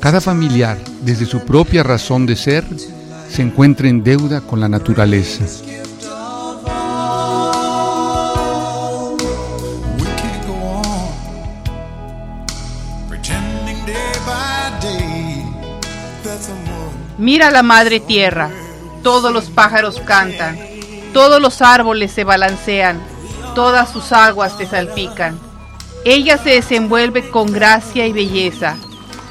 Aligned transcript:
cada 0.00 0.22
familiar, 0.22 0.78
desde 1.02 1.26
su 1.26 1.40
propia 1.40 1.82
razón 1.82 2.24
de 2.24 2.34
ser, 2.34 2.64
se 3.28 3.42
encuentra 3.42 3.86
en 3.86 4.02
deuda 4.02 4.40
con 4.40 4.58
la 4.58 4.68
naturaleza. 4.68 5.44
Mira 17.18 17.50
la 17.50 17.62
madre 17.62 18.00
tierra, 18.00 18.50
todos 19.02 19.30
los 19.30 19.50
pájaros 19.50 20.00
cantan, 20.06 20.58
todos 21.12 21.42
los 21.42 21.60
árboles 21.60 22.10
se 22.10 22.24
balancean, 22.24 22.98
todas 23.54 23.90
sus 23.90 24.12
aguas 24.12 24.56
te 24.56 24.64
salpican. 24.64 25.38
Ella 26.06 26.38
se 26.38 26.50
desenvuelve 26.50 27.28
con 27.28 27.52
gracia 27.52 28.06
y 28.06 28.14
belleza, 28.14 28.78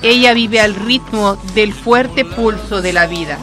ella 0.02 0.34
vive 0.34 0.60
al 0.60 0.76
ritmo 0.76 1.36
del 1.54 1.74
fuerte 1.74 2.26
pulso 2.26 2.82
de 2.82 2.94
la 2.94 3.08
vida. 3.08 3.38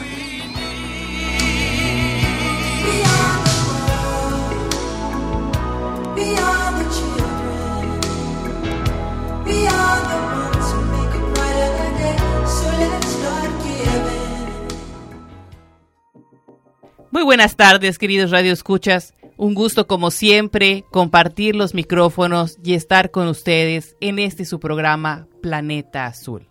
Muy 17.11 17.23
buenas 17.23 17.57
tardes, 17.57 17.98
queridos 17.98 18.31
Radio 18.31 18.53
Escuchas. 18.53 19.15
Un 19.39 19.53
gusto, 19.53 19.87
como 19.87 20.11
siempre, 20.11 20.87
compartir 20.91 21.56
los 21.56 21.75
micrófonos 21.75 22.59
y 22.65 22.73
estar 22.73 23.11
con 23.11 23.29
ustedes 23.29 23.95
en 24.01 24.19
este 24.19 24.47
su 24.47 24.59
programa 24.59 25.29
Planeta 25.42 26.06
Azul. 26.06 26.48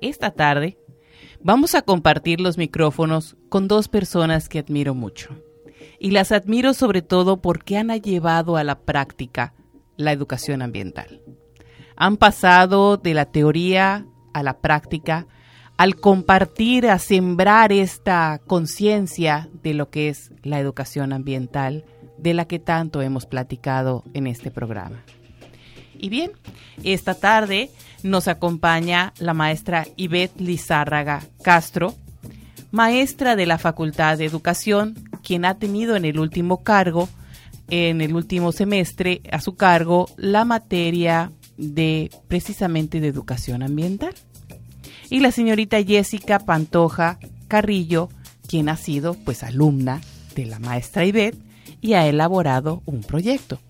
Esta 0.00 0.30
tarde 0.30 0.78
vamos 1.40 1.74
a 1.74 1.82
compartir 1.82 2.40
los 2.40 2.56
micrófonos 2.56 3.36
con 3.48 3.66
dos 3.66 3.88
personas 3.88 4.48
que 4.48 4.60
admiro 4.60 4.94
mucho. 4.94 5.30
Y 5.98 6.12
las 6.12 6.30
admiro 6.30 6.72
sobre 6.72 7.02
todo 7.02 7.42
porque 7.42 7.76
han 7.76 7.88
llevado 8.00 8.56
a 8.56 8.62
la 8.62 8.78
práctica 8.78 9.52
la 9.96 10.12
educación 10.12 10.62
ambiental. 10.62 11.20
Han 11.96 12.16
pasado 12.16 12.96
de 12.96 13.14
la 13.14 13.26
teoría 13.26 14.06
a 14.32 14.44
la 14.44 14.60
práctica 14.60 15.26
al 15.82 15.96
compartir, 15.96 16.86
a 16.86 17.00
sembrar 17.00 17.72
esta 17.72 18.40
conciencia 18.46 19.48
de 19.64 19.74
lo 19.74 19.90
que 19.90 20.10
es 20.10 20.30
la 20.44 20.60
educación 20.60 21.12
ambiental, 21.12 21.84
de 22.18 22.34
la 22.34 22.44
que 22.44 22.60
tanto 22.60 23.02
hemos 23.02 23.26
platicado 23.26 24.04
en 24.14 24.28
este 24.28 24.52
programa. 24.52 25.02
Y 25.98 26.08
bien, 26.08 26.30
esta 26.84 27.14
tarde 27.14 27.68
nos 28.04 28.28
acompaña 28.28 29.12
la 29.18 29.34
maestra 29.34 29.84
Ivette 29.96 30.40
Lizárraga 30.40 31.24
Castro, 31.42 31.96
maestra 32.70 33.34
de 33.34 33.46
la 33.46 33.58
Facultad 33.58 34.18
de 34.18 34.26
Educación, 34.26 34.94
quien 35.24 35.44
ha 35.44 35.58
tenido 35.58 35.96
en 35.96 36.04
el 36.04 36.20
último 36.20 36.62
cargo, 36.62 37.08
en 37.70 38.02
el 38.02 38.14
último 38.14 38.52
semestre, 38.52 39.20
a 39.32 39.40
su 39.40 39.56
cargo 39.56 40.08
la 40.16 40.44
materia 40.44 41.32
de 41.56 42.08
precisamente 42.28 43.00
de 43.00 43.08
educación 43.08 43.64
ambiental 43.64 44.14
y 45.12 45.20
la 45.20 45.30
señorita 45.30 45.82
Jessica 45.82 46.38
Pantoja 46.38 47.18
Carrillo, 47.46 48.08
quien 48.48 48.70
ha 48.70 48.78
sido 48.78 49.12
pues 49.12 49.42
alumna 49.42 50.00
de 50.34 50.46
la 50.46 50.58
maestra 50.58 51.04
Ivette 51.04 51.36
y 51.82 51.92
ha 51.92 52.06
elaborado 52.06 52.82
un 52.86 53.02
proyecto. 53.02 53.60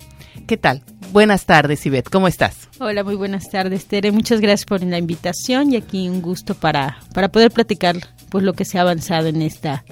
¿Qué 0.47 0.57
tal? 0.57 0.85
Buenas 1.11 1.45
tardes, 1.45 1.85
Ivette, 1.85 2.09
¿cómo 2.09 2.29
estás? 2.29 2.69
Hola, 2.79 3.03
muy 3.03 3.17
buenas 3.17 3.51
tardes, 3.51 3.87
Tere. 3.87 4.13
Muchas 4.13 4.41
gracias 4.41 4.65
por 4.67 4.85
la 4.85 4.99
invitación 4.99 5.73
y 5.73 5.77
aquí 5.77 6.09
un 6.09 6.23
gusto 6.23 6.55
para, 6.55 6.99
para 7.13 7.29
poder 7.33 7.51
platicar 7.51 7.97
pues 8.31 8.45
lo 8.45 8.53
que 8.53 8.65
se 8.65 8.79
ha 8.79 8.83
avanzado 8.83 9.27
en 9.27 9.43
esta 9.43 9.85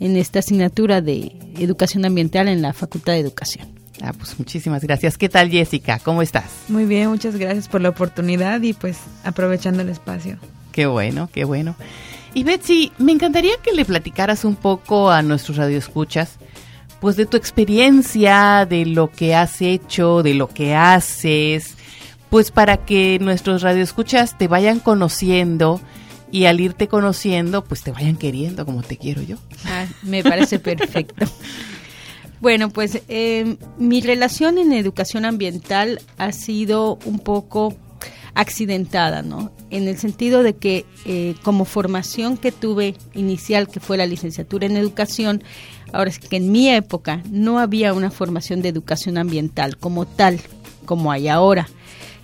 en 0.00 0.16
esta 0.16 0.38
asignatura 0.38 1.02
de 1.02 1.32
educación 1.58 2.06
ambiental 2.06 2.48
en 2.48 2.62
la 2.62 2.72
Facultad 2.72 3.12
de 3.12 3.20
Educación. 3.20 3.68
Ah, 4.00 4.14
pues 4.16 4.38
muchísimas 4.38 4.82
gracias. 4.82 5.18
¿Qué 5.18 5.28
tal, 5.28 5.50
Jessica? 5.50 5.98
¿Cómo 6.02 6.22
estás? 6.22 6.50
Muy 6.68 6.86
bien, 6.86 7.10
muchas 7.10 7.36
gracias 7.36 7.68
por 7.68 7.82
la 7.82 7.90
oportunidad 7.90 8.62
y 8.62 8.72
pues 8.72 8.98
aprovechando 9.22 9.82
el 9.82 9.90
espacio. 9.90 10.38
Qué 10.74 10.86
bueno, 10.86 11.30
qué 11.32 11.44
bueno. 11.44 11.76
Y 12.34 12.42
Betsy, 12.42 12.90
me 12.98 13.12
encantaría 13.12 13.54
que 13.62 13.70
le 13.70 13.84
platicaras 13.84 14.44
un 14.44 14.56
poco 14.56 15.08
a 15.08 15.22
nuestros 15.22 15.56
radioescuchas, 15.56 16.38
pues 17.00 17.14
de 17.14 17.26
tu 17.26 17.36
experiencia, 17.36 18.66
de 18.68 18.84
lo 18.84 19.08
que 19.08 19.36
has 19.36 19.62
hecho, 19.62 20.24
de 20.24 20.34
lo 20.34 20.48
que 20.48 20.74
haces, 20.74 21.76
pues 22.28 22.50
para 22.50 22.78
que 22.78 23.20
nuestros 23.20 23.62
radioescuchas 23.62 24.36
te 24.36 24.48
vayan 24.48 24.80
conociendo 24.80 25.80
y 26.32 26.46
al 26.46 26.60
irte 26.60 26.88
conociendo, 26.88 27.62
pues 27.62 27.84
te 27.84 27.92
vayan 27.92 28.16
queriendo 28.16 28.66
como 28.66 28.82
te 28.82 28.96
quiero 28.96 29.22
yo. 29.22 29.36
Ah, 29.66 29.86
me 30.02 30.24
parece 30.24 30.58
perfecto. 30.58 31.26
Bueno, 32.40 32.68
pues 32.68 33.00
eh, 33.08 33.56
mi 33.78 34.00
relación 34.00 34.58
en 34.58 34.72
educación 34.72 35.24
ambiental 35.24 36.02
ha 36.18 36.32
sido 36.32 36.98
un 37.04 37.20
poco 37.20 37.76
accidentada, 38.34 39.22
¿no? 39.22 39.52
En 39.70 39.88
el 39.88 39.98
sentido 39.98 40.42
de 40.42 40.56
que 40.56 40.84
eh, 41.04 41.34
como 41.42 41.64
formación 41.64 42.36
que 42.36 42.52
tuve 42.52 42.94
inicial, 43.14 43.68
que 43.68 43.80
fue 43.80 43.96
la 43.96 44.06
licenciatura 44.06 44.66
en 44.66 44.76
educación, 44.76 45.42
ahora 45.92 46.10
es 46.10 46.18
que 46.18 46.36
en 46.36 46.50
mi 46.50 46.68
época 46.68 47.22
no 47.30 47.58
había 47.58 47.92
una 47.92 48.10
formación 48.10 48.62
de 48.62 48.68
educación 48.68 49.18
ambiental 49.18 49.76
como 49.76 50.06
tal, 50.06 50.40
como 50.84 51.12
hay 51.12 51.28
ahora. 51.28 51.68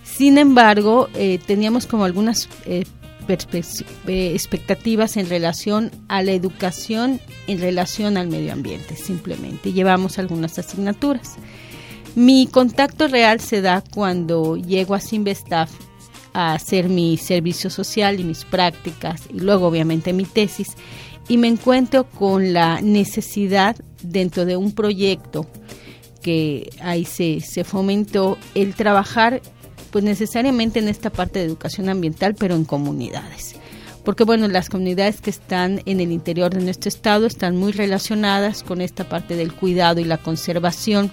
Sin 0.03 0.37
embargo, 0.37 1.07
eh, 1.15 1.39
teníamos 1.45 1.87
como 1.87 2.03
algunas 2.03 2.49
eh, 2.65 2.83
expectativas 4.07 5.15
en 5.15 5.29
relación 5.29 5.91
a 6.09 6.21
la 6.21 6.31
educación 6.31 7.21
en 7.47 7.59
relación 7.59 8.17
al 8.17 8.27
medio 8.27 8.53
ambiente, 8.53 8.95
simplemente. 8.95 9.73
Llevamos 9.73 10.19
algunas 10.19 10.59
asignaturas. 10.59 11.35
Mi 12.15 12.47
contacto 12.47 13.07
real 13.07 13.39
se 13.39 13.61
da 13.61 13.81
cuando 13.93 14.57
llego 14.57 14.95
a 14.95 14.99
Simvestaff 14.99 15.71
a 16.33 16.53
hacer 16.53 16.89
mi 16.89 17.17
servicio 17.17 17.69
social 17.69 18.19
y 18.19 18.23
mis 18.23 18.45
prácticas 18.45 19.23
y 19.33 19.39
luego 19.39 19.67
obviamente 19.67 20.13
mi 20.13 20.25
tesis 20.25 20.75
y 21.27 21.37
me 21.37 21.47
encuentro 21.47 22.05
con 22.05 22.53
la 22.53 22.81
necesidad 22.81 23.75
dentro 24.03 24.45
de 24.45 24.57
un 24.57 24.73
proyecto 24.73 25.47
que 26.21 26.69
ahí 26.81 27.05
se, 27.05 27.39
se 27.41 27.63
fomentó 27.63 28.37
el 28.55 28.75
trabajar 28.75 29.41
pues 29.91 30.03
necesariamente 30.03 30.79
en 30.79 30.87
esta 30.87 31.09
parte 31.09 31.39
de 31.39 31.45
educación 31.45 31.89
ambiental 31.89 32.35
pero 32.37 32.55
en 32.55 32.65
comunidades. 32.65 33.55
Porque 34.03 34.23
bueno 34.23 34.47
las 34.47 34.69
comunidades 34.69 35.21
que 35.21 35.29
están 35.29 35.81
en 35.85 35.99
el 35.99 36.11
interior 36.11 36.53
de 36.53 36.61
nuestro 36.61 36.89
estado 36.89 37.25
están 37.25 37.55
muy 37.55 37.71
relacionadas 37.71 38.63
con 38.63 38.81
esta 38.81 39.07
parte 39.07 39.35
del 39.35 39.53
cuidado 39.53 39.99
y 39.99 40.05
la 40.05 40.17
conservación 40.17 41.11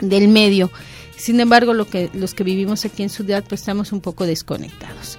del 0.00 0.28
medio 0.28 0.70
sin 1.16 1.40
embargo, 1.40 1.72
lo 1.74 1.86
que, 1.86 2.10
los 2.12 2.34
que 2.34 2.44
vivimos 2.44 2.84
aquí 2.84 3.02
en 3.02 3.10
Ciudad 3.10 3.44
pues 3.48 3.62
estamos 3.62 3.92
un 3.92 4.00
poco 4.00 4.26
desconectados. 4.26 5.18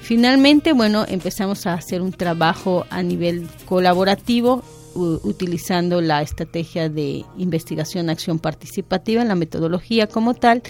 Finalmente, 0.00 0.72
bueno, 0.72 1.06
empezamos 1.08 1.66
a 1.66 1.74
hacer 1.74 2.02
un 2.02 2.12
trabajo 2.12 2.84
a 2.90 3.02
nivel 3.02 3.48
colaborativo 3.64 4.62
utilizando 4.94 6.00
la 6.00 6.22
estrategia 6.22 6.88
de 6.88 7.24
investigación 7.36 8.10
acción 8.10 8.38
participativa, 8.38 9.24
la 9.24 9.34
metodología 9.34 10.06
como 10.06 10.34
tal, 10.34 10.62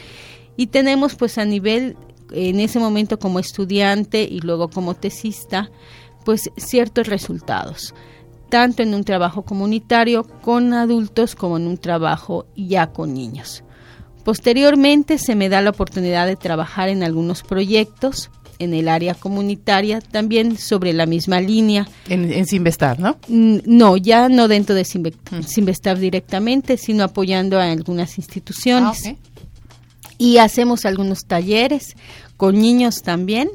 y 0.57 0.69
tenemos 0.69 1.15
pues 1.15 1.37
a 1.37 1.45
nivel 1.45 1.97
en 2.31 2.61
ese 2.61 2.79
momento 2.79 3.19
como 3.19 3.39
estudiante 3.39 4.23
y 4.23 4.41
luego 4.41 4.69
como 4.69 4.95
tesista, 4.95 5.71
pues 6.25 6.51
ciertos 6.57 7.07
resultados, 7.07 7.95
tanto 8.49 8.83
en 8.83 8.95
un 8.95 9.05
trabajo 9.05 9.43
comunitario 9.43 10.25
con 10.43 10.73
adultos 10.73 11.35
como 11.35 11.59
en 11.59 11.67
un 11.67 11.77
trabajo 11.77 12.47
ya 12.57 12.93
con 12.93 13.15
niños. 13.15 13.65
Posteriormente 14.25 15.19
se 15.19 15.35
me 15.35 15.49
da 15.49 15.61
la 15.61 15.71
oportunidad 15.71 16.27
de 16.27 16.37
trabajar 16.37 16.89
en 16.89 17.03
algunos 17.03 17.43
proyectos 17.43 18.31
en 18.59 18.75
el 18.75 18.89
área 18.89 19.15
comunitaria, 19.15 20.01
también 20.01 20.57
sobre 20.57 20.93
la 20.93 21.07
misma 21.07 21.41
línea. 21.41 21.89
En, 22.09 22.33
en 22.33 22.47
¿no? 22.99 23.17
Mm, 23.29 23.59
no, 23.67 23.97
ya 23.97 24.29
no 24.29 24.49
dentro 24.49 24.75
de 24.75 24.85
Sinvestar 24.85 25.99
directamente, 25.99 26.77
sino 26.77 27.05
apoyando 27.05 27.59
a 27.59 27.71
algunas 27.71 28.17
instituciones. 28.19 29.07
Ah, 29.07 29.15
y 30.17 30.39
hacemos 30.39 30.85
algunos 30.85 31.27
talleres 31.27 31.97
con 32.37 32.59
niños 32.61 33.03
también. 33.03 33.51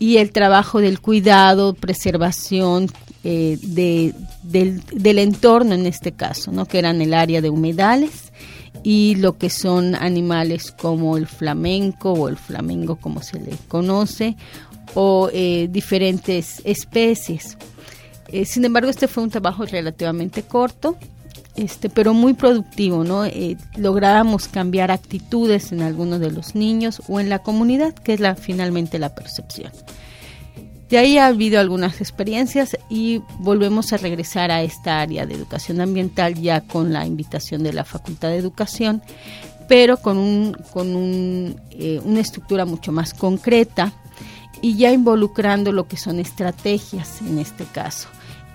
y 0.00 0.18
el 0.18 0.30
trabajo 0.30 0.80
del 0.80 1.00
cuidado, 1.00 1.74
preservación 1.74 2.88
eh, 3.24 3.58
de, 3.60 4.14
del, 4.44 4.80
del, 4.92 5.18
entorno 5.18 5.74
en 5.74 5.86
este 5.86 6.12
caso, 6.12 6.52
¿no? 6.52 6.66
que 6.66 6.78
eran 6.78 7.02
el 7.02 7.14
área 7.14 7.40
de 7.40 7.50
humedales 7.50 8.27
y 8.82 9.16
lo 9.16 9.38
que 9.38 9.50
son 9.50 9.94
animales 9.94 10.72
como 10.72 11.16
el 11.16 11.26
flamenco 11.26 12.12
o 12.12 12.28
el 12.28 12.36
flamengo 12.36 12.96
como 12.96 13.22
se 13.22 13.38
le 13.38 13.52
conoce 13.68 14.36
o 14.94 15.30
eh, 15.32 15.68
diferentes 15.70 16.62
especies. 16.64 17.56
Eh, 18.28 18.44
sin 18.44 18.64
embargo, 18.64 18.90
este 18.90 19.08
fue 19.08 19.22
un 19.22 19.30
trabajo 19.30 19.64
relativamente 19.64 20.42
corto, 20.42 20.96
este, 21.56 21.88
pero 21.88 22.14
muy 22.14 22.34
productivo, 22.34 23.04
¿no? 23.04 23.24
Eh, 23.24 23.56
lográbamos 23.76 24.48
cambiar 24.48 24.90
actitudes 24.90 25.72
en 25.72 25.82
algunos 25.82 26.20
de 26.20 26.30
los 26.30 26.54
niños 26.54 27.02
o 27.08 27.20
en 27.20 27.28
la 27.28 27.40
comunidad, 27.40 27.94
que 27.94 28.14
es 28.14 28.20
la, 28.20 28.36
finalmente 28.36 28.98
la 28.98 29.14
percepción. 29.14 29.72
De 30.88 30.96
ahí 30.96 31.18
ha 31.18 31.26
habido 31.26 31.60
algunas 31.60 32.00
experiencias 32.00 32.76
y 32.88 33.22
volvemos 33.38 33.92
a 33.92 33.98
regresar 33.98 34.50
a 34.50 34.62
esta 34.62 35.00
área 35.00 35.26
de 35.26 35.34
educación 35.34 35.80
ambiental 35.82 36.34
ya 36.34 36.62
con 36.62 36.92
la 36.92 37.06
invitación 37.06 37.62
de 37.62 37.74
la 37.74 37.84
Facultad 37.84 38.30
de 38.30 38.38
Educación, 38.38 39.02
pero 39.68 39.98
con, 39.98 40.16
un, 40.16 40.56
con 40.72 40.96
un, 40.96 41.60
eh, 41.72 42.00
una 42.04 42.20
estructura 42.20 42.64
mucho 42.64 42.90
más 42.90 43.12
concreta 43.12 43.92
y 44.62 44.76
ya 44.76 44.90
involucrando 44.90 45.72
lo 45.72 45.86
que 45.86 45.98
son 45.98 46.20
estrategias 46.20 47.20
en 47.20 47.38
este 47.38 47.64
caso 47.64 48.08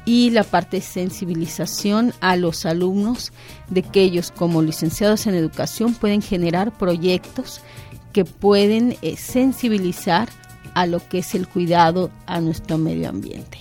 y 0.05 0.31
la 0.31 0.43
parte 0.43 0.77
de 0.77 0.83
sensibilización 0.83 2.13
a 2.19 2.35
los 2.35 2.65
alumnos 2.65 3.31
de 3.69 3.83
que 3.83 4.01
ellos 4.01 4.31
como 4.31 4.61
licenciados 4.61 5.27
en 5.27 5.35
educación 5.35 5.93
pueden 5.93 6.21
generar 6.21 6.77
proyectos 6.77 7.61
que 8.11 8.25
pueden 8.25 8.97
eh, 9.01 9.15
sensibilizar 9.17 10.29
a 10.73 10.85
lo 10.85 11.07
que 11.07 11.19
es 11.19 11.35
el 11.35 11.47
cuidado 11.47 12.11
a 12.25 12.39
nuestro 12.39 12.77
medio 12.77 13.09
ambiente, 13.09 13.59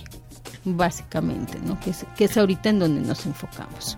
básicamente, 0.65 1.59
¿no? 1.65 1.79
que, 1.79 1.91
es, 1.91 2.05
que 2.15 2.25
es 2.25 2.37
ahorita 2.37 2.69
en 2.69 2.79
donde 2.79 3.01
nos 3.01 3.25
enfocamos. 3.25 3.97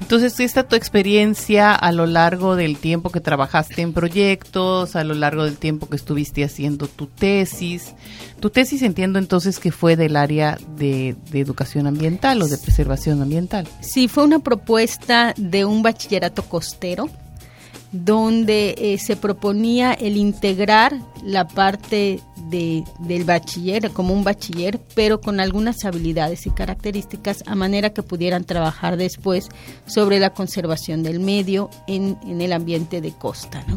Entonces, 0.00 0.40
esta 0.40 0.64
tu 0.64 0.74
experiencia 0.74 1.72
a 1.72 1.92
lo 1.92 2.04
largo 2.04 2.56
del 2.56 2.78
tiempo 2.78 3.10
que 3.10 3.20
trabajaste 3.20 3.80
en 3.82 3.92
proyectos, 3.92 4.96
a 4.96 5.04
lo 5.04 5.14
largo 5.14 5.44
del 5.44 5.56
tiempo 5.56 5.88
que 5.88 5.94
estuviste 5.94 6.42
haciendo 6.42 6.88
tu 6.88 7.06
tesis. 7.06 7.94
Tu 8.40 8.50
tesis 8.50 8.82
entiendo 8.82 9.20
entonces 9.20 9.60
que 9.60 9.70
fue 9.70 9.94
del 9.94 10.16
área 10.16 10.58
de, 10.76 11.14
de 11.30 11.40
educación 11.40 11.86
ambiental 11.86 12.42
o 12.42 12.48
de 12.48 12.58
preservación 12.58 13.22
ambiental. 13.22 13.68
Sí, 13.82 14.08
fue 14.08 14.24
una 14.24 14.40
propuesta 14.40 15.32
de 15.36 15.64
un 15.64 15.82
bachillerato 15.82 16.42
costero 16.42 17.08
donde 17.92 18.74
eh, 18.78 18.98
se 18.98 19.16
proponía 19.16 19.92
el 19.92 20.16
integrar 20.16 20.94
la 21.24 21.48
parte 21.48 22.20
de, 22.48 22.84
del 23.00 23.24
bachiller 23.24 23.90
como 23.90 24.14
un 24.14 24.24
bachiller, 24.24 24.80
pero 24.94 25.20
con 25.20 25.40
algunas 25.40 25.84
habilidades 25.84 26.46
y 26.46 26.50
características 26.50 27.42
a 27.46 27.54
manera 27.54 27.90
que 27.90 28.02
pudieran 28.02 28.44
trabajar 28.44 28.96
después 28.96 29.48
sobre 29.86 30.20
la 30.20 30.30
conservación 30.30 31.02
del 31.02 31.20
medio 31.20 31.70
en, 31.86 32.18
en 32.24 32.40
el 32.40 32.52
ambiente 32.52 33.00
de 33.00 33.12
costa, 33.12 33.64
¿no? 33.66 33.76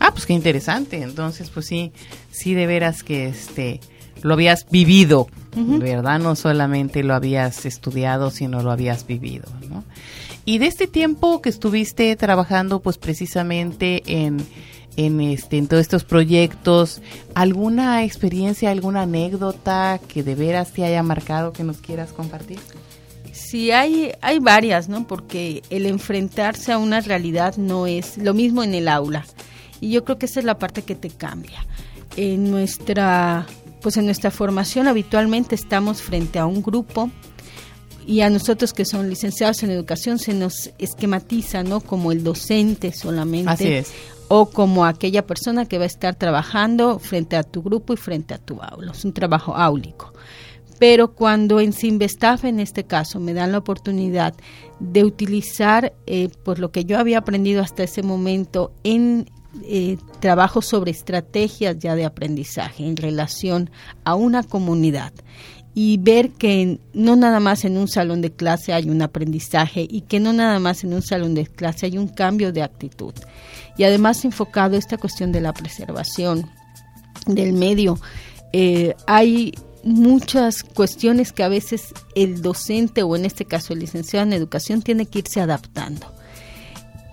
Ah, 0.00 0.12
pues 0.12 0.26
qué 0.26 0.32
interesante. 0.32 1.02
Entonces, 1.02 1.50
pues 1.50 1.66
sí, 1.66 1.92
sí 2.30 2.54
de 2.54 2.66
veras 2.66 3.02
que 3.02 3.26
este 3.26 3.80
lo 4.22 4.34
habías 4.34 4.68
vivido, 4.70 5.28
¿verdad? 5.54 6.18
No 6.18 6.36
solamente 6.36 7.02
lo 7.02 7.14
habías 7.14 7.66
estudiado, 7.66 8.30
sino 8.30 8.62
lo 8.62 8.70
habías 8.70 9.06
vivido, 9.06 9.46
¿no? 9.68 9.84
Y 10.48 10.56
de 10.56 10.66
este 10.66 10.86
tiempo 10.86 11.42
que 11.42 11.50
estuviste 11.50 12.16
trabajando, 12.16 12.80
pues 12.80 12.96
precisamente 12.96 14.02
en, 14.06 14.38
en, 14.96 15.20
este, 15.20 15.58
en 15.58 15.68
todos 15.68 15.82
estos 15.82 16.04
proyectos, 16.04 17.02
¿alguna 17.34 18.02
experiencia, 18.02 18.70
alguna 18.70 19.02
anécdota 19.02 20.00
que 20.08 20.22
de 20.22 20.34
veras 20.34 20.72
te 20.72 20.86
haya 20.86 21.02
marcado 21.02 21.52
que 21.52 21.64
nos 21.64 21.82
quieras 21.82 22.14
compartir? 22.14 22.58
Sí, 23.30 23.72
hay, 23.72 24.12
hay 24.22 24.38
varias, 24.38 24.88
¿no? 24.88 25.06
Porque 25.06 25.62
el 25.68 25.84
enfrentarse 25.84 26.72
a 26.72 26.78
una 26.78 27.02
realidad 27.02 27.58
no 27.58 27.86
es 27.86 28.16
lo 28.16 28.32
mismo 28.32 28.62
en 28.62 28.72
el 28.72 28.88
aula. 28.88 29.26
Y 29.82 29.90
yo 29.90 30.02
creo 30.02 30.16
que 30.16 30.24
esa 30.24 30.40
es 30.40 30.46
la 30.46 30.58
parte 30.58 30.80
que 30.80 30.94
te 30.94 31.10
cambia. 31.10 31.66
En 32.16 32.50
nuestra, 32.50 33.44
pues 33.82 33.98
en 33.98 34.06
nuestra 34.06 34.30
formación 34.30 34.88
habitualmente 34.88 35.54
estamos 35.54 36.00
frente 36.00 36.38
a 36.38 36.46
un 36.46 36.62
grupo 36.62 37.10
y 38.08 38.22
a 38.22 38.30
nosotros 38.30 38.72
que 38.72 38.86
son 38.86 39.10
licenciados 39.10 39.62
en 39.62 39.70
educación 39.70 40.18
se 40.18 40.32
nos 40.32 40.70
esquematiza, 40.78 41.62
¿no? 41.62 41.82
Como 41.82 42.10
el 42.10 42.24
docente 42.24 42.90
solamente. 42.90 43.50
Así 43.50 43.68
es. 43.68 43.92
O 44.28 44.46
como 44.46 44.86
aquella 44.86 45.26
persona 45.26 45.66
que 45.66 45.76
va 45.76 45.84
a 45.84 45.88
estar 45.88 46.14
trabajando 46.14 46.98
frente 46.98 47.36
a 47.36 47.42
tu 47.42 47.62
grupo 47.62 47.92
y 47.92 47.98
frente 47.98 48.32
a 48.32 48.38
tu 48.38 48.62
aula. 48.62 48.92
Es 48.92 49.04
un 49.04 49.12
trabajo 49.12 49.54
áulico. 49.54 50.14
Pero 50.78 51.12
cuando 51.12 51.60
en 51.60 51.74
Sinvestaf, 51.74 52.46
en 52.46 52.60
este 52.60 52.84
caso, 52.84 53.20
me 53.20 53.34
dan 53.34 53.52
la 53.52 53.58
oportunidad 53.58 54.32
de 54.80 55.04
utilizar 55.04 55.92
eh, 56.06 56.30
pues 56.44 56.58
lo 56.60 56.72
que 56.72 56.86
yo 56.86 56.98
había 56.98 57.18
aprendido 57.18 57.60
hasta 57.60 57.82
ese 57.82 58.02
momento 58.02 58.72
en 58.84 59.30
eh, 59.64 59.98
trabajo 60.20 60.62
sobre 60.62 60.92
estrategias 60.92 61.78
ya 61.78 61.94
de 61.94 62.06
aprendizaje 62.06 62.86
en 62.86 62.96
relación 62.96 63.70
a 64.04 64.14
una 64.14 64.44
comunidad 64.44 65.12
y 65.74 65.98
ver 65.98 66.30
que 66.30 66.78
no 66.92 67.16
nada 67.16 67.40
más 67.40 67.64
en 67.64 67.76
un 67.76 67.88
salón 67.88 68.20
de 68.20 68.32
clase 68.32 68.72
hay 68.72 68.90
un 68.90 69.00
aprendizaje 69.02 69.86
y 69.88 70.02
que 70.02 70.20
no 70.20 70.32
nada 70.32 70.58
más 70.58 70.82
en 70.84 70.92
un 70.92 71.02
salón 71.02 71.34
de 71.34 71.46
clase 71.46 71.86
hay 71.86 71.98
un 71.98 72.08
cambio 72.08 72.52
de 72.52 72.62
actitud. 72.62 73.14
Y 73.76 73.84
además 73.84 74.24
enfocado 74.24 74.76
esta 74.76 74.98
cuestión 74.98 75.30
de 75.30 75.40
la 75.40 75.52
preservación 75.52 76.50
del 77.26 77.52
medio. 77.52 77.98
Eh, 78.52 78.94
hay 79.06 79.52
muchas 79.84 80.64
cuestiones 80.64 81.32
que 81.32 81.44
a 81.44 81.48
veces 81.48 81.94
el 82.14 82.42
docente 82.42 83.02
o 83.02 83.14
en 83.14 83.24
este 83.24 83.44
caso 83.44 83.72
el 83.72 83.78
licenciado 83.80 84.26
en 84.26 84.32
educación 84.32 84.82
tiene 84.82 85.06
que 85.06 85.20
irse 85.20 85.40
adaptando 85.40 86.17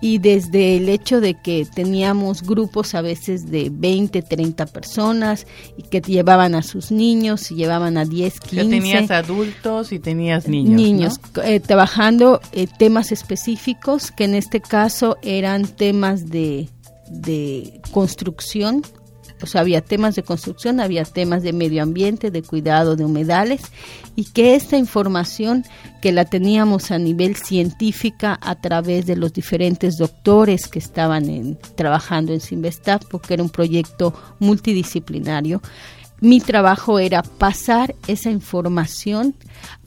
y 0.06 0.18
desde 0.18 0.76
el 0.76 0.88
hecho 0.88 1.20
de 1.20 1.34
que 1.34 1.66
teníamos 1.66 2.44
grupos 2.44 2.94
a 2.94 3.00
veces 3.00 3.50
de 3.50 3.70
20, 3.72 4.22
30 4.22 4.66
personas 4.66 5.48
y 5.76 5.82
que 5.82 6.00
llevaban 6.00 6.54
a 6.54 6.62
sus 6.62 6.92
niños 6.92 7.50
y 7.50 7.56
llevaban 7.56 7.98
a 7.98 8.04
10, 8.04 8.38
15. 8.38 8.56
Ya 8.56 8.70
tenías 8.70 9.10
adultos 9.10 9.90
y 9.90 9.98
tenías 9.98 10.46
niños. 10.46 10.72
Niños, 10.80 11.20
eh, 11.42 11.58
trabajando 11.58 12.40
eh, 12.52 12.68
temas 12.78 13.10
específicos 13.10 14.12
que 14.12 14.22
en 14.22 14.36
este 14.36 14.60
caso 14.60 15.18
eran 15.22 15.66
temas 15.66 16.30
de, 16.30 16.68
de 17.10 17.80
construcción, 17.90 18.82
o 19.42 19.46
sea, 19.46 19.60
había 19.60 19.80
temas 19.80 20.14
de 20.14 20.22
construcción, 20.22 20.80
había 20.80 21.04
temas 21.04 21.42
de 21.42 21.52
medio 21.52 21.82
ambiente, 21.82 22.30
de 22.30 22.42
cuidado 22.42 22.96
de 22.96 23.04
humedales, 23.04 23.62
y 24.14 24.24
que 24.24 24.54
esta 24.54 24.76
información 24.76 25.64
que 26.00 26.12
la 26.12 26.24
teníamos 26.24 26.90
a 26.90 26.98
nivel 26.98 27.36
científica 27.36 28.38
a 28.40 28.54
través 28.60 29.06
de 29.06 29.16
los 29.16 29.32
diferentes 29.32 29.98
doctores 29.98 30.68
que 30.68 30.78
estaban 30.78 31.58
trabajando 31.74 32.32
en 32.32 32.40
Sinvestap, 32.40 33.04
porque 33.10 33.34
era 33.34 33.42
un 33.42 33.50
proyecto 33.50 34.14
multidisciplinario, 34.38 35.60
mi 36.20 36.40
trabajo 36.40 36.98
era 36.98 37.22
pasar 37.22 37.94
esa 38.06 38.30
información 38.30 39.34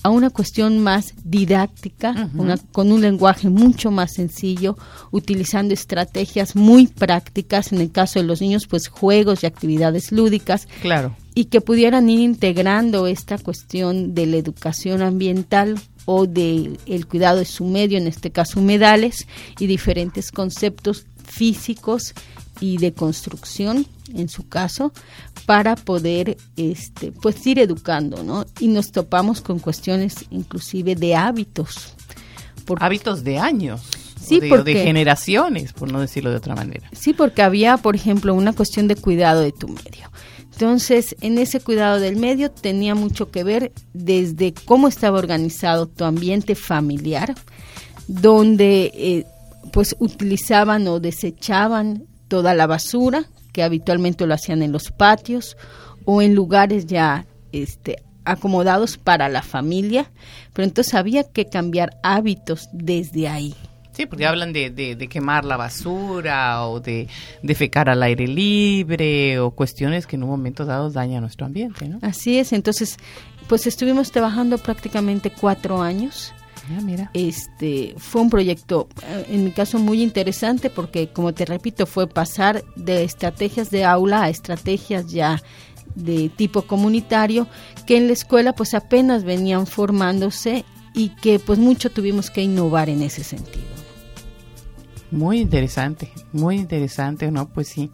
a 0.04 0.10
una 0.10 0.30
cuestión 0.30 0.80
más 0.80 1.14
didáctica, 1.24 2.30
con 2.72 2.92
un 2.92 3.02
lenguaje 3.02 3.50
mucho 3.50 3.92
más 3.92 4.14
sencillo, 4.14 4.78
utilizando 5.12 5.74
estrategias 5.74 6.56
muy 6.56 6.88
prácticas, 6.88 7.72
en 7.74 7.82
el 7.82 7.92
caso 7.92 8.20
de 8.20 8.26
los 8.26 8.42
niños, 8.42 8.68
pues 8.68 8.88
juegos 8.88 9.44
y 9.44 9.48
actividades 9.48 10.12
lúdicas. 10.12 10.68
Claro. 10.82 11.16
Y 11.36 11.46
que 11.46 11.62
pudieran 11.62 12.10
ir 12.10 12.20
integrando 12.20 13.08
esta 13.08 13.38
cuestión 13.38 14.14
de 14.14 14.26
la 14.26 14.38
educación 14.38 15.02
ambiental 15.02 15.80
o 16.06 16.26
del 16.26 16.80
el 16.86 17.06
cuidado 17.06 17.40
de 17.40 17.46
su 17.46 17.66
medio, 17.66 17.98
en 17.98 18.08
este 18.08 18.32
caso 18.32 18.60
humedales, 18.60 19.28
y 19.60 19.68
diferentes 19.68 20.32
conceptos 20.32 21.06
físicos 21.30 22.14
y 22.60 22.78
de 22.78 22.94
construcción 22.94 23.86
en 24.14 24.28
su 24.28 24.48
caso 24.48 24.92
para 25.46 25.76
poder 25.76 26.38
este 26.58 27.12
pues 27.12 27.46
ir 27.48 27.60
educando 27.60 28.24
no 28.24 28.46
y 28.60 28.68
nos 28.68 28.92
topamos 28.92 29.42
con 29.42 29.60
cuestiones 29.60 30.26
inclusive 30.32 30.96
de 30.96 31.16
hábitos. 31.16 31.96
Hábitos 32.80 33.24
de 33.24 33.40
años 33.40 33.82
sí 34.20 34.40
de, 34.40 34.64
de 34.64 34.84
generaciones 34.84 35.74
por 35.74 35.92
no 35.92 36.02
decirlo 36.02 36.32
de 36.32 36.38
otra 36.38 36.56
manera. 36.56 36.90
Sí 36.92 37.14
porque 37.14 37.42
había 37.42 37.78
por 37.78 37.96
ejemplo 37.96 38.34
una 38.34 38.54
cuestión 38.54 38.88
de 38.88 38.96
cuidado 38.96 39.42
de 39.42 39.52
tu 39.52 39.68
medio. 39.68 40.10
Entonces, 40.52 41.16
en 41.22 41.38
ese 41.38 41.62
cuidado 41.62 42.02
del 42.02 42.18
medio 42.18 42.52
tenía 42.52 42.94
mucho 42.94 43.32
que 43.32 43.46
ver 43.46 43.72
desde 43.94 44.54
cómo 44.66 44.90
estaba 44.90 45.18
organizado 45.18 45.88
tu 45.88 46.04
ambiente 46.04 46.54
familiar, 46.54 47.34
donde 48.08 48.92
eh, 48.94 49.26
pues 49.72 49.96
utilizaban 50.00 50.88
o 50.88 51.00
desechaban 51.00 52.06
toda 52.28 52.54
la 52.54 52.68
basura, 52.68 53.26
que 53.52 53.64
habitualmente 53.64 54.26
lo 54.26 54.34
hacían 54.34 54.62
en 54.62 54.72
los 54.72 54.92
patios 54.92 55.58
o 56.06 56.22
en 56.22 56.36
lugares 56.36 56.86
ya 56.86 57.26
este, 57.52 58.04
acomodados 58.26 58.98
para 58.98 59.30
la 59.30 59.42
familia, 59.42 60.12
pero 60.54 60.68
entonces 60.68 60.94
había 60.94 61.24
que 61.24 61.46
cambiar 61.46 61.98
hábitos 62.04 62.70
desde 62.72 63.28
ahí. 63.28 63.56
Sí, 63.92 64.06
porque 64.06 64.26
hablan 64.26 64.54
de, 64.54 64.70
de, 64.70 65.08
quemar 65.10 65.44
la 65.44 65.58
basura 65.58 66.66
o 66.66 66.80
de 66.80 67.10
defecar 67.44 67.90
al 67.90 68.02
aire 68.02 68.28
libre 68.28 69.40
o 69.40 69.52
cuestiones 69.52 70.08
que 70.08 70.16
en 70.16 70.24
un 70.24 70.30
momento 70.30 70.64
dado 70.64 70.90
dañan 70.90 71.20
nuestro 71.20 71.46
ambiente, 71.46 71.90
¿no? 71.90 72.00
Así 72.02 72.40
es, 72.40 72.54
entonces, 72.54 72.96
pues 73.50 73.68
estuvimos 73.68 74.12
trabajando 74.12 74.58
prácticamente 74.58 75.32
cuatro 75.32 75.82
años. 75.82 76.34
Ah, 76.70 76.82
mira. 76.82 77.10
Este 77.14 77.96
fue 77.98 78.22
un 78.22 78.30
proyecto, 78.30 78.88
eh, 79.04 79.26
en 79.30 79.44
mi 79.44 79.52
caso, 79.52 79.80
muy 79.80 80.04
interesante 80.04 80.70
porque, 80.70 81.08
como 81.10 81.34
te 81.34 81.46
repito, 81.46 81.86
fue 81.86 82.08
pasar 82.08 82.64
de 82.76 83.04
estrategias 83.04 83.72
de 83.72 83.86
aula 83.86 84.24
a 84.24 84.30
estrategias 84.30 85.12
ya 85.12 85.42
de 85.96 86.30
tipo 86.30 86.64
comunitario 86.64 87.48
que 87.86 87.98
en 87.98 88.08
la 88.08 88.14
escuela 88.14 88.54
pues 88.54 88.74
apenas 88.74 89.24
venían 89.24 89.66
formándose 89.66 90.64
y 90.94 91.10
que 91.10 91.40
pues 91.40 91.60
mucho 91.60 91.90
tuvimos 91.90 92.30
que 92.30 92.42
innovar 92.42 92.90
en 92.90 93.02
ese 93.02 93.24
sentido. 93.24 93.68
Muy 95.12 95.40
interesante, 95.40 96.12
muy 96.32 96.58
interesante, 96.58 97.32
¿no? 97.32 97.50
Pues 97.50 97.68
sí. 97.68 97.92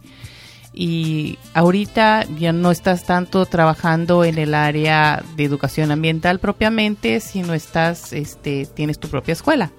Y 0.78 1.38
ahorita 1.54 2.26
ya 2.38 2.52
no 2.52 2.70
estás 2.70 3.04
tanto 3.04 3.46
trabajando 3.46 4.24
en 4.24 4.38
el 4.38 4.54
área 4.54 5.24
de 5.34 5.44
educación 5.44 5.90
ambiental 5.90 6.38
propiamente, 6.38 7.20
sino 7.20 7.54
estás, 7.54 8.12
este, 8.12 8.66
tienes 8.66 8.98
tu 8.98 9.08
propia 9.08 9.32
escuela 9.32 9.72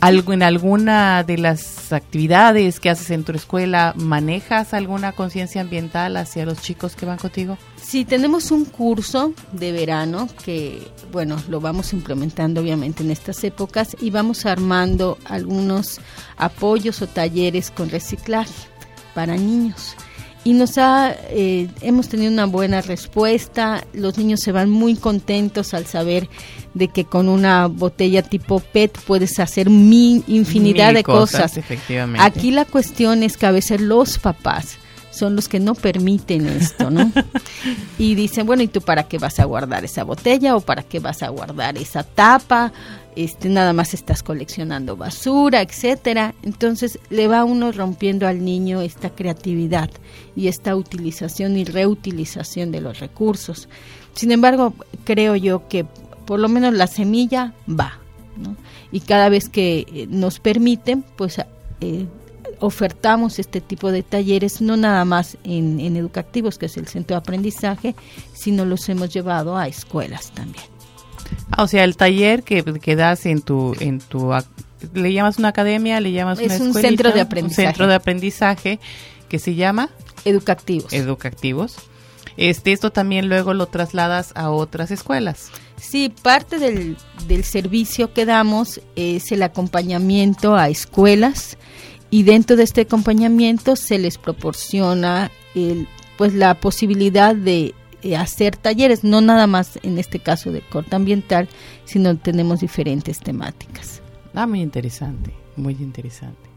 algo 0.00 0.32
en 0.32 0.42
alguna 0.42 1.22
de 1.24 1.36
las 1.36 1.92
actividades 1.92 2.80
que 2.80 2.90
haces 2.90 3.10
en 3.10 3.24
tu 3.24 3.32
escuela 3.32 3.92
manejas 3.96 4.72
alguna 4.72 5.12
conciencia 5.12 5.60
ambiental 5.60 6.16
hacia 6.16 6.46
los 6.46 6.62
chicos 6.62 6.96
que 6.96 7.06
van 7.06 7.18
contigo? 7.18 7.58
Sí, 7.76 8.04
tenemos 8.04 8.50
un 8.50 8.64
curso 8.64 9.34
de 9.52 9.72
verano 9.72 10.28
que, 10.44 10.90
bueno, 11.12 11.36
lo 11.48 11.60
vamos 11.60 11.92
implementando 11.92 12.60
obviamente 12.62 13.02
en 13.02 13.10
estas 13.10 13.44
épocas 13.44 13.96
y 14.00 14.10
vamos 14.10 14.46
armando 14.46 15.18
algunos 15.26 16.00
apoyos 16.36 17.02
o 17.02 17.06
talleres 17.06 17.70
con 17.70 17.90
reciclaje 17.90 18.68
para 19.14 19.36
niños 19.36 19.96
y 20.44 20.54
nos 20.54 20.78
ha 20.78 21.14
eh, 21.28 21.68
hemos 21.82 22.08
tenido 22.08 22.32
una 22.32 22.46
buena 22.46 22.80
respuesta 22.80 23.84
los 23.92 24.16
niños 24.16 24.40
se 24.40 24.52
van 24.52 24.70
muy 24.70 24.96
contentos 24.96 25.74
al 25.74 25.86
saber 25.86 26.28
de 26.74 26.88
que 26.88 27.04
con 27.04 27.28
una 27.28 27.66
botella 27.66 28.22
tipo 28.22 28.60
PET 28.60 28.98
puedes 29.06 29.38
hacer 29.38 29.68
mi 29.68 30.24
infinidad 30.28 30.94
de 30.94 31.02
cosas, 31.02 31.56
Efectivamente. 31.56 32.22
aquí 32.22 32.50
la 32.50 32.64
cuestión 32.64 33.22
es 33.22 33.36
que 33.36 33.46
a 33.46 33.50
veces 33.50 33.80
los 33.80 34.18
papás 34.18 34.78
son 35.10 35.36
los 35.36 35.48
que 35.48 35.60
no 35.60 35.74
permiten 35.74 36.46
esto, 36.46 36.90
¿no? 36.90 37.10
y 37.98 38.14
dicen, 38.14 38.46
bueno, 38.46 38.62
¿y 38.62 38.68
tú 38.68 38.80
para 38.80 39.04
qué 39.04 39.18
vas 39.18 39.40
a 39.40 39.44
guardar 39.44 39.84
esa 39.84 40.04
botella 40.04 40.56
o 40.56 40.60
para 40.60 40.82
qué 40.82 41.00
vas 41.00 41.22
a 41.22 41.28
guardar 41.28 41.76
esa 41.76 42.04
tapa? 42.04 42.72
Este, 43.16 43.48
nada 43.48 43.72
más 43.72 43.92
estás 43.92 44.22
coleccionando 44.22 44.96
basura, 44.96 45.62
etcétera. 45.62 46.34
Entonces 46.42 46.98
le 47.10 47.26
va 47.26 47.44
uno 47.44 47.72
rompiendo 47.72 48.26
al 48.26 48.44
niño 48.44 48.80
esta 48.80 49.10
creatividad 49.10 49.90
y 50.36 50.48
esta 50.48 50.76
utilización 50.76 51.56
y 51.56 51.64
reutilización 51.64 52.70
de 52.70 52.80
los 52.80 53.00
recursos. 53.00 53.68
Sin 54.14 54.30
embargo, 54.30 54.74
creo 55.04 55.34
yo 55.34 55.68
que 55.68 55.84
por 56.24 56.38
lo 56.38 56.48
menos 56.48 56.74
la 56.74 56.86
semilla 56.86 57.52
va, 57.68 57.98
¿no? 58.36 58.56
Y 58.92 59.00
cada 59.00 59.28
vez 59.28 59.48
que 59.48 59.86
eh, 59.92 60.06
nos 60.08 60.38
permiten, 60.38 61.04
pues 61.16 61.38
eh, 61.80 62.06
ofertamos 62.60 63.38
este 63.40 63.60
tipo 63.60 63.90
de 63.90 64.04
talleres, 64.04 64.60
no 64.60 64.76
nada 64.76 65.04
más 65.04 65.36
en, 65.42 65.80
en 65.80 65.96
educativos, 65.96 66.58
que 66.58 66.66
es 66.66 66.76
el 66.76 66.86
centro 66.86 67.16
de 67.16 67.18
aprendizaje, 67.18 67.96
sino 68.32 68.64
los 68.64 68.88
hemos 68.88 69.12
llevado 69.12 69.56
a 69.56 69.66
escuelas 69.66 70.30
también. 70.30 70.64
Ah, 71.50 71.62
o 71.62 71.66
sea, 71.66 71.84
el 71.84 71.96
taller 71.96 72.42
que, 72.42 72.62
que 72.62 72.96
das 72.96 73.26
en 73.26 73.42
tu, 73.42 73.74
en 73.80 73.98
tu, 73.98 74.32
¿le 74.94 75.12
llamas 75.12 75.38
una 75.38 75.48
academia? 75.48 76.00
¿Le 76.00 76.12
llamas 76.12 76.38
es 76.38 76.60
un 76.60 76.74
centro 76.74 77.12
de 77.12 77.20
aprendizaje. 77.20 77.62
Un 77.62 77.66
centro 77.68 77.86
de 77.86 77.94
aprendizaje 77.94 78.80
que 79.28 79.38
se 79.38 79.54
llama 79.54 79.90
Educativos. 80.24 80.92
Educativos. 80.92 81.76
Este, 82.36 82.72
esto 82.72 82.90
también 82.90 83.28
luego 83.28 83.54
lo 83.54 83.66
trasladas 83.66 84.32
a 84.34 84.50
otras 84.50 84.90
escuelas. 84.90 85.50
Sí, 85.76 86.12
parte 86.22 86.58
del, 86.58 86.96
del 87.26 87.44
servicio 87.44 88.12
que 88.12 88.24
damos 88.26 88.80
es 88.96 89.32
el 89.32 89.42
acompañamiento 89.42 90.56
a 90.56 90.68
escuelas 90.68 91.58
y 92.10 92.24
dentro 92.24 92.56
de 92.56 92.64
este 92.64 92.82
acompañamiento 92.82 93.76
se 93.76 93.98
les 93.98 94.18
proporciona 94.18 95.30
el, 95.54 95.86
pues 96.16 96.34
la 96.34 96.54
posibilidad 96.54 97.34
de 97.34 97.74
hacer 98.18 98.56
talleres, 98.56 99.04
no 99.04 99.20
nada 99.20 99.46
más 99.46 99.78
en 99.82 99.98
este 99.98 100.18
caso 100.18 100.52
de 100.52 100.60
corte 100.60 100.96
ambiental, 100.96 101.48
sino 101.84 102.16
tenemos 102.16 102.60
diferentes 102.60 103.20
temáticas. 103.20 104.02
Ah, 104.34 104.46
muy 104.46 104.60
interesante, 104.60 105.32
muy 105.56 105.74
interesante. 105.74 106.50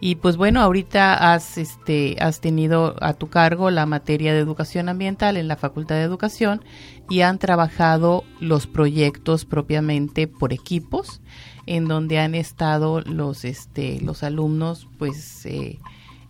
Y 0.00 0.14
pues 0.16 0.36
bueno, 0.36 0.60
ahorita 0.60 1.32
has 1.32 1.58
este 1.58 2.16
has 2.20 2.40
tenido 2.40 2.94
a 3.00 3.14
tu 3.14 3.28
cargo 3.28 3.70
la 3.70 3.84
materia 3.84 4.32
de 4.32 4.38
educación 4.38 4.88
ambiental 4.88 5.36
en 5.36 5.48
la 5.48 5.56
Facultad 5.56 5.96
de 5.96 6.02
Educación 6.02 6.62
y 7.10 7.22
han 7.22 7.38
trabajado 7.38 8.22
los 8.38 8.68
proyectos 8.68 9.44
propiamente 9.44 10.28
por 10.28 10.52
equipos 10.52 11.20
en 11.66 11.86
donde 11.86 12.20
han 12.20 12.36
estado 12.36 13.00
los 13.00 13.44
este 13.44 14.00
los 14.00 14.22
alumnos 14.22 14.86
pues 14.98 15.44
eh, 15.46 15.80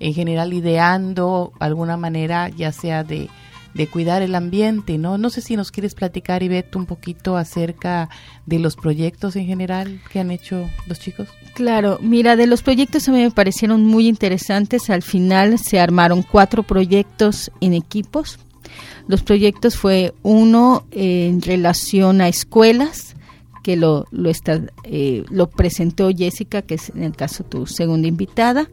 en 0.00 0.14
general 0.14 0.54
ideando 0.54 1.52
alguna 1.60 1.98
manera 1.98 2.48
ya 2.48 2.72
sea 2.72 3.04
de 3.04 3.28
de 3.74 3.86
cuidar 3.86 4.22
el 4.22 4.34
ambiente, 4.34 4.98
¿no? 4.98 5.18
No 5.18 5.30
sé 5.30 5.40
si 5.40 5.56
nos 5.56 5.70
quieres 5.70 5.94
platicar, 5.94 6.42
Ivette, 6.42 6.76
un 6.76 6.86
poquito 6.86 7.36
acerca 7.36 8.08
de 8.46 8.58
los 8.58 8.76
proyectos 8.76 9.36
en 9.36 9.46
general 9.46 10.00
que 10.10 10.20
han 10.20 10.30
hecho 10.30 10.68
los 10.86 10.98
chicos. 10.98 11.28
Claro, 11.54 11.98
mira, 12.00 12.36
de 12.36 12.46
los 12.46 12.62
proyectos 12.62 13.08
a 13.08 13.12
mí 13.12 13.18
me 13.18 13.30
parecieron 13.30 13.84
muy 13.84 14.08
interesantes. 14.08 14.90
Al 14.90 15.02
final 15.02 15.58
se 15.58 15.80
armaron 15.80 16.22
cuatro 16.22 16.62
proyectos 16.62 17.50
en 17.60 17.74
equipos. 17.74 18.38
Los 19.06 19.22
proyectos 19.22 19.76
fue 19.76 20.14
uno 20.22 20.86
en 20.90 21.40
relación 21.40 22.20
a 22.20 22.28
escuelas, 22.28 23.16
que 23.62 23.76
lo, 23.76 24.06
lo, 24.10 24.30
está, 24.30 24.60
eh, 24.84 25.24
lo 25.30 25.48
presentó 25.48 26.10
Jessica, 26.10 26.62
que 26.62 26.74
es 26.74 26.90
en 26.90 27.02
el 27.02 27.16
caso 27.16 27.44
tu 27.44 27.66
segunda 27.66 28.06
invitada. 28.06 28.68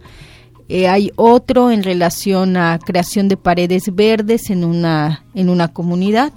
Eh, 0.68 0.88
hay 0.88 1.12
otro 1.16 1.70
en 1.70 1.84
relación 1.84 2.58
a 2.58 2.80
creación 2.80 3.28
de 3.28 3.38
paredes 3.38 3.94
verdes 3.94 4.50
en 4.50 4.64
una, 4.64 5.24
en 5.36 5.50
una 5.50 5.68
comunidad, 5.68 6.34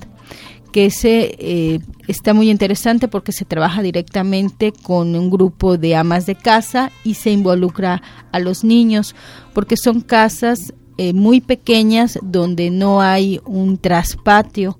que 0.70 0.86
ese 0.86 1.34
eh, 1.38 1.80
está 2.08 2.34
muy 2.34 2.50
interesante 2.50 3.08
porque 3.08 3.32
se 3.32 3.46
trabaja 3.46 3.82
directamente 3.82 4.72
con 4.82 5.14
un 5.14 5.30
grupo 5.30 5.78
de 5.78 5.96
amas 5.96 6.26
de 6.26 6.34
casa 6.34 6.92
y 7.04 7.14
se 7.14 7.30
involucra 7.30 8.02
a 8.30 8.38
los 8.38 8.64
niños, 8.64 9.14
porque 9.54 9.78
son 9.78 10.02
casas 10.02 10.74
eh, 10.98 11.14
muy 11.14 11.40
pequeñas 11.40 12.18
donde 12.22 12.70
no 12.70 13.00
hay 13.00 13.40
un 13.46 13.78
traspatio 13.78 14.78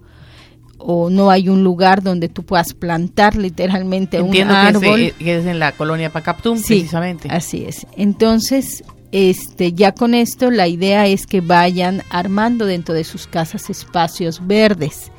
o 0.76 1.10
no 1.10 1.30
hay 1.30 1.48
un 1.48 1.64
lugar 1.64 2.02
donde 2.02 2.28
tú 2.28 2.44
puedas 2.44 2.74
plantar 2.74 3.36
literalmente 3.36 4.20
un 4.20 4.36
árbol. 4.42 5.12
Que 5.18 5.24
que 5.24 5.38
es 5.38 5.46
en 5.46 5.58
la 5.58 5.72
colonia 5.72 6.10
Pacaptum, 6.10 6.60
precisamente. 6.60 7.28
Así 7.30 7.64
es. 7.64 7.86
Entonces, 7.96 8.84
este, 9.12 9.72
ya 9.72 9.92
con 9.92 10.14
esto 10.14 10.50
la 10.50 10.68
idea 10.68 11.06
es 11.06 11.26
que 11.26 11.40
vayan 11.40 12.02
armando 12.10 12.66
dentro 12.66 12.94
de 12.94 13.04
sus 13.04 13.26
casas 13.26 13.70
espacios 13.70 14.46
verdes. 14.46 15.10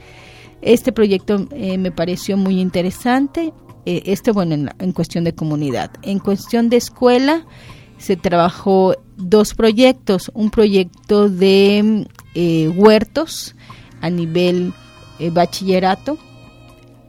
Este 0.62 0.91
proyecto 0.91 1.48
eh, 1.51 1.77
me 1.77 1.91
pareció 1.91 2.38
muy 2.38 2.60
interesante, 2.60 3.53
este 3.86 4.31
bueno 4.31 4.72
en, 4.77 4.91
cuestión 4.91 5.24
de 5.24 5.34
comunidad. 5.34 5.91
En 6.03 6.19
cuestión 6.19 6.69
de 6.69 6.77
escuela 6.77 7.46
se 7.98 8.15
trabajó 8.15 8.96
dos 9.17 9.53
proyectos, 9.53 10.29
un 10.34 10.51
proyecto 10.51 11.29
de 11.29 12.08
eh, 12.36 12.67
huertos 12.67 13.55
a 14.01 14.10
nivel 14.10 14.74
bachillerato, 15.31 16.17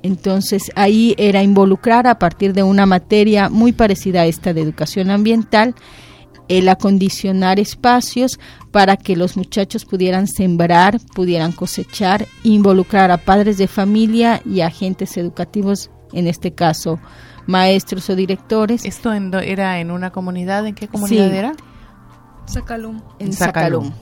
entonces 0.02 0.70
ahí 0.74 1.14
era 1.18 1.42
involucrar 1.42 2.06
a 2.06 2.18
partir 2.18 2.52
de 2.52 2.62
una 2.62 2.86
materia 2.86 3.48
muy 3.48 3.72
parecida 3.72 4.22
a 4.22 4.26
esta 4.26 4.52
de 4.52 4.62
educación 4.62 5.10
ambiental, 5.10 5.74
el 6.50 6.68
acondicionar 6.68 7.60
espacios 7.60 8.38
para 8.72 8.96
que 8.96 9.16
los 9.16 9.36
muchachos 9.36 9.84
pudieran 9.84 10.26
sembrar, 10.26 11.00
pudieran 11.14 11.52
cosechar, 11.52 12.26
involucrar 12.42 13.12
a 13.12 13.18
padres 13.18 13.56
de 13.56 13.68
familia 13.68 14.42
y 14.44 14.60
agentes 14.60 15.16
educativos, 15.16 15.90
en 16.12 16.26
este 16.26 16.52
caso 16.52 16.98
maestros 17.46 18.10
o 18.10 18.16
directores. 18.16 18.84
¿Esto 18.84 19.12
era 19.12 19.80
en 19.80 19.90
una 19.90 20.10
comunidad? 20.10 20.66
¿En 20.66 20.74
qué 20.74 20.88
comunidad 20.88 21.32
era? 21.32 21.52
Sacalum. 22.46 23.00
En 23.18 23.32
Sacalum. 23.32 23.92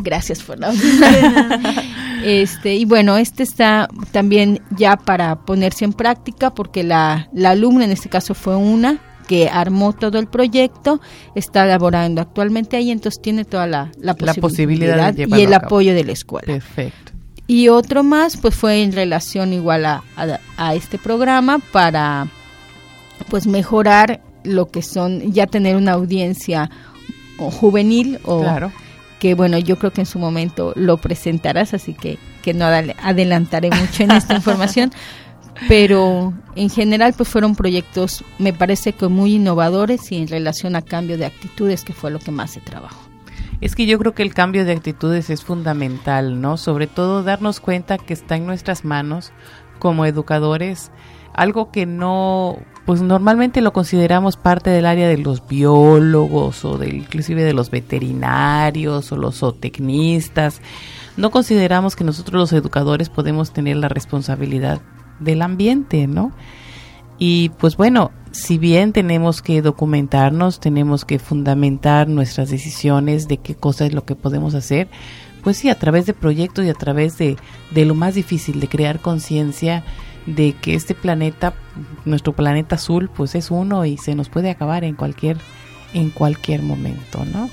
Gracias 0.00 0.42
por 0.42 0.58
la 0.58 0.72
este 2.24 2.74
Y 2.74 2.84
bueno, 2.84 3.16
este 3.16 3.42
está 3.44 3.88
también 4.12 4.60
ya 4.76 4.96
para 4.96 5.40
ponerse 5.46 5.84
en 5.84 5.92
práctica 5.92 6.52
porque 6.52 6.82
la, 6.82 7.28
la 7.32 7.50
alumna, 7.50 7.84
en 7.84 7.92
este 7.92 8.08
caso 8.08 8.34
fue 8.34 8.56
una, 8.56 8.98
que 9.28 9.48
armó 9.48 9.92
todo 9.92 10.18
el 10.18 10.26
proyecto, 10.26 11.00
está 11.36 11.64
laborando 11.66 12.20
actualmente 12.20 12.76
ahí, 12.76 12.90
entonces 12.90 13.22
tiene 13.22 13.44
toda 13.44 13.68
la, 13.68 13.92
la, 14.00 14.14
posibilidad, 14.34 15.14
y 15.16 15.42
el 15.42 15.54
apoyo 15.54 15.94
de 15.94 16.02
la 16.02 16.12
escuela. 16.12 16.46
Perfecto. 16.46 17.12
Y 17.46 17.68
otro 17.68 18.02
más, 18.02 18.36
pues 18.36 18.54
fue 18.54 18.82
en 18.82 18.92
relación 18.92 19.52
igual 19.52 19.86
a, 19.86 20.02
a, 20.56 20.74
este 20.74 20.98
programa 20.98 21.60
para 21.72 22.26
pues 23.30 23.46
mejorar 23.46 24.20
lo 24.44 24.66
que 24.66 24.82
son 24.82 25.32
ya 25.32 25.46
tener 25.46 25.76
una 25.76 25.92
audiencia 25.92 26.70
juvenil 27.38 28.18
o 28.24 28.44
que 29.18 29.34
bueno, 29.34 29.58
yo 29.58 29.78
creo 29.78 29.92
que 29.92 30.02
en 30.02 30.06
su 30.06 30.18
momento 30.18 30.72
lo 30.76 30.96
presentarás, 30.98 31.74
así 31.74 31.94
que, 31.94 32.18
que 32.42 32.54
no 32.54 32.66
adelantaré 32.66 33.70
mucho 33.70 34.04
en 34.04 34.12
esta 34.12 34.34
información, 34.36 34.92
pero 35.66 36.32
en 36.54 36.70
general 36.70 37.14
pues 37.16 37.28
fueron 37.28 37.56
proyectos, 37.56 38.24
me 38.38 38.52
parece 38.52 38.92
que 38.92 39.08
muy 39.08 39.34
innovadores 39.34 40.12
y 40.12 40.16
en 40.16 40.28
relación 40.28 40.76
a 40.76 40.82
cambio 40.82 41.18
de 41.18 41.26
actitudes, 41.26 41.84
que 41.84 41.92
fue 41.92 42.10
lo 42.10 42.18
que 42.18 42.30
más 42.30 42.52
se 42.52 42.60
trabajó. 42.60 43.00
Es 43.60 43.74
que 43.74 43.86
yo 43.86 43.98
creo 43.98 44.14
que 44.14 44.22
el 44.22 44.34
cambio 44.34 44.64
de 44.64 44.72
actitudes 44.72 45.30
es 45.30 45.42
fundamental, 45.42 46.40
¿no? 46.40 46.56
Sobre 46.56 46.86
todo 46.86 47.24
darnos 47.24 47.58
cuenta 47.58 47.98
que 47.98 48.12
está 48.12 48.36
en 48.36 48.46
nuestras 48.46 48.84
manos 48.84 49.32
como 49.80 50.06
educadores 50.06 50.92
algo 51.38 51.70
que 51.70 51.86
no, 51.86 52.58
pues 52.84 53.00
normalmente 53.00 53.60
lo 53.60 53.72
consideramos 53.72 54.36
parte 54.36 54.70
del 54.70 54.86
área 54.86 55.06
de 55.06 55.18
los 55.18 55.46
biólogos 55.46 56.64
o 56.64 56.78
de, 56.78 56.88
inclusive 56.88 57.44
de 57.44 57.52
los 57.52 57.70
veterinarios 57.70 59.12
o 59.12 59.16
los 59.16 59.38
zootecnistas. 59.38 60.60
No 61.16 61.30
consideramos 61.30 61.94
que 61.94 62.02
nosotros 62.02 62.40
los 62.40 62.52
educadores 62.52 63.08
podemos 63.08 63.52
tener 63.52 63.76
la 63.76 63.88
responsabilidad 63.88 64.80
del 65.20 65.42
ambiente, 65.42 66.06
¿no? 66.06 66.32
Y 67.18 67.50
pues 67.58 67.76
bueno, 67.76 68.12
si 68.30 68.58
bien 68.58 68.92
tenemos 68.92 69.42
que 69.42 69.62
documentarnos, 69.62 70.60
tenemos 70.60 71.04
que 71.04 71.18
fundamentar 71.18 72.08
nuestras 72.08 72.50
decisiones 72.50 73.26
de 73.28 73.38
qué 73.38 73.54
cosa 73.54 73.86
es 73.86 73.92
lo 73.92 74.04
que 74.04 74.14
podemos 74.14 74.54
hacer, 74.54 74.88
pues 75.42 75.56
sí, 75.56 75.68
a 75.68 75.78
través 75.78 76.06
de 76.06 76.14
proyectos 76.14 76.64
y 76.64 76.68
a 76.68 76.74
través 76.74 77.18
de, 77.18 77.36
de 77.70 77.84
lo 77.84 77.94
más 77.94 78.14
difícil, 78.14 78.60
de 78.60 78.68
crear 78.68 79.00
conciencia 79.00 79.84
de 80.26 80.52
que 80.52 80.74
este 80.74 80.94
planeta, 80.94 81.54
nuestro 82.04 82.34
planeta 82.34 82.74
azul, 82.76 83.08
pues 83.08 83.34
es 83.34 83.50
uno 83.50 83.84
y 83.84 83.96
se 83.96 84.14
nos 84.14 84.28
puede 84.28 84.50
acabar 84.50 84.84
en 84.84 84.94
cualquier, 84.94 85.38
en 85.94 86.10
cualquier 86.10 86.62
momento, 86.62 87.24
¿no? 87.24 87.48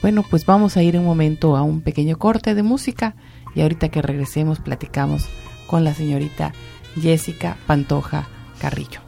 Bueno, 0.00 0.24
pues 0.28 0.46
vamos 0.46 0.76
a 0.76 0.82
ir 0.82 0.98
un 0.98 1.04
momento 1.04 1.56
a 1.56 1.62
un 1.62 1.80
pequeño 1.80 2.18
corte 2.18 2.54
de 2.54 2.62
música 2.62 3.14
y 3.54 3.60
ahorita 3.62 3.88
que 3.88 4.02
regresemos 4.02 4.60
platicamos 4.60 5.26
con 5.66 5.84
la 5.84 5.94
señorita 5.94 6.52
Jessica 7.00 7.56
Pantoja 7.66 8.28
Carrillo. 8.58 9.05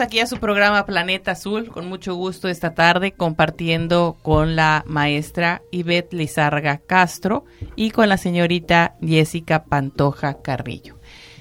Aquí 0.00 0.20
a 0.20 0.26
su 0.26 0.38
programa 0.38 0.86
Planeta 0.86 1.32
Azul 1.32 1.68
con 1.68 1.86
mucho 1.86 2.14
gusto 2.14 2.48
esta 2.48 2.72
tarde 2.72 3.12
compartiendo 3.12 4.16
con 4.22 4.56
la 4.56 4.84
maestra 4.86 5.60
Ivette 5.70 6.14
Lizarga 6.14 6.78
Castro 6.78 7.44
y 7.76 7.90
con 7.90 8.08
la 8.08 8.16
señorita 8.16 8.94
Jessica 9.02 9.64
Pantoja 9.64 10.40
Carrillo. 10.40 10.96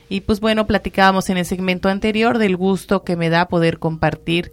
Y 0.10 0.22
pues 0.22 0.42
bueno, 0.42 0.68
platicábamos 0.68 1.30
en 1.30 1.38
el 1.38 1.46
segmento 1.46 1.88
anterior 1.88 2.40
del 2.40 2.58
gusto 2.58 3.04
que 3.04 3.16
me 3.16 3.30
da 3.30 3.48
poder 3.48 3.80
compartir 3.80 4.52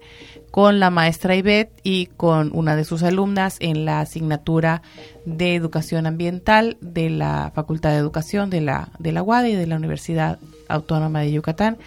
con 0.52 0.78
la 0.78 0.90
maestra 0.90 1.34
Ivette 1.34 1.80
y 1.82 2.06
con 2.06 2.50
una 2.54 2.76
de 2.76 2.84
sus 2.84 3.02
alumnas 3.02 3.56
en 3.58 3.84
la 3.84 4.00
asignatura 4.00 4.82
de 5.24 5.56
Educación 5.56 6.06
Ambiental 6.06 6.76
de 6.80 7.10
la 7.10 7.50
Facultad 7.52 7.90
de 7.90 7.96
Educación 7.96 8.48
de 8.48 8.60
la, 8.60 8.90
de 9.00 9.10
la 9.10 9.48
y 9.48 9.54
de 9.54 9.66
la 9.66 9.76
Universidad 9.76 10.38
Autónoma 10.68 11.20
de 11.20 11.32
Yucatán. 11.32 11.78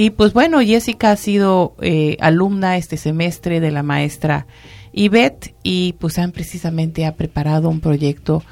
Y 0.00 0.10
pues 0.10 0.32
bueno, 0.32 0.60
Jessica 0.60 1.10
ha 1.10 1.16
sido 1.16 1.74
eh, 1.80 2.16
alumna 2.20 2.76
este 2.76 2.96
semestre 2.96 3.58
de 3.58 3.72
la 3.72 3.82
maestra 3.82 4.46
Ivette 4.92 5.56
y 5.64 5.94
pues 5.94 6.20
han 6.20 6.30
precisamente 6.30 7.04
ha 7.04 7.16
preparado 7.16 7.68
un 7.68 7.80
proyecto 7.80 8.44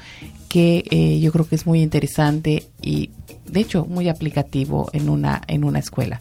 que 0.49 0.83
eh, 0.91 1.21
yo 1.21 1.31
creo 1.31 1.47
que 1.47 1.55
es 1.55 1.65
muy 1.65 1.81
interesante 1.81 2.65
y 2.81 3.11
de 3.45 3.61
hecho 3.61 3.85
muy 3.85 4.09
aplicativo 4.09 4.89
en 4.91 5.07
una 5.07 5.41
en 5.47 5.63
una 5.63 5.79
escuela. 5.79 6.19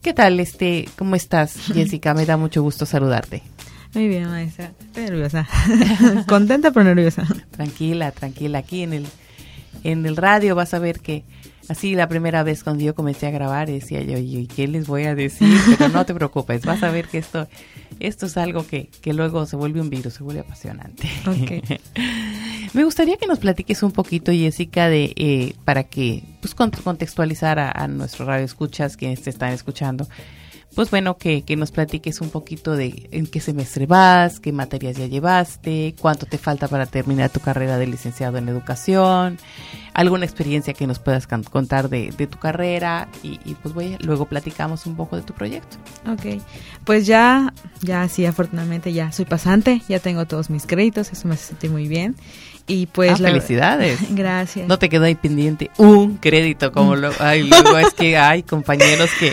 ¿Qué 0.00 0.12
tal 0.12 0.38
este 0.38 0.88
cómo 0.96 1.16
estás, 1.16 1.54
Jessica? 1.74 2.14
Me 2.14 2.24
da 2.24 2.36
mucho 2.36 2.62
gusto 2.62 2.86
saludarte. 2.86 3.42
Muy 3.94 4.06
bien, 4.06 4.30
maestra. 4.30 4.74
Estoy 4.80 5.06
nerviosa. 5.06 5.48
Contenta 6.28 6.70
pero 6.70 6.84
nerviosa. 6.84 7.26
Tranquila, 7.50 8.12
tranquila. 8.12 8.58
Aquí 8.58 8.82
en 8.82 8.92
el 8.92 9.06
en 9.82 10.06
el 10.06 10.16
radio 10.16 10.54
vas 10.54 10.72
a 10.72 10.78
ver 10.78 11.00
que 11.00 11.24
Así 11.68 11.94
la 11.94 12.08
primera 12.08 12.42
vez 12.42 12.64
cuando 12.64 12.82
yo 12.82 12.94
comencé 12.94 13.26
a 13.26 13.30
grabar 13.30 13.70
decía 13.70 14.02
yo, 14.02 14.18
¿y 14.18 14.46
qué 14.46 14.66
les 14.66 14.86
voy 14.86 15.04
a 15.04 15.14
decir? 15.14 15.56
Pero 15.78 15.90
no 15.90 16.04
te 16.04 16.14
preocupes, 16.14 16.64
vas 16.64 16.82
a 16.82 16.90
ver 16.90 17.06
que 17.06 17.18
esto, 17.18 17.48
esto 18.00 18.26
es 18.26 18.36
algo 18.36 18.66
que, 18.66 18.88
que 19.00 19.12
luego 19.12 19.46
se 19.46 19.56
vuelve 19.56 19.80
un 19.80 19.90
virus, 19.90 20.14
se 20.14 20.22
vuelve 20.22 20.40
apasionante. 20.40 21.08
Me 22.74 22.84
gustaría 22.84 23.16
que 23.16 23.26
nos 23.26 23.38
platiques 23.38 23.82
un 23.82 23.92
poquito, 23.92 24.32
Jessica, 24.32 24.88
de 24.88 25.12
eh, 25.16 25.54
para 25.64 25.84
que 25.84 26.22
pues 26.40 26.54
contextualizar 26.54 27.58
a, 27.58 27.70
a 27.70 27.86
nuestros 27.86 28.26
radioescuchas 28.26 28.96
quienes 28.96 29.22
te 29.22 29.30
están 29.30 29.52
escuchando 29.52 30.08
pues 30.74 30.90
bueno, 30.90 31.18
que, 31.18 31.42
que, 31.42 31.56
nos 31.56 31.70
platiques 31.70 32.20
un 32.20 32.30
poquito 32.30 32.76
de 32.76 33.08
en 33.10 33.26
qué 33.26 33.40
semestre 33.40 33.86
vas, 33.86 34.40
qué 34.40 34.52
materias 34.52 34.96
ya 34.96 35.06
llevaste, 35.06 35.94
cuánto 36.00 36.26
te 36.26 36.38
falta 36.38 36.68
para 36.68 36.86
terminar 36.86 37.30
tu 37.30 37.40
carrera 37.40 37.76
de 37.78 37.86
licenciado 37.86 38.38
en 38.38 38.48
educación, 38.48 39.38
alguna 39.92 40.24
experiencia 40.24 40.72
que 40.72 40.86
nos 40.86 40.98
puedas 40.98 41.26
contar 41.26 41.88
de, 41.88 42.10
de 42.16 42.26
tu 42.26 42.38
carrera 42.38 43.08
y, 43.22 43.38
y, 43.44 43.54
pues 43.54 43.74
voy, 43.74 43.96
luego 44.00 44.26
platicamos 44.26 44.86
un 44.86 44.96
poco 44.96 45.16
de 45.16 45.22
tu 45.22 45.34
proyecto. 45.34 45.76
Ok, 46.10 46.42
pues 46.84 47.06
ya, 47.06 47.52
ya 47.82 48.08
sí, 48.08 48.24
afortunadamente 48.24 48.92
ya 48.92 49.12
soy 49.12 49.26
pasante, 49.26 49.82
ya 49.88 49.98
tengo 49.98 50.26
todos 50.26 50.48
mis 50.48 50.66
créditos, 50.66 51.12
eso 51.12 51.28
me 51.28 51.34
hace 51.34 51.48
sentir 51.48 51.70
muy 51.70 51.88
bien. 51.88 52.16
Y 52.66 52.86
pues 52.86 53.12
ah, 53.12 53.16
felicidades. 53.16 54.00
Gracias. 54.14 54.68
No 54.68 54.78
te 54.78 54.88
quedó 54.88 55.04
ahí 55.04 55.16
pendiente 55.16 55.70
un 55.78 56.16
crédito 56.16 56.72
como 56.72 56.94
lo, 56.94 57.10
ay, 57.18 57.42
luego 57.42 57.76
es 57.76 57.92
que 57.92 58.16
hay 58.16 58.42
compañeros 58.42 59.10
que 59.18 59.32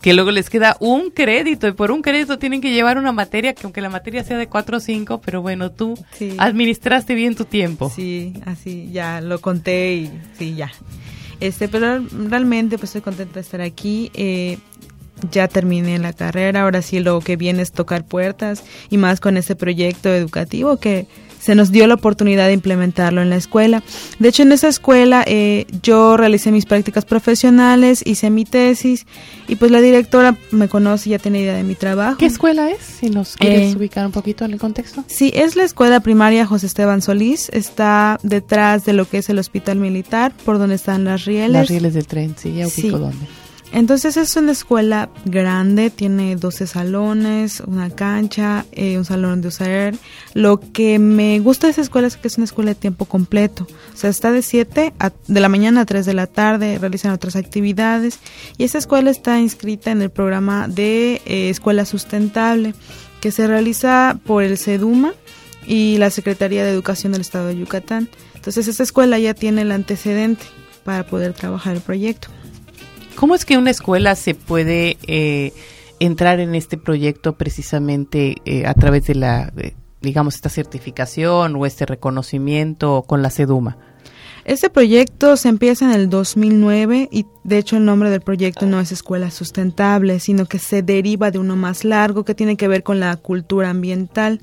que 0.00 0.14
luego 0.14 0.30
les 0.30 0.48
queda 0.48 0.76
un 0.80 1.10
crédito 1.10 1.68
y 1.68 1.72
por 1.72 1.90
un 1.90 2.02
crédito 2.02 2.38
tienen 2.38 2.60
que 2.60 2.72
llevar 2.72 2.98
una 2.98 3.12
materia 3.12 3.54
que 3.54 3.62
aunque 3.64 3.80
la 3.80 3.90
materia 3.90 4.24
sea 4.24 4.38
de 4.38 4.48
4 4.48 4.76
o 4.76 4.80
5, 4.80 5.20
pero 5.20 5.42
bueno, 5.42 5.70
tú 5.70 5.94
administraste 6.38 7.14
bien 7.14 7.34
tu 7.34 7.44
tiempo. 7.44 7.90
Sí, 7.94 8.32
así 8.46 8.90
ya 8.92 9.20
lo 9.20 9.40
conté 9.40 9.94
y 9.94 10.10
sí, 10.38 10.54
ya. 10.54 10.70
Este, 11.40 11.68
pero 11.68 12.04
realmente 12.28 12.76
pues 12.76 12.90
estoy 12.90 13.02
contenta 13.02 13.34
de 13.34 13.40
estar 13.40 13.60
aquí. 13.60 14.10
Eh, 14.14 14.58
ya 15.30 15.48
terminé 15.48 15.98
la 15.98 16.14
carrera, 16.14 16.62
ahora 16.62 16.80
sí 16.80 17.00
lo 17.00 17.20
que 17.20 17.36
viene 17.36 17.60
es 17.60 17.72
tocar 17.72 18.06
puertas 18.06 18.64
y 18.88 18.96
más 18.96 19.20
con 19.20 19.36
este 19.36 19.54
proyecto 19.54 20.08
educativo 20.08 20.78
que 20.78 21.06
se 21.40 21.54
nos 21.54 21.72
dio 21.72 21.86
la 21.86 21.94
oportunidad 21.94 22.46
de 22.46 22.52
implementarlo 22.52 23.22
en 23.22 23.30
la 23.30 23.36
escuela. 23.36 23.82
De 24.18 24.28
hecho, 24.28 24.42
en 24.42 24.52
esa 24.52 24.68
escuela 24.68 25.24
eh, 25.26 25.66
yo 25.82 26.16
realicé 26.16 26.52
mis 26.52 26.66
prácticas 26.66 27.04
profesionales, 27.04 28.02
hice 28.04 28.30
mi 28.30 28.44
tesis 28.44 29.06
y 29.48 29.56
pues 29.56 29.70
la 29.70 29.80
directora 29.80 30.36
me 30.50 30.68
conoce, 30.68 31.10
ya 31.10 31.18
tiene 31.18 31.40
idea 31.40 31.54
de 31.54 31.64
mi 31.64 31.74
trabajo. 31.74 32.18
¿Qué 32.18 32.26
escuela 32.26 32.70
es? 32.70 32.80
Si 32.82 33.10
nos 33.10 33.36
quieres 33.36 33.72
eh, 33.72 33.76
ubicar 33.76 34.06
un 34.06 34.12
poquito 34.12 34.44
en 34.44 34.52
el 34.52 34.58
contexto. 34.58 35.04
Sí, 35.06 35.32
es 35.34 35.56
la 35.56 35.64
escuela 35.64 36.00
primaria 36.00 36.46
José 36.46 36.66
Esteban 36.66 37.02
Solís, 37.02 37.48
está 37.52 38.18
detrás 38.22 38.84
de 38.84 38.92
lo 38.92 39.08
que 39.08 39.18
es 39.18 39.30
el 39.30 39.38
hospital 39.38 39.78
militar, 39.78 40.32
por 40.44 40.58
donde 40.58 40.74
están 40.74 41.04
las 41.04 41.24
rieles. 41.24 41.52
Las 41.52 41.68
rieles 41.68 41.94
del 41.94 42.06
tren, 42.06 42.34
sí, 42.38 42.54
ya 42.54 42.66
ubico 42.66 42.98
dónde. 42.98 43.39
Entonces 43.72 44.16
es 44.16 44.34
una 44.36 44.52
escuela 44.52 45.10
grande, 45.24 45.90
tiene 45.90 46.34
12 46.34 46.66
salones, 46.66 47.60
una 47.60 47.90
cancha, 47.90 48.66
eh, 48.72 48.98
un 48.98 49.04
salón 49.04 49.42
de 49.42 49.48
usar. 49.48 49.94
Lo 50.34 50.58
que 50.58 50.98
me 50.98 51.38
gusta 51.38 51.68
de 51.68 51.72
esa 51.72 51.82
escuela 51.82 52.08
es 52.08 52.16
que 52.16 52.28
es 52.28 52.36
una 52.36 52.44
escuela 52.44 52.70
de 52.70 52.74
tiempo 52.74 53.04
completo. 53.04 53.68
O 53.94 53.96
sea, 53.96 54.10
está 54.10 54.32
de 54.32 54.42
7 54.42 54.92
de 55.28 55.40
la 55.40 55.48
mañana 55.48 55.82
a 55.82 55.86
3 55.86 56.04
de 56.04 56.14
la 56.14 56.26
tarde, 56.26 56.78
realizan 56.78 57.12
otras 57.12 57.36
actividades. 57.36 58.18
Y 58.58 58.64
esta 58.64 58.78
escuela 58.78 59.10
está 59.10 59.38
inscrita 59.38 59.92
en 59.92 60.02
el 60.02 60.10
programa 60.10 60.66
de 60.66 61.22
eh, 61.24 61.50
Escuela 61.50 61.84
Sustentable 61.84 62.74
que 63.20 63.30
se 63.30 63.46
realiza 63.46 64.18
por 64.24 64.42
el 64.42 64.58
CEDUMA 64.58 65.12
y 65.66 65.98
la 65.98 66.10
Secretaría 66.10 66.64
de 66.64 66.70
Educación 66.70 67.12
del 67.12 67.20
Estado 67.20 67.48
de 67.48 67.58
Yucatán. 67.58 68.08
Entonces 68.34 68.66
esta 68.66 68.82
escuela 68.82 69.18
ya 69.18 69.34
tiene 69.34 69.62
el 69.62 69.72
antecedente 69.72 70.44
para 70.84 71.04
poder 71.06 71.34
trabajar 71.34 71.76
el 71.76 71.82
proyecto. 71.82 72.28
¿Cómo 73.16 73.34
es 73.34 73.44
que 73.44 73.58
una 73.58 73.70
escuela 73.70 74.14
se 74.14 74.34
puede 74.34 74.96
eh, 75.06 75.52
entrar 75.98 76.40
en 76.40 76.54
este 76.54 76.78
proyecto 76.78 77.36
precisamente 77.36 78.36
eh, 78.44 78.66
a 78.66 78.74
través 78.74 79.06
de 79.06 79.14
la, 79.14 79.52
digamos, 80.00 80.34
esta 80.34 80.48
certificación 80.48 81.56
o 81.56 81.66
este 81.66 81.86
reconocimiento 81.86 83.04
con 83.06 83.22
la 83.22 83.30
CEDUMA? 83.30 83.76
Este 84.44 84.70
proyecto 84.70 85.36
se 85.36 85.48
empieza 85.48 85.84
en 85.84 85.92
el 85.92 86.08
2009 86.08 87.08
y 87.12 87.26
de 87.44 87.58
hecho 87.58 87.76
el 87.76 87.84
nombre 87.84 88.08
del 88.08 88.22
proyecto 88.22 88.64
no 88.64 88.80
es 88.80 88.90
Escuela 88.90 89.30
Sustentable, 89.30 90.18
sino 90.18 90.46
que 90.46 90.58
se 90.58 90.82
deriva 90.82 91.30
de 91.30 91.38
uno 91.38 91.56
más 91.56 91.84
largo 91.84 92.24
que 92.24 92.34
tiene 92.34 92.56
que 92.56 92.66
ver 92.66 92.82
con 92.82 93.00
la 93.00 93.16
cultura 93.16 93.70
ambiental 93.70 94.40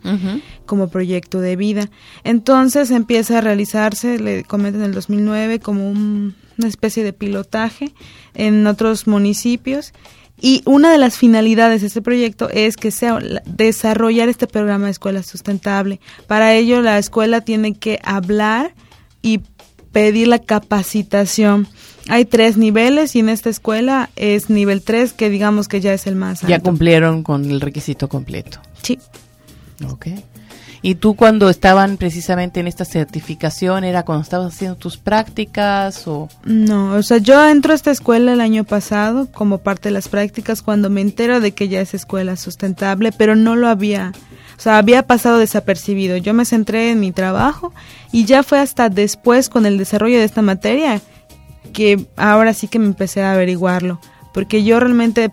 como 0.65 0.89
proyecto 0.89 1.41
de 1.41 1.55
vida. 1.55 1.89
Entonces 2.23 2.91
empieza 2.91 3.39
a 3.39 3.41
realizarse, 3.41 4.19
le 4.19 4.43
comento 4.43 4.77
en 4.77 4.85
el 4.85 4.93
2009, 4.93 5.59
como 5.59 5.89
un 5.89 6.35
una 6.57 6.67
especie 6.67 7.03
de 7.03 7.13
pilotaje 7.13 7.93
en 8.33 8.65
otros 8.67 9.07
municipios 9.07 9.93
y 10.39 10.61
una 10.65 10.91
de 10.91 10.99
las 10.99 11.17
finalidades 11.17 11.81
de 11.81 11.87
este 11.87 12.01
proyecto 12.01 12.49
es 12.49 12.77
que 12.77 12.91
sea 12.91 13.19
desarrollar 13.45 14.29
este 14.29 14.45
programa 14.45 14.85
de 14.85 14.91
escuela 14.91 15.23
sustentable. 15.23 15.99
Para 16.27 16.53
ello 16.53 16.81
la 16.81 16.99
escuela 16.99 17.41
tiene 17.41 17.73
que 17.73 17.99
hablar 18.03 18.75
y 19.23 19.41
pedir 19.91 20.27
la 20.27 20.37
capacitación. 20.39 21.67
Hay 22.07 22.25
tres 22.25 22.55
niveles 22.55 23.15
y 23.15 23.19
en 23.19 23.29
esta 23.29 23.49
escuela 23.49 24.11
es 24.15 24.49
nivel 24.49 24.83
3 24.83 25.13
que 25.13 25.29
digamos 25.29 25.67
que 25.67 25.81
ya 25.81 25.93
es 25.93 26.05
el 26.05 26.15
más 26.15 26.43
alto. 26.43 26.49
Ya 26.49 26.59
cumplieron 26.59 27.23
con 27.23 27.49
el 27.49 27.59
requisito 27.59 28.07
completo. 28.07 28.59
Sí. 28.83 28.99
Ok. 29.89 30.07
¿Y 30.81 30.95
tú 30.95 31.15
cuando 31.15 31.49
estaban 31.49 31.97
precisamente 31.97 32.59
en 32.59 32.67
esta 32.67 32.85
certificación 32.85 33.83
era 33.83 34.03
cuando 34.03 34.23
estabas 34.23 34.53
haciendo 34.53 34.77
tus 34.77 34.97
prácticas 34.97 36.07
o...? 36.07 36.29
No, 36.43 36.93
o 36.93 37.03
sea, 37.03 37.17
yo 37.17 37.47
entro 37.47 37.71
a 37.71 37.75
esta 37.75 37.91
escuela 37.91 38.33
el 38.33 38.41
año 38.41 38.63
pasado 38.63 39.27
como 39.31 39.57
parte 39.57 39.89
de 39.89 39.93
las 39.93 40.07
prácticas 40.07 40.61
cuando 40.61 40.89
me 40.89 41.01
entero 41.01 41.39
de 41.39 41.51
que 41.51 41.67
ya 41.67 41.81
es 41.81 41.93
escuela 41.93 42.35
sustentable, 42.35 43.11
pero 43.11 43.35
no 43.35 43.55
lo 43.55 43.67
había, 43.67 44.13
o 44.57 44.61
sea, 44.61 44.77
había 44.77 45.03
pasado 45.03 45.37
desapercibido. 45.37 46.17
Yo 46.17 46.33
me 46.33 46.45
centré 46.45 46.91
en 46.91 46.99
mi 46.99 47.11
trabajo 47.11 47.73
y 48.11 48.25
ya 48.25 48.43
fue 48.43 48.59
hasta 48.59 48.89
después 48.89 49.49
con 49.49 49.65
el 49.65 49.77
desarrollo 49.77 50.19
de 50.19 50.25
esta 50.25 50.41
materia 50.41 51.01
que 51.73 52.05
ahora 52.15 52.53
sí 52.53 52.67
que 52.67 52.79
me 52.79 52.85
empecé 52.85 53.21
a 53.21 53.33
averiguarlo, 53.33 53.99
porque 54.33 54.63
yo 54.63 54.79
realmente 54.79 55.31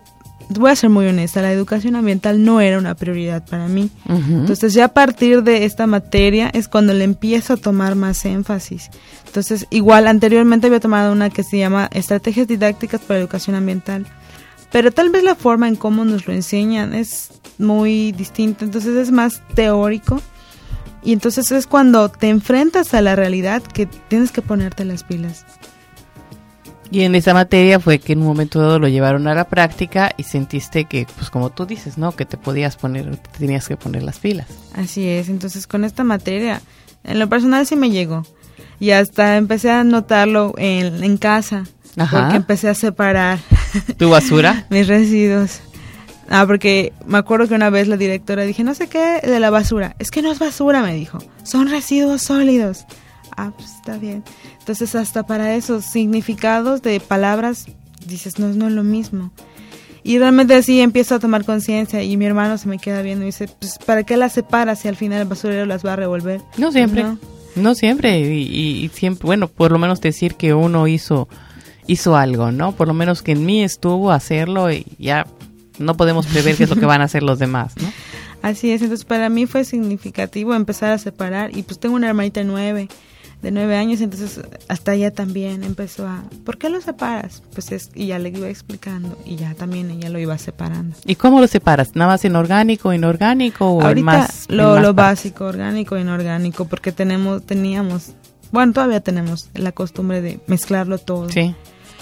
voy 0.48 0.70
a 0.70 0.76
ser 0.76 0.90
muy 0.90 1.06
honesta, 1.06 1.42
la 1.42 1.52
educación 1.52 1.96
ambiental 1.96 2.44
no 2.44 2.60
era 2.60 2.78
una 2.78 2.94
prioridad 2.94 3.44
para 3.44 3.68
mí. 3.68 3.90
Entonces 4.08 4.74
ya 4.74 4.86
a 4.86 4.88
partir 4.88 5.42
de 5.42 5.64
esta 5.64 5.86
materia 5.86 6.50
es 6.52 6.68
cuando 6.68 6.92
le 6.92 7.04
empiezo 7.04 7.54
a 7.54 7.56
tomar 7.56 7.94
más 7.94 8.24
énfasis. 8.24 8.90
Entonces 9.26 9.66
igual 9.70 10.06
anteriormente 10.06 10.66
había 10.66 10.80
tomado 10.80 11.12
una 11.12 11.30
que 11.30 11.42
se 11.42 11.58
llama 11.58 11.88
Estrategias 11.92 12.46
Didácticas 12.46 13.00
para 13.00 13.20
Educación 13.20 13.56
Ambiental, 13.56 14.06
pero 14.70 14.90
tal 14.92 15.10
vez 15.10 15.22
la 15.22 15.34
forma 15.34 15.68
en 15.68 15.76
cómo 15.76 16.04
nos 16.04 16.26
lo 16.26 16.34
enseñan 16.34 16.94
es 16.94 17.30
muy 17.58 18.12
distinta, 18.12 18.64
entonces 18.64 18.96
es 18.96 19.10
más 19.10 19.42
teórico. 19.54 20.20
Y 21.04 21.12
entonces 21.12 21.52
es 21.52 21.66
cuando 21.66 22.08
te 22.08 22.30
enfrentas 22.30 22.94
a 22.94 23.02
la 23.02 23.14
realidad 23.14 23.62
que 23.62 23.84
tienes 23.84 24.32
que 24.32 24.40
ponerte 24.40 24.86
las 24.86 25.04
pilas. 25.04 25.44
Y 26.90 27.02
en 27.02 27.14
esa 27.14 27.34
materia 27.34 27.80
fue 27.80 27.98
que 27.98 28.12
en 28.12 28.20
un 28.20 28.26
momento 28.26 28.60
dado 28.60 28.78
lo 28.78 28.88
llevaron 28.88 29.26
a 29.26 29.34
la 29.34 29.44
práctica 29.44 30.12
y 30.16 30.22
sentiste 30.22 30.84
que, 30.84 31.06
pues 31.16 31.30
como 31.30 31.50
tú 31.50 31.66
dices, 31.66 31.98
¿no? 31.98 32.12
Que 32.12 32.24
te 32.24 32.36
podías 32.36 32.76
poner, 32.76 33.16
te 33.16 33.38
tenías 33.38 33.66
que 33.66 33.76
poner 33.76 34.02
las 34.02 34.18
pilas. 34.18 34.46
Así 34.74 35.08
es, 35.08 35.28
entonces 35.28 35.66
con 35.66 35.84
esta 35.84 36.04
materia, 36.04 36.60
en 37.02 37.18
lo 37.18 37.28
personal 37.28 37.66
sí 37.66 37.74
me 37.76 37.90
llegó. 37.90 38.24
Y 38.78 38.90
hasta 38.90 39.36
empecé 39.36 39.70
a 39.70 39.82
notarlo 39.84 40.54
en, 40.56 41.02
en 41.02 41.16
casa, 41.16 41.64
Ajá. 41.96 42.20
porque 42.22 42.36
empecé 42.36 42.68
a 42.68 42.74
separar 42.74 43.38
¿Tu 43.98 44.08
basura? 44.10 44.66
Mis 44.70 44.86
residuos. 44.86 45.60
Ah, 46.30 46.44
porque 46.46 46.92
me 47.06 47.18
acuerdo 47.18 47.48
que 47.48 47.54
una 47.54 47.70
vez 47.70 47.86
la 47.88 47.96
directora 47.96 48.44
dije, 48.44 48.64
no 48.64 48.74
sé 48.74 48.88
qué, 48.88 49.20
de 49.22 49.40
la 49.40 49.50
basura. 49.50 49.94
Es 49.98 50.10
que 50.10 50.22
no 50.22 50.32
es 50.32 50.38
basura, 50.38 50.82
me 50.82 50.94
dijo. 50.94 51.18
Son 51.42 51.68
residuos 51.68 52.22
sólidos. 52.22 52.86
Ah, 53.36 53.52
pues 53.56 53.74
está 53.74 53.98
bien. 53.98 54.22
Entonces, 54.58 54.94
hasta 54.94 55.26
para 55.26 55.54
esos 55.54 55.84
significados 55.84 56.82
de 56.82 57.00
palabras, 57.00 57.66
dices, 58.06 58.38
no, 58.38 58.48
no 58.48 58.68
es 58.68 58.72
lo 58.72 58.84
mismo. 58.84 59.32
Y 60.02 60.18
realmente 60.18 60.54
así 60.54 60.80
empiezo 60.80 61.14
a 61.14 61.18
tomar 61.18 61.44
conciencia 61.44 62.02
y 62.02 62.16
mi 62.18 62.26
hermano 62.26 62.58
se 62.58 62.68
me 62.68 62.78
queda 62.78 63.00
viendo 63.00 63.24
y 63.24 63.26
dice, 63.26 63.48
pues, 63.58 63.78
¿para 63.78 64.02
qué 64.02 64.18
las 64.18 64.34
separas 64.34 64.80
si 64.80 64.88
al 64.88 64.96
final 64.96 65.22
el 65.22 65.28
basurero 65.28 65.64
las 65.64 65.84
va 65.84 65.94
a 65.94 65.96
revolver? 65.96 66.42
No 66.58 66.70
siempre. 66.70 67.06
No, 67.56 67.74
siempre. 67.74 68.20
Y, 68.20 68.84
y, 68.84 68.88
siempre, 68.90 69.24
bueno, 69.24 69.48
por 69.48 69.72
lo 69.72 69.78
menos 69.78 70.02
decir 70.02 70.34
que 70.34 70.52
uno 70.52 70.86
hizo, 70.88 71.26
hizo 71.86 72.16
algo, 72.16 72.52
¿no? 72.52 72.72
Por 72.72 72.88
lo 72.88 72.94
menos 72.94 73.22
que 73.22 73.32
en 73.32 73.46
mí 73.46 73.64
estuvo 73.64 74.10
hacerlo 74.10 74.70
y 74.70 74.84
ya 74.98 75.26
no 75.78 75.96
podemos 75.96 76.26
prever 76.26 76.56
qué 76.56 76.64
es 76.64 76.70
lo 76.70 76.76
que 76.76 76.86
van 76.86 77.00
a 77.00 77.04
hacer 77.04 77.22
los 77.22 77.38
demás, 77.38 77.74
¿no? 77.80 77.90
Así 78.42 78.72
es, 78.72 78.82
entonces 78.82 79.06
para 79.06 79.30
mí 79.30 79.46
fue 79.46 79.64
significativo 79.64 80.54
empezar 80.54 80.92
a 80.92 80.98
separar 80.98 81.56
y 81.56 81.62
pues 81.62 81.80
tengo 81.80 81.94
una 81.94 82.08
hermanita 82.08 82.44
nueve, 82.44 82.88
de 83.44 83.50
nueve 83.50 83.76
años, 83.76 84.00
entonces 84.00 84.40
hasta 84.68 84.94
ella 84.94 85.12
también 85.12 85.62
empezó 85.64 86.08
a, 86.08 86.24
¿por 86.44 86.56
qué 86.56 86.70
lo 86.70 86.80
separas? 86.80 87.42
Pues 87.52 87.70
es, 87.72 87.90
y 87.94 88.06
ya 88.06 88.18
le 88.18 88.30
iba 88.30 88.48
explicando 88.48 89.18
y 89.26 89.36
ya 89.36 89.54
también 89.54 89.90
ella 89.90 90.08
lo 90.08 90.18
iba 90.18 90.36
separando. 90.38 90.96
¿Y 91.04 91.14
cómo 91.16 91.40
lo 91.40 91.46
separas? 91.46 91.94
¿Nada 91.94 92.12
más 92.12 92.24
en 92.24 92.36
orgánico, 92.36 92.92
inorgánico 92.92 93.66
o 93.66 93.82
Ahorita 93.82 94.04
más? 94.04 94.46
Lo, 94.48 94.80
lo 94.80 94.94
básico, 94.94 95.44
orgánico, 95.44 95.98
inorgánico, 95.98 96.64
porque 96.64 96.90
tenemos, 96.90 97.44
teníamos, 97.44 98.12
bueno, 98.50 98.72
todavía 98.72 99.00
tenemos 99.00 99.50
la 99.52 99.72
costumbre 99.72 100.22
de 100.22 100.40
mezclarlo 100.46 100.96
todo. 100.96 101.28
Sí. 101.28 101.54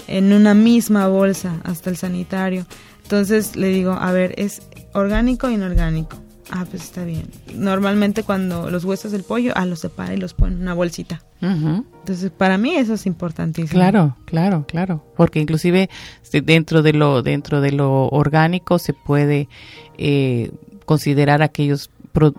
En 0.07 0.31
una 0.31 0.53
misma 0.53 1.07
bolsa 1.07 1.59
hasta 1.65 1.89
el 1.89 1.97
sanitario. 1.97 2.65
Entonces 3.03 3.57
le 3.57 3.67
digo, 3.67 3.91
a 3.91 4.13
ver, 4.13 4.33
es 4.37 4.61
orgánico 4.93 5.49
inorgánico. 5.49 6.17
Ah, 6.55 6.67
pues 6.69 6.83
está 6.83 7.03
bien. 7.03 7.25
Normalmente 7.55 8.21
cuando 8.21 8.69
los 8.69 8.85
huesos 8.85 9.11
del 9.11 9.23
pollo, 9.23 9.53
ah, 9.55 9.65
los 9.65 9.79
separa 9.79 10.13
y 10.13 10.17
los 10.17 10.35
pone 10.35 10.53
en 10.53 10.61
una 10.61 10.75
bolsita. 10.75 11.23
Entonces, 11.41 12.29
para 12.29 12.59
mí 12.59 12.75
eso 12.75 12.93
es 12.93 13.07
importantísimo. 13.07 13.73
Claro, 13.73 14.15
claro, 14.25 14.63
claro. 14.67 15.03
Porque 15.17 15.39
inclusive 15.39 15.89
dentro 16.31 16.83
de 16.83 16.93
lo, 16.93 17.23
dentro 17.23 17.59
de 17.59 17.71
lo 17.71 18.07
orgánico 18.09 18.77
se 18.77 18.93
puede 18.93 19.49
eh, 19.97 20.51
considerar 20.85 21.41
aquellos 21.41 21.89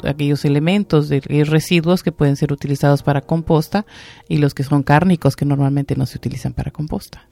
aquellos 0.05 0.45
elementos 0.45 1.09
de 1.09 1.21
residuos 1.45 2.05
que 2.05 2.13
pueden 2.13 2.37
ser 2.37 2.53
utilizados 2.53 3.03
para 3.03 3.23
composta 3.23 3.85
y 4.29 4.37
los 4.37 4.55
que 4.55 4.63
son 4.63 4.85
cárnicos 4.85 5.35
que 5.35 5.45
normalmente 5.45 5.97
no 5.97 6.07
se 6.07 6.19
utilizan 6.19 6.53
para 6.53 6.71
composta. 6.71 7.27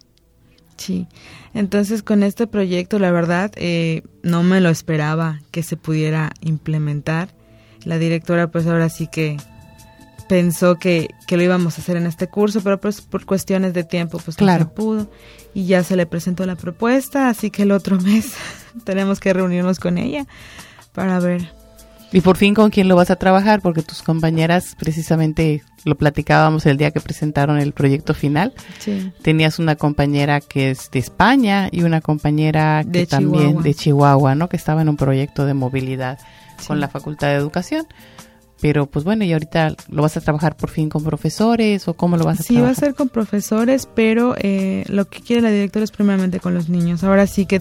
Sí, 0.76 1.06
entonces 1.54 2.02
con 2.02 2.22
este 2.22 2.46
proyecto 2.46 2.98
la 2.98 3.10
verdad 3.10 3.52
eh, 3.56 4.02
no 4.22 4.42
me 4.42 4.60
lo 4.60 4.68
esperaba 4.68 5.40
que 5.50 5.62
se 5.62 5.76
pudiera 5.76 6.32
implementar. 6.40 7.28
La 7.84 7.98
directora 7.98 8.50
pues 8.50 8.66
ahora 8.66 8.88
sí 8.88 9.06
que 9.06 9.36
pensó 10.28 10.76
que, 10.76 11.10
que 11.26 11.36
lo 11.36 11.42
íbamos 11.42 11.76
a 11.76 11.82
hacer 11.82 11.96
en 11.96 12.06
este 12.06 12.26
curso, 12.26 12.62
pero 12.62 12.80
pues 12.80 13.00
por 13.00 13.26
cuestiones 13.26 13.74
de 13.74 13.84
tiempo 13.84 14.18
pues 14.18 14.40
no 14.40 14.58
se 14.58 14.64
pudo. 14.66 15.10
Y 15.54 15.66
ya 15.66 15.84
se 15.84 15.96
le 15.96 16.06
presentó 16.06 16.46
la 16.46 16.56
propuesta, 16.56 17.28
así 17.28 17.50
que 17.50 17.62
el 17.62 17.72
otro 17.72 18.00
mes 18.00 18.32
tenemos 18.84 19.20
que 19.20 19.32
reunirnos 19.32 19.78
con 19.78 19.98
ella 19.98 20.26
para 20.92 21.20
ver 21.20 21.61
y 22.12 22.20
por 22.20 22.36
fin 22.36 22.54
con 22.54 22.70
quién 22.70 22.88
lo 22.88 22.96
vas 22.96 23.10
a 23.10 23.16
trabajar, 23.16 23.60
porque 23.62 23.82
tus 23.82 24.02
compañeras, 24.02 24.76
precisamente 24.78 25.62
lo 25.84 25.96
platicábamos 25.96 26.66
el 26.66 26.76
día 26.76 26.90
que 26.90 27.00
presentaron 27.00 27.58
el 27.58 27.72
proyecto 27.72 28.14
final. 28.14 28.52
Sí. 28.78 29.12
Tenías 29.22 29.58
una 29.58 29.76
compañera 29.76 30.40
que 30.40 30.70
es 30.70 30.90
de 30.90 30.98
España 30.98 31.68
y 31.72 31.82
una 31.82 32.00
compañera 32.00 32.84
que 32.90 33.06
también 33.06 33.62
de 33.62 33.74
Chihuahua, 33.74 34.34
¿no? 34.34 34.48
Que 34.48 34.56
estaba 34.56 34.82
en 34.82 34.88
un 34.88 34.96
proyecto 34.96 35.46
de 35.46 35.54
movilidad 35.54 36.18
con 36.66 36.80
la 36.80 36.88
Facultad 36.88 37.28
de 37.28 37.34
Educación. 37.34 37.86
Pero 38.60 38.86
pues 38.86 39.04
bueno, 39.04 39.24
y 39.24 39.32
ahorita 39.32 39.74
lo 39.88 40.02
vas 40.02 40.16
a 40.16 40.20
trabajar 40.20 40.56
por 40.56 40.70
fin 40.70 40.88
con 40.88 41.02
profesores 41.02 41.88
o 41.88 41.94
cómo 41.94 42.16
lo 42.16 42.24
vas 42.24 42.38
a 42.38 42.42
sí, 42.44 42.54
trabajar. 42.54 42.74
Sí, 42.76 42.80
va 42.80 42.86
a 42.86 42.88
ser 42.88 42.94
con 42.94 43.08
profesores, 43.08 43.88
pero 43.92 44.36
eh, 44.38 44.84
lo 44.86 45.06
que 45.06 45.20
quiere 45.20 45.42
la 45.42 45.50
directora 45.50 45.82
es 45.82 45.90
primeramente 45.90 46.38
con 46.38 46.54
los 46.54 46.68
niños. 46.68 47.02
Ahora 47.02 47.26
sí 47.26 47.44
que 47.44 47.60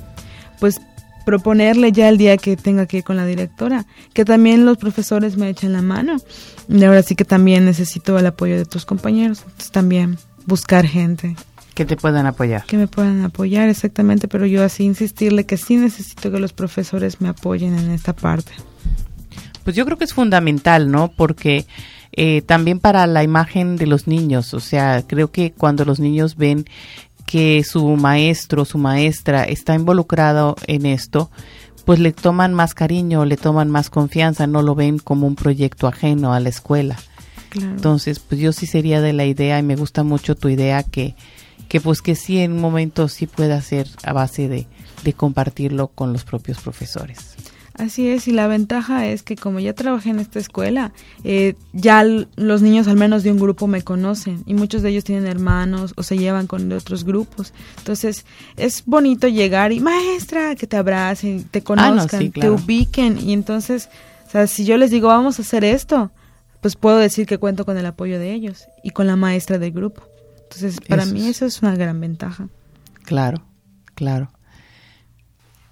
pues 0.60 0.80
proponerle 1.26 1.92
ya 1.92 2.10
el 2.10 2.18
día 2.18 2.38
que 2.38 2.58
tenga 2.58 2.86
que 2.86 2.98
ir 2.98 3.04
con 3.04 3.18
la 3.18 3.26
directora, 3.26 3.86
que 4.14 4.26
también 4.26 4.66
los 4.66 4.78
profesores 4.78 5.38
me 5.38 5.50
echen 5.50 5.74
la 5.74 5.82
mano. 5.82 6.18
Y 6.68 6.84
ahora 6.84 7.04
sí 7.04 7.16
que 7.16 7.26
también 7.26 7.66
necesito 7.66 8.18
el 8.18 8.26
apoyo 8.26 8.58
de 8.58 8.66
tus 8.66 8.86
compañeros, 8.86 9.44
entonces 9.46 9.72
también 9.72 10.18
buscar 10.46 10.86
gente. 10.86 11.36
Que 11.74 11.86
te 11.86 11.96
puedan 11.96 12.26
apoyar. 12.26 12.66
Que 12.66 12.78
me 12.78 12.88
puedan 12.88 13.24
apoyar, 13.24 13.70
exactamente, 13.70 14.28
pero 14.28 14.46
yo 14.46 14.64
así 14.64 14.84
insistirle 14.84 15.46
que 15.46 15.58
sí 15.58 15.78
necesito 15.78 16.32
que 16.32 16.40
los 16.40 16.54
profesores 16.54 17.22
me 17.22 17.30
apoyen 17.30 17.78
en 17.78 17.92
esta 17.92 18.14
parte. 18.14 18.52
Pues 19.64 19.76
yo 19.76 19.86
creo 19.86 19.98
que 19.98 20.04
es 20.04 20.14
fundamental, 20.14 20.92
¿no? 20.92 21.12
Porque 21.16 21.66
eh, 22.14 22.42
también 22.42 22.80
para 22.80 23.08
la 23.08 23.24
imagen 23.24 23.78
de 23.78 23.88
los 23.88 24.08
niños, 24.08 24.54
o 24.54 24.60
sea, 24.60 25.04
creo 25.08 25.32
que 25.32 25.52
cuando 25.52 25.86
los 25.86 26.00
niños 26.00 26.36
ven 26.36 26.66
que 27.32 27.64
su 27.64 27.88
maestro, 27.96 28.66
su 28.66 28.78
maestra 28.78 29.46
está 29.46 29.74
involucrado 29.74 30.58
en 30.68 30.86
esto, 30.86 31.32
pues 31.86 31.98
le 31.98 32.12
toman 32.12 32.54
más 32.54 32.74
cariño, 32.74 33.24
le 33.24 33.38
toman 33.38 33.70
más 33.70 33.90
confianza, 33.90 34.48
no 34.48 34.62
lo 34.62 34.76
ven 34.76 35.00
como 35.00 35.28
un 35.28 35.36
proyecto 35.36 35.88
ajeno 35.88 36.34
a 36.34 36.42
la 36.42 36.50
escuela. 36.50 36.98
Entonces, 37.56 38.20
pues 38.20 38.42
yo 38.42 38.52
sí 38.52 38.66
sería 38.66 39.00
de 39.00 39.14
la 39.14 39.26
idea 39.26 39.58
y 39.60 39.64
me 39.64 39.78
gusta 39.78 40.04
mucho 40.04 40.36
tu 40.36 40.50
idea 40.50 40.84
que, 40.84 41.16
que 41.70 41.80
pues 41.80 42.02
que 42.02 42.16
sí 42.16 42.40
en 42.40 42.52
un 42.52 42.60
momento 42.60 43.08
sí 43.08 43.28
pueda 43.28 43.62
ser 43.62 43.88
a 44.04 44.12
base 44.12 44.50
de, 44.50 44.68
de 45.06 45.14
compartirlo 45.14 45.88
con 45.88 46.12
los 46.12 46.26
propios 46.26 46.60
profesores. 46.60 47.31
Así 47.82 48.08
es, 48.08 48.28
y 48.28 48.32
la 48.32 48.46
ventaja 48.46 49.08
es 49.08 49.24
que 49.24 49.36
como 49.36 49.60
ya 49.60 49.74
trabajé 49.74 50.12
en 50.12 50.20
esta 50.20 50.38
escuela, 50.38 50.92
eh, 51.24 51.56
ya 51.74 52.04
los 52.04 52.62
niños 52.62 52.88
al 52.88 52.96
menos 52.96 53.24
de 53.24 53.32
un 53.32 53.40
grupo 53.40 53.66
me 53.66 53.82
conocen 53.82 54.44
y 54.46 54.54
muchos 54.54 54.84
de 54.84 54.92
ellos 54.92 55.04
tienen 55.04 55.26
hermanos 55.26 55.96
o 55.98 56.04
se 56.04 56.16
llevan 56.16 56.46
con 56.46 56.72
otros 56.74 57.04
grupos. 57.04 57.56
Entonces 57.80 58.28
es 58.56 58.84
bonito 58.86 59.28
llegar 59.28 59.72
y 59.72 59.80
maestra, 59.80 60.54
que 60.54 60.68
te 60.68 60.78
abracen, 60.78 61.46
te 61.46 61.58
ah, 61.58 61.64
conozcan, 61.64 62.32
te 62.32 62.52
ubiquen 62.52 63.18
y 63.18 63.34
entonces, 63.34 63.90
o 64.28 64.30
sea, 64.30 64.46
si 64.46 64.64
yo 64.64 64.78
les 64.78 64.92
digo 64.92 65.08
vamos 65.08 65.40
a 65.40 65.42
hacer 65.42 65.64
esto, 65.64 66.12
pues 66.62 66.76
puedo 66.76 67.00
decir 67.00 67.26
que 67.26 67.40
cuento 67.40 67.66
con 67.66 67.80
el 67.80 67.86
apoyo 67.88 68.20
de 68.20 68.32
ellos 68.32 68.68
y 68.84 68.92
con 68.92 69.08
la 69.08 69.16
maestra 69.16 69.58
del 69.58 69.72
grupo. 69.72 70.04
Entonces 70.44 70.80
para 70.88 71.08
mí 71.08 71.28
eso 71.28 71.48
es 71.48 71.64
una 71.64 71.76
gran 71.76 72.00
ventaja. 72.00 72.48
Claro, 73.06 73.44
claro. 73.96 74.32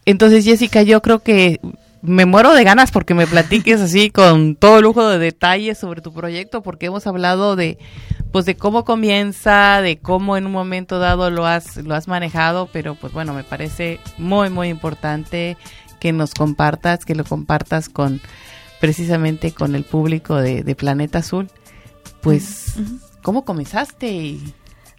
Entonces, 0.09 0.43
Jessica, 0.43 0.81
yo 0.81 1.03
creo 1.03 1.19
que 1.19 1.59
me 2.01 2.25
muero 2.25 2.53
de 2.53 2.63
ganas 2.63 2.91
porque 2.91 3.13
me 3.13 3.27
platiques 3.27 3.81
así 3.81 4.09
con 4.09 4.55
todo 4.55 4.81
lujo 4.81 5.07
de 5.07 5.19
detalles 5.19 5.77
sobre 5.77 6.01
tu 6.01 6.13
proyecto 6.13 6.61
porque 6.61 6.87
hemos 6.87 7.05
hablado 7.07 7.55
de 7.55 7.77
pues 8.31 8.45
de 8.45 8.55
cómo 8.55 8.85
comienza, 8.85 9.81
de 9.81 9.97
cómo 9.97 10.37
en 10.37 10.45
un 10.45 10.51
momento 10.51 10.99
dado 10.99 11.29
lo 11.29 11.45
has 11.45 11.77
lo 11.77 11.95
has 11.95 12.07
manejado, 12.07 12.69
pero 12.71 12.95
pues 12.95 13.11
bueno, 13.11 13.33
me 13.33 13.43
parece 13.43 13.99
muy 14.17 14.49
muy 14.49 14.69
importante 14.69 15.57
que 15.99 16.13
nos 16.13 16.33
compartas, 16.33 17.05
que 17.05 17.15
lo 17.15 17.23
compartas 17.23 17.89
con 17.89 18.21
precisamente 18.79 19.51
con 19.51 19.75
el 19.75 19.83
público 19.83 20.37
de, 20.37 20.75
Planeta 20.75 21.19
Azul. 21.19 21.49
Pues, 22.21 22.75
¿cómo 23.21 23.45
comenzaste? 23.45 24.11
Y, 24.11 24.53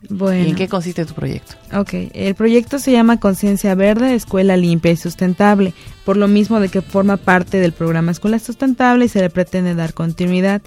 bueno. 0.09 0.45
¿Y 0.45 0.51
en 0.51 0.57
qué 0.57 0.69
consiste 0.69 1.05
tu 1.05 1.15
proyecto? 1.15 1.55
Ok, 1.75 1.95
el 2.15 2.35
proyecto 2.35 2.79
se 2.79 2.93
llama 2.93 3.21
Conciencia 3.21 3.75
Verde, 3.75 4.15
Escuela 4.15 4.57
Limpia 4.57 4.93
y 4.93 4.97
Sustentable, 4.97 5.75
por 6.05 6.17
lo 6.17 6.27
mismo 6.27 6.59
de 6.61 6.69
que 6.69 6.83
forma 6.83 7.17
parte 7.17 7.59
del 7.59 7.73
programa 7.73 8.13
Escuela 8.13 8.39
Sustentable 8.39 9.05
y 9.05 9.09
se 9.09 9.21
le 9.21 9.31
pretende 9.31 9.75
dar 9.75 9.93
continuidad. 9.93 10.63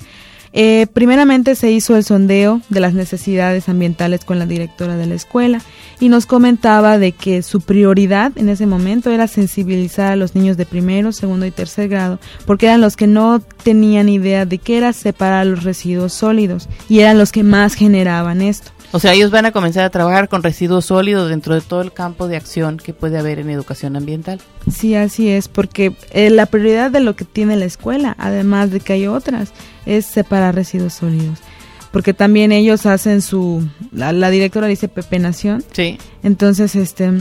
Eh, 0.56 0.86
primeramente 0.94 1.56
se 1.56 1.72
hizo 1.72 1.98
el 1.98 2.04
sondeo 2.04 2.62
de 2.70 2.80
las 2.80 2.94
necesidades 2.94 3.70
ambientales 3.70 4.24
con 4.24 4.38
la 4.38 4.46
directora 4.46 4.96
de 4.96 5.08
la 5.08 5.16
escuela 5.16 5.60
y 6.00 6.10
nos 6.10 6.28
comentaba 6.28 7.00
de 7.00 7.12
que 7.12 7.42
su 7.42 7.62
prioridad 7.62 8.32
en 8.36 8.50
ese 8.50 8.68
momento 8.68 9.10
era 9.10 9.28
sensibilizar 9.28 10.12
a 10.12 10.16
los 10.16 10.36
niños 10.36 10.56
de 10.56 10.68
primero, 10.68 11.12
segundo 11.12 11.48
y 11.48 11.52
tercer 11.52 11.90
grado, 11.90 12.20
porque 12.46 12.68
eran 12.68 12.82
los 12.82 12.96
que 12.96 13.08
no 13.08 13.42
tenían 13.64 14.10
idea 14.10 14.46
de 14.46 14.60
qué 14.60 14.78
era 14.78 14.94
separar 14.94 15.48
los 15.48 15.64
residuos 15.64 16.14
sólidos 16.14 16.70
y 16.88 17.00
eran 17.00 17.18
los 17.18 17.32
que 17.32 17.42
más 17.42 17.74
generaban 17.74 18.44
esto. 18.44 18.72
O 18.94 19.00
sea, 19.00 19.14
ellos 19.14 19.32
van 19.32 19.48
a 19.48 19.52
comenzar 19.52 19.84
a 19.84 19.90
trabajar 19.90 20.30
con 20.30 20.44
residuos 20.44 20.86
sólidos 20.86 21.28
dentro 21.28 21.56
de 21.56 21.62
todo 21.62 21.82
el 21.82 21.92
campo 21.92 22.28
de 22.28 22.38
acción 22.38 22.78
que 22.78 22.94
puede 22.94 23.18
haber 23.18 23.40
en 23.40 23.50
educación 23.50 23.96
ambiental. 23.96 24.40
Sí, 24.72 24.94
así 24.94 25.30
es, 25.30 25.48
porque 25.48 25.96
eh, 26.12 26.30
la 26.30 26.46
prioridad 26.46 26.92
de 26.92 27.00
lo 27.00 27.16
que 27.16 27.26
tiene 27.26 27.56
la 27.56 27.66
escuela, 27.66 28.16
además 28.20 28.70
de 28.70 28.80
que 28.80 28.94
hay 28.94 29.08
otras, 29.08 29.52
es 29.88 30.06
separar 30.06 30.54
residuos 30.54 30.94
sólidos. 30.94 31.40
Porque 31.92 32.14
también 32.14 32.52
ellos 32.52 32.86
hacen 32.86 33.24
su, 33.24 33.68
la, 33.92 34.30
directora 34.30 34.68
dice 34.68 34.88
pepenación. 34.88 35.64
Sí. 35.72 35.98
Entonces, 36.22 36.76
este, 36.76 37.12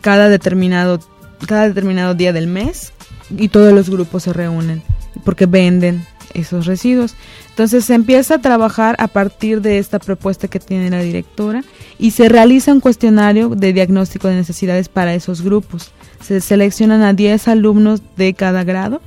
cada 0.00 0.28
determinado, 0.28 0.98
cada 1.46 1.68
determinado 1.68 2.14
día 2.14 2.32
del 2.32 2.48
mes 2.48 2.92
y 3.30 3.48
todos 3.48 3.72
los 3.72 3.88
grupos 3.88 4.24
se 4.24 4.32
reúnen 4.32 4.82
porque 5.24 5.46
venden 5.46 6.04
esos 6.34 6.66
residuos. 6.66 7.14
Entonces 7.50 7.84
se 7.84 7.94
empieza 7.94 8.34
a 8.34 8.40
trabajar 8.40 8.96
a 8.98 9.08
partir 9.08 9.62
de 9.62 9.78
esta 9.78 9.98
propuesta 9.98 10.48
que 10.48 10.60
tiene 10.60 10.90
la 10.90 11.00
directora 11.00 11.64
y 11.98 12.10
se 12.10 12.28
realiza 12.28 12.72
un 12.72 12.80
cuestionario 12.80 13.50
de 13.50 13.72
diagnóstico 13.72 14.28
de 14.28 14.34
necesidades 14.34 14.88
para 14.88 15.14
esos 15.14 15.42
grupos. 15.42 15.92
Se 16.20 16.40
seleccionan 16.40 17.02
a 17.02 17.12
10 17.12 17.48
alumnos 17.48 18.02
de 18.16 18.34
cada 18.34 18.64
grado 18.64 19.00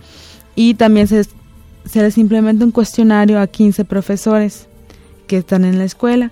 y 0.56 0.74
también 0.74 1.08
se, 1.08 1.24
se 1.24 2.02
les 2.02 2.18
implementa 2.18 2.66
un 2.66 2.72
cuestionario 2.72 3.40
a 3.40 3.48
15 3.48 3.86
profesores 3.86 4.68
que 5.28 5.38
están 5.38 5.66
en 5.66 5.78
la 5.78 5.84
escuela. 5.86 6.32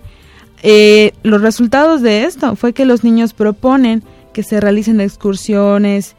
Eh, 0.64 1.14
los 1.22 1.42
resultados 1.42 2.02
de 2.02 2.24
esto 2.24 2.56
fue 2.56 2.74
que 2.74 2.86
los 2.86 3.04
niños 3.04 3.34
proponen 3.34 4.04
que 4.34 4.44
se 4.44 4.60
realicen 4.60 5.00
excursiones, 5.00 6.16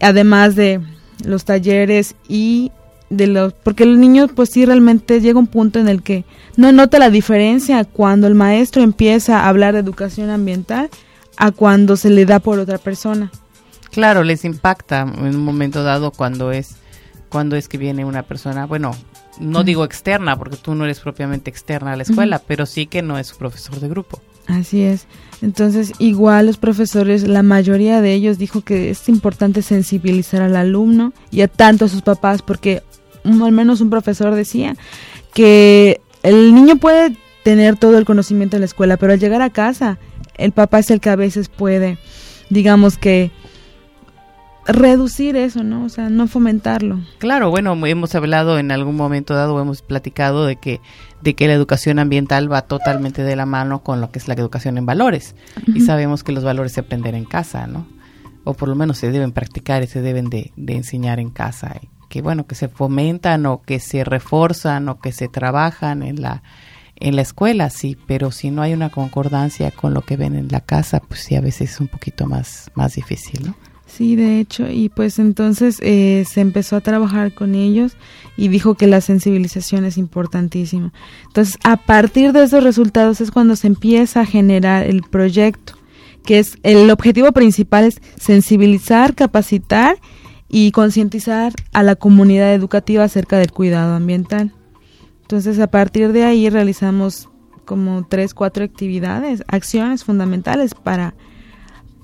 además 0.00 0.54
de 0.54 0.80
los 1.24 1.44
talleres 1.44 2.14
y 2.28 2.70
de 3.10 3.26
los 3.26 3.52
porque 3.52 3.84
el 3.84 4.00
niño 4.00 4.28
pues 4.28 4.50
sí 4.50 4.64
realmente 4.64 5.20
llega 5.20 5.38
un 5.38 5.46
punto 5.46 5.78
en 5.78 5.88
el 5.88 6.02
que 6.02 6.24
no 6.56 6.72
nota 6.72 6.98
la 6.98 7.10
diferencia 7.10 7.84
cuando 7.84 8.26
el 8.26 8.34
maestro 8.34 8.82
empieza 8.82 9.40
a 9.40 9.48
hablar 9.48 9.74
de 9.74 9.80
educación 9.80 10.30
ambiental 10.30 10.90
a 11.36 11.50
cuando 11.50 11.96
se 11.96 12.10
le 12.10 12.24
da 12.24 12.38
por 12.38 12.58
otra 12.58 12.78
persona. 12.78 13.30
Claro, 13.90 14.24
les 14.24 14.44
impacta 14.44 15.02
en 15.02 15.36
un 15.36 15.44
momento 15.44 15.82
dado 15.82 16.10
cuando 16.10 16.50
es 16.52 16.76
cuando 17.28 17.56
es 17.56 17.68
que 17.68 17.78
viene 17.78 18.04
una 18.04 18.22
persona, 18.22 18.66
bueno, 18.66 18.92
no 19.40 19.64
digo 19.64 19.84
externa 19.84 20.36
porque 20.36 20.56
tú 20.56 20.74
no 20.74 20.84
eres 20.84 21.00
propiamente 21.00 21.50
externa 21.50 21.92
a 21.92 21.96
la 21.96 22.02
escuela, 22.02 22.40
pero 22.46 22.66
sí 22.66 22.86
que 22.86 23.02
no 23.02 23.18
es 23.18 23.32
profesor 23.32 23.80
de 23.80 23.88
grupo. 23.88 24.20
Así 24.46 24.82
es. 24.82 25.06
Entonces, 25.42 25.92
igual 25.98 26.46
los 26.46 26.56
profesores, 26.56 27.26
la 27.26 27.42
mayoría 27.42 28.00
de 28.00 28.14
ellos 28.14 28.38
dijo 28.38 28.60
que 28.60 28.90
es 28.90 29.08
importante 29.08 29.60
sensibilizar 29.60 30.40
al 30.40 30.56
alumno 30.56 31.12
y 31.30 31.40
a 31.40 31.48
tanto 31.48 31.86
a 31.86 31.88
sus 31.88 32.02
papás, 32.02 32.42
porque 32.42 32.82
al 33.44 33.52
menos 33.52 33.80
un 33.80 33.90
profesor 33.90 34.34
decía 34.34 34.76
que 35.34 36.00
el 36.22 36.54
niño 36.54 36.76
puede 36.76 37.16
tener 37.42 37.76
todo 37.76 37.98
el 37.98 38.04
conocimiento 38.04 38.56
en 38.56 38.62
la 38.62 38.66
escuela, 38.66 38.96
pero 38.96 39.12
al 39.12 39.20
llegar 39.20 39.42
a 39.42 39.50
casa, 39.50 39.98
el 40.36 40.52
papá 40.52 40.80
es 40.80 40.90
el 40.90 41.00
que 41.00 41.10
a 41.10 41.16
veces 41.16 41.48
puede, 41.48 41.98
digamos 42.50 42.98
que, 42.98 43.30
reducir 44.66 45.36
eso, 45.36 45.62
¿no? 45.62 45.84
O 45.84 45.88
sea, 45.88 46.10
no 46.10 46.26
fomentarlo. 46.26 47.00
Claro, 47.18 47.50
bueno, 47.50 47.74
hemos 47.86 48.14
hablado 48.14 48.58
en 48.58 48.72
algún 48.72 48.96
momento 48.96 49.34
dado, 49.34 49.60
hemos 49.60 49.82
platicado 49.82 50.44
de 50.44 50.56
que 50.56 50.80
de 51.22 51.34
que 51.34 51.46
la 51.46 51.54
educación 51.54 51.98
ambiental 51.98 52.52
va 52.52 52.62
totalmente 52.62 53.22
de 53.24 53.36
la 53.36 53.46
mano 53.46 53.82
con 53.82 54.00
lo 54.00 54.10
que 54.10 54.18
es 54.18 54.28
la 54.28 54.34
educación 54.34 54.78
en 54.78 54.86
valores. 54.86 55.34
Y 55.74 55.80
sabemos 55.80 56.22
que 56.22 56.32
los 56.32 56.44
valores 56.44 56.72
se 56.72 56.80
aprenden 56.80 57.14
en 57.14 57.24
casa, 57.24 57.66
¿no? 57.66 57.86
O 58.44 58.54
por 58.54 58.68
lo 58.68 58.76
menos 58.76 58.98
se 58.98 59.10
deben 59.10 59.32
practicar 59.32 59.82
y 59.82 59.86
se 59.88 60.02
deben 60.02 60.30
de, 60.30 60.52
de 60.56 60.76
enseñar 60.76 61.18
en 61.18 61.30
casa. 61.30 61.76
Y 61.82 61.88
que 62.08 62.22
bueno, 62.22 62.46
que 62.46 62.54
se 62.54 62.68
fomentan 62.68 63.46
o 63.46 63.62
que 63.62 63.80
se 63.80 64.04
refuerzan 64.04 64.88
o 64.88 65.00
que 65.00 65.12
se 65.12 65.28
trabajan 65.28 66.02
en 66.02 66.20
la, 66.20 66.42
en 66.96 67.16
la 67.16 67.22
escuela, 67.22 67.70
sí, 67.70 67.96
pero 68.06 68.30
si 68.30 68.50
no 68.50 68.62
hay 68.62 68.72
una 68.72 68.90
concordancia 68.90 69.70
con 69.70 69.94
lo 69.94 70.02
que 70.02 70.16
ven 70.16 70.34
en 70.34 70.48
la 70.48 70.60
casa, 70.60 71.00
pues 71.00 71.20
sí, 71.20 71.34
a 71.34 71.40
veces 71.40 71.72
es 71.72 71.80
un 71.80 71.88
poquito 71.88 72.26
más, 72.26 72.70
más 72.74 72.94
difícil, 72.94 73.46
¿no? 73.46 73.54
Sí, 73.86 74.16
de 74.16 74.40
hecho, 74.40 74.68
y 74.68 74.88
pues 74.88 75.20
entonces 75.20 75.78
eh, 75.80 76.24
se 76.28 76.40
empezó 76.40 76.74
a 76.74 76.80
trabajar 76.80 77.32
con 77.32 77.54
ellos 77.54 77.96
y 78.36 78.48
dijo 78.48 78.74
que 78.74 78.88
la 78.88 79.00
sensibilización 79.00 79.84
es 79.84 79.96
importantísima. 79.96 80.92
Entonces, 81.28 81.56
a 81.62 81.76
partir 81.76 82.32
de 82.32 82.42
esos 82.42 82.64
resultados 82.64 83.20
es 83.20 83.30
cuando 83.30 83.54
se 83.54 83.68
empieza 83.68 84.22
a 84.22 84.26
generar 84.26 84.84
el 84.86 85.02
proyecto, 85.02 85.74
que 86.24 86.40
es 86.40 86.58
el 86.64 86.90
objetivo 86.90 87.30
principal 87.30 87.84
es 87.84 88.02
sensibilizar, 88.20 89.14
capacitar 89.14 89.96
y 90.48 90.70
concientizar 90.70 91.52
a 91.72 91.82
la 91.82 91.96
comunidad 91.96 92.54
educativa 92.54 93.04
acerca 93.04 93.38
del 93.38 93.52
cuidado 93.52 93.94
ambiental. 93.94 94.52
Entonces, 95.22 95.58
a 95.58 95.66
partir 95.66 96.12
de 96.12 96.24
ahí 96.24 96.48
realizamos 96.50 97.28
como 97.64 98.06
tres, 98.06 98.32
cuatro 98.32 98.64
actividades, 98.64 99.42
acciones 99.48 100.04
fundamentales 100.04 100.74
para 100.74 101.14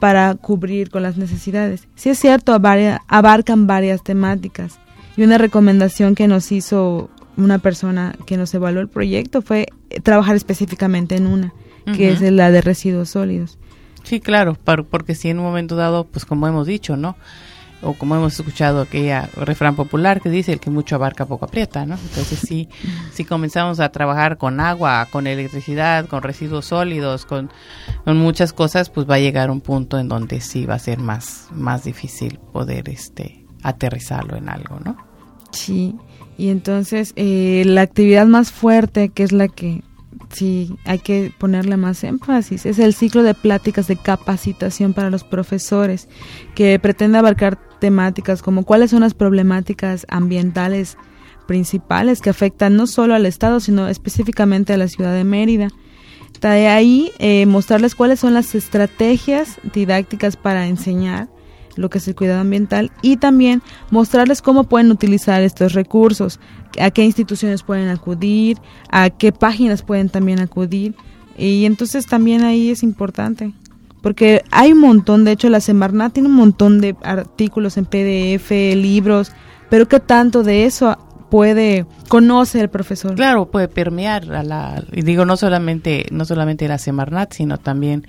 para 0.02 0.34
cubrir 0.34 0.90
con 0.90 1.04
las 1.04 1.16
necesidades. 1.16 1.86
Sí 1.94 2.10
es 2.10 2.18
cierto, 2.18 2.60
abarcan 3.06 3.68
varias 3.68 4.02
temáticas. 4.02 4.80
Y 5.16 5.22
una 5.22 5.38
recomendación 5.38 6.16
que 6.16 6.26
nos 6.26 6.50
hizo 6.50 7.08
una 7.36 7.60
persona 7.60 8.16
que 8.26 8.36
nos 8.36 8.52
evaluó 8.52 8.80
el 8.80 8.88
proyecto 8.88 9.42
fue 9.42 9.68
eh, 9.90 10.00
trabajar 10.00 10.34
específicamente 10.34 11.14
en 11.14 11.28
una, 11.28 11.54
que 11.94 12.10
es 12.10 12.20
la 12.20 12.50
de 12.50 12.62
residuos 12.62 13.10
sólidos. 13.10 13.60
Sí, 14.02 14.18
claro, 14.18 14.58
porque 14.90 15.14
si 15.14 15.28
en 15.28 15.38
un 15.38 15.44
momento 15.44 15.76
dado, 15.76 16.02
pues 16.02 16.24
como 16.24 16.48
hemos 16.48 16.66
dicho, 16.66 16.96
¿no? 16.96 17.14
O 17.82 17.94
como 17.94 18.16
hemos 18.16 18.38
escuchado 18.38 18.82
aquella 18.82 19.28
refrán 19.36 19.76
popular 19.76 20.20
que 20.20 20.30
dice 20.30 20.52
el 20.52 20.60
que 20.60 20.70
mucho 20.70 20.94
abarca 20.94 21.26
poco 21.26 21.44
aprieta, 21.44 21.84
¿no? 21.84 21.96
Entonces 21.96 22.38
sí, 22.38 22.68
si 23.12 23.24
comenzamos 23.24 23.80
a 23.80 23.90
trabajar 23.90 24.38
con 24.38 24.60
agua, 24.60 25.06
con 25.10 25.26
electricidad, 25.26 26.06
con 26.06 26.22
residuos 26.22 26.66
sólidos, 26.66 27.26
con, 27.26 27.50
muchas 28.06 28.52
cosas, 28.52 28.90
pues 28.90 29.08
va 29.08 29.16
a 29.16 29.20
llegar 29.20 29.50
un 29.50 29.60
punto 29.60 29.98
en 29.98 30.08
donde 30.08 30.40
sí 30.40 30.66
va 30.66 30.74
a 30.74 30.78
ser 30.78 30.98
más, 30.98 31.48
más 31.52 31.84
difícil 31.84 32.38
poder 32.52 32.88
este 32.88 33.44
aterrizarlo 33.62 34.36
en 34.36 34.48
algo, 34.48 34.80
¿no? 34.80 34.96
Sí, 35.52 35.94
y 36.38 36.48
entonces 36.48 37.12
eh, 37.16 37.62
la 37.66 37.82
actividad 37.82 38.26
más 38.26 38.50
fuerte, 38.50 39.10
que 39.10 39.22
es 39.22 39.32
la 39.32 39.48
que 39.48 39.82
sí 40.32 40.76
hay 40.84 40.98
que 40.98 41.32
ponerle 41.38 41.76
más 41.76 42.02
énfasis. 42.04 42.66
Es 42.66 42.78
el 42.78 42.94
ciclo 42.94 43.22
de 43.22 43.34
pláticas 43.34 43.86
de 43.86 43.96
capacitación 43.96 44.92
para 44.92 45.10
los 45.10 45.24
profesores 45.24 46.08
que 46.54 46.78
pretende 46.78 47.18
abarcar 47.18 47.58
temáticas 47.82 48.42
como 48.42 48.62
cuáles 48.62 48.92
son 48.92 49.00
las 49.00 49.12
problemáticas 49.12 50.06
ambientales 50.08 50.96
principales 51.48 52.20
que 52.20 52.30
afectan 52.30 52.76
no 52.76 52.86
solo 52.86 53.16
al 53.16 53.26
Estado, 53.26 53.58
sino 53.58 53.88
específicamente 53.88 54.72
a 54.72 54.76
la 54.76 54.86
ciudad 54.86 55.12
de 55.12 55.24
Mérida. 55.24 55.68
De 56.40 56.68
ahí 56.68 57.10
eh, 57.18 57.44
mostrarles 57.46 57.96
cuáles 57.96 58.20
son 58.20 58.34
las 58.34 58.54
estrategias 58.54 59.58
didácticas 59.74 60.36
para 60.36 60.68
enseñar 60.68 61.28
lo 61.74 61.90
que 61.90 61.98
es 61.98 62.06
el 62.06 62.14
cuidado 62.14 62.40
ambiental 62.42 62.92
y 63.02 63.16
también 63.16 63.62
mostrarles 63.90 64.42
cómo 64.42 64.62
pueden 64.64 64.92
utilizar 64.92 65.42
estos 65.42 65.72
recursos, 65.72 66.38
a 66.80 66.92
qué 66.92 67.02
instituciones 67.02 67.64
pueden 67.64 67.88
acudir, 67.88 68.58
a 68.92 69.10
qué 69.10 69.32
páginas 69.32 69.82
pueden 69.82 70.08
también 70.08 70.38
acudir. 70.38 70.94
Y 71.36 71.64
entonces 71.64 72.06
también 72.06 72.44
ahí 72.44 72.70
es 72.70 72.84
importante, 72.84 73.54
porque 74.02 74.44
hay 74.50 74.72
un 74.72 74.80
montón, 74.80 75.24
de 75.24 75.32
hecho 75.32 75.48
la 75.48 75.60
Semarnat 75.60 76.12
tiene 76.12 76.28
un 76.28 76.34
montón 76.34 76.80
de 76.80 76.96
artículos 77.02 77.76
en 77.76 77.86
PDF, 77.86 78.50
libros, 78.50 79.32
pero 79.70 79.88
¿qué 79.88 80.00
tanto 80.00 80.42
de 80.42 80.64
eso 80.64 80.98
puede 81.30 81.86
conocer 82.08 82.62
el 82.62 82.68
profesor? 82.68 83.14
Claro, 83.14 83.50
puede 83.50 83.68
permear 83.68 84.30
a 84.32 84.42
la, 84.42 84.84
y 84.92 85.02
digo 85.02 85.24
no 85.24 85.36
solamente, 85.36 86.06
no 86.10 86.24
solamente 86.24 86.68
la 86.68 86.78
Semarnat, 86.78 87.32
sino 87.32 87.58
también 87.58 88.06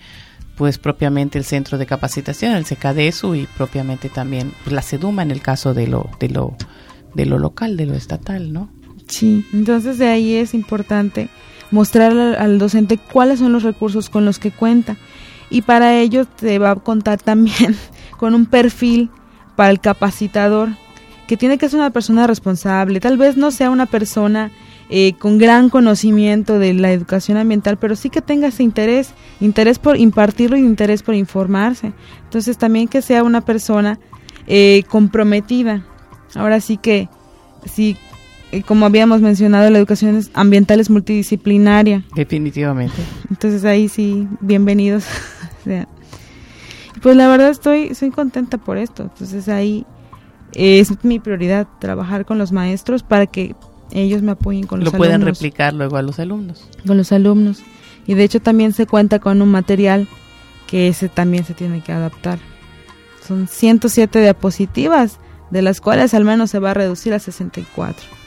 pues 0.57 0.77
propiamente 0.77 1.37
el 1.37 1.45
centro 1.45 1.77
de 1.77 1.85
capacitación, 1.85 2.53
el 2.53 2.65
CKDSU 2.65 3.35
y 3.35 3.47
propiamente 3.57 4.09
también 4.09 4.53
la 4.65 4.81
CEDUMA 4.81 5.23
en 5.23 5.31
el 5.31 5.41
caso 5.41 5.73
de 5.73 5.87
lo, 5.87 6.09
de 6.19 6.29
lo 6.29 6.55
de 7.13 7.25
lo 7.25 7.39
local, 7.39 7.77
de 7.77 7.85
lo 7.85 7.93
estatal, 7.93 8.53
¿no? 8.53 8.69
Sí, 9.07 9.45
entonces 9.53 9.97
de 9.97 10.07
ahí 10.07 10.35
es 10.35 10.53
importante 10.53 11.29
mostrar 11.71 12.11
al, 12.17 12.57
docente 12.57 12.97
cuáles 12.97 13.39
son 13.39 13.51
los 13.51 13.63
recursos 13.63 14.09
con 14.09 14.25
los 14.25 14.39
que 14.39 14.51
cuenta 14.51 14.95
y 15.53 15.61
para 15.61 15.97
ello 15.99 16.25
te 16.25 16.59
va 16.59 16.71
a 16.71 16.75
contar 16.75 17.21
también 17.21 17.75
con 18.17 18.35
un 18.35 18.45
perfil 18.45 19.09
para 19.55 19.69
el 19.69 19.79
capacitador 19.79 20.69
que 21.27 21.37
tiene 21.37 21.57
que 21.57 21.69
ser 21.69 21.79
una 21.79 21.91
persona 21.91 22.27
responsable, 22.27 22.99
tal 22.99 23.17
vez 23.17 23.37
no 23.37 23.51
sea 23.51 23.69
una 23.69 23.85
persona 23.85 24.51
eh, 24.89 25.13
con 25.17 25.37
gran 25.37 25.69
conocimiento 25.69 26.59
de 26.59 26.73
la 26.73 26.91
educación 26.91 27.37
ambiental, 27.37 27.77
pero 27.77 27.95
sí 27.95 28.09
que 28.09 28.21
tenga 28.21 28.49
ese 28.49 28.63
interés, 28.63 29.13
interés 29.39 29.79
por 29.79 29.97
impartirlo 29.97 30.57
y 30.57 30.59
interés 30.59 31.01
por 31.01 31.15
informarse. 31.15 31.93
Entonces 32.25 32.57
también 32.57 32.89
que 32.89 33.01
sea 33.01 33.23
una 33.23 33.41
persona 33.41 33.97
eh, 34.45 34.83
comprometida 34.89 35.85
Ahora 36.35 36.59
sí 36.59 36.77
que, 36.77 37.09
sí, 37.65 37.95
eh, 38.51 38.63
como 38.63 38.85
habíamos 38.85 39.21
mencionado, 39.21 39.69
la 39.69 39.77
educación 39.77 40.21
ambiental 40.33 40.79
es 40.79 40.89
multidisciplinaria. 40.89 42.03
Definitivamente. 42.15 42.95
Entonces 43.29 43.63
ahí 43.65 43.87
sí, 43.87 44.27
bienvenidos. 44.41 45.05
pues 47.01 47.15
la 47.15 47.27
verdad 47.27 47.49
estoy, 47.49 47.83
estoy 47.83 48.11
contenta 48.11 48.57
por 48.57 48.77
esto. 48.77 49.03
Entonces 49.03 49.49
ahí 49.49 49.85
es 50.53 51.03
mi 51.03 51.19
prioridad 51.19 51.67
trabajar 51.79 52.25
con 52.25 52.37
los 52.37 52.51
maestros 52.51 53.03
para 53.03 53.25
que 53.25 53.55
ellos 53.91 54.21
me 54.21 54.31
apoyen 54.31 54.65
con 54.65 54.79
los 54.79 54.93
alumnos. 54.93 55.07
Lo 55.07 55.13
pueden 55.13 55.21
replicar 55.21 55.73
luego 55.73 55.97
a 55.97 56.01
los 56.01 56.19
alumnos. 56.19 56.67
Con 56.85 56.97
los 56.97 57.11
alumnos. 57.11 57.61
Y 58.05 58.13
de 58.15 58.23
hecho 58.23 58.41
también 58.41 58.73
se 58.73 58.85
cuenta 58.85 59.19
con 59.19 59.41
un 59.41 59.49
material 59.49 60.07
que 60.67 60.87
ese 60.87 61.09
también 61.09 61.45
se 61.45 61.53
tiene 61.53 61.81
que 61.81 61.91
adaptar. 61.91 62.39
Son 63.25 63.47
107 63.47 64.21
diapositivas 64.21 65.19
de 65.51 65.61
las 65.61 65.79
cuales 65.79 66.13
al 66.13 66.25
menos 66.25 66.49
se 66.49 66.59
va 66.59 66.71
a 66.71 66.73
reducir 66.73 67.13
a 67.13 67.19
64. 67.19 68.22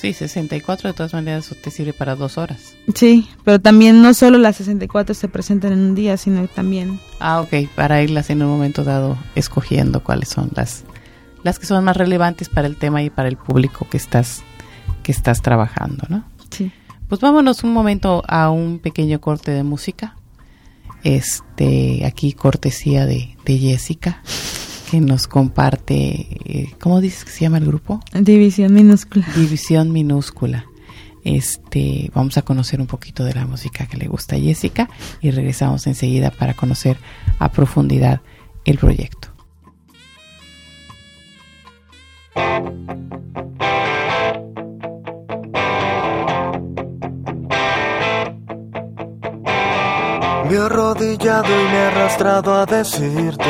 Sí, 0.00 0.14
64 0.14 0.88
de 0.88 0.94
todas 0.94 1.12
maneras 1.12 1.54
te 1.62 1.70
sirve 1.70 1.92
para 1.92 2.16
dos 2.16 2.38
horas. 2.38 2.74
Sí, 2.94 3.28
pero 3.44 3.60
también 3.60 4.00
no 4.00 4.14
solo 4.14 4.38
las 4.38 4.56
64 4.56 5.14
se 5.14 5.28
presentan 5.28 5.74
en 5.74 5.80
un 5.80 5.94
día, 5.94 6.16
sino 6.16 6.48
también... 6.48 6.98
Ah, 7.18 7.42
ok, 7.42 7.68
para 7.74 8.02
irlas 8.02 8.30
en 8.30 8.42
un 8.42 8.48
momento 8.48 8.82
dado 8.82 9.18
escogiendo 9.34 10.02
cuáles 10.02 10.30
son 10.30 10.52
las, 10.54 10.84
las 11.42 11.58
que 11.58 11.66
son 11.66 11.84
más 11.84 11.98
relevantes 11.98 12.48
para 12.48 12.66
el 12.66 12.76
tema 12.76 13.02
y 13.02 13.10
para 13.10 13.28
el 13.28 13.36
público 13.36 13.86
que 13.90 13.98
estás 13.98 14.42
que 15.02 15.12
estás 15.12 15.42
trabajando, 15.42 16.06
¿no? 16.08 16.24
Sí. 16.48 16.72
Pues 17.06 17.20
vámonos 17.20 17.62
un 17.62 17.74
momento 17.74 18.22
a 18.26 18.48
un 18.48 18.78
pequeño 18.78 19.20
corte 19.20 19.50
de 19.50 19.64
música. 19.64 20.16
Este, 21.04 22.06
aquí 22.06 22.32
cortesía 22.32 23.04
de, 23.04 23.36
de 23.44 23.58
Jessica, 23.58 24.22
que 24.90 25.00
nos 25.00 25.28
comparte, 25.28 26.26
eh, 26.44 26.74
¿cómo 26.80 27.00
dices 27.00 27.24
que 27.24 27.30
se 27.30 27.40
llama 27.42 27.58
el 27.58 27.66
grupo? 27.66 28.00
División 28.12 28.72
minúscula. 28.74 29.24
División 29.36 29.92
minúscula. 29.92 30.66
Este, 31.22 32.10
vamos 32.12 32.36
a 32.38 32.42
conocer 32.42 32.80
un 32.80 32.88
poquito 32.88 33.24
de 33.24 33.34
la 33.34 33.46
música 33.46 33.86
que 33.86 33.96
le 33.96 34.08
gusta 34.08 34.34
a 34.34 34.40
Jessica 34.40 34.90
y 35.20 35.30
regresamos 35.30 35.86
enseguida 35.86 36.30
para 36.32 36.54
conocer 36.54 36.96
a 37.38 37.52
profundidad 37.52 38.20
el 38.64 38.78
proyecto. 38.78 39.28
Me 50.50 50.56
he 50.56 50.58
arrodillado 50.58 51.46
y 51.46 51.64
me 51.70 51.78
he 51.78 51.86
arrastrado 51.86 52.52
a 52.52 52.66
decirte 52.66 53.44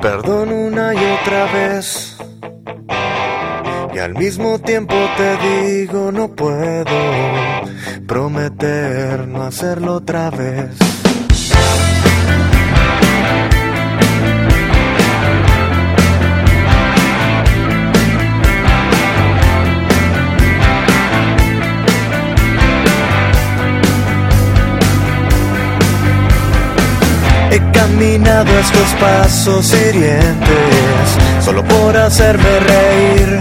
perdón 0.00 0.50
una 0.50 0.94
y 0.94 0.96
otra 0.96 1.52
vez. 1.52 2.16
Y 3.92 3.98
al 3.98 4.14
mismo 4.14 4.58
tiempo 4.58 4.94
te 5.18 5.36
digo 5.36 6.10
no 6.10 6.34
puedo 6.34 6.86
prometer 8.06 9.28
no 9.28 9.42
hacerlo 9.42 9.96
otra 9.96 10.30
vez. 10.30 10.97
Caminado 27.72 28.50
estos 28.58 28.88
pasos 29.00 29.72
hirientes 29.72 31.18
solo 31.44 31.64
por 31.64 31.96
hacerme 31.96 32.60
reír. 32.60 33.40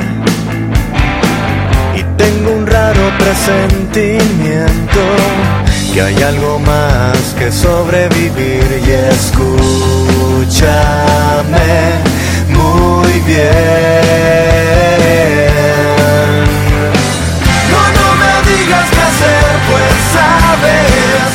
Y 1.96 2.04
tengo 2.18 2.52
un 2.52 2.68
raro 2.68 3.12
presentimiento 3.18 5.02
que 5.94 6.02
hay 6.02 6.22
algo 6.24 6.60
más 6.60 7.18
que 7.40 7.52
sobrevivir 7.52 8.84
y 8.86 8.92
escúchame 8.92 9.58
muy 12.50 13.20
bien. 13.22 13.48
No, 17.72 17.82
no 17.98 18.08
me 18.22 18.34
digas 18.50 18.88
qué 18.92 19.02
hacer, 19.02 19.50
pues 19.70 19.94
sabes, 20.14 21.30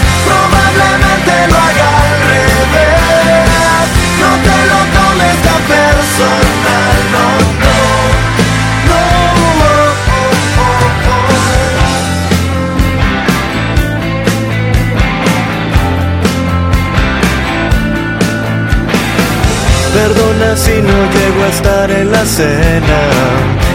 a 21.43 21.49
estar 21.49 21.90
en 21.90 22.12
la 22.12 22.24
cena, 22.24 23.01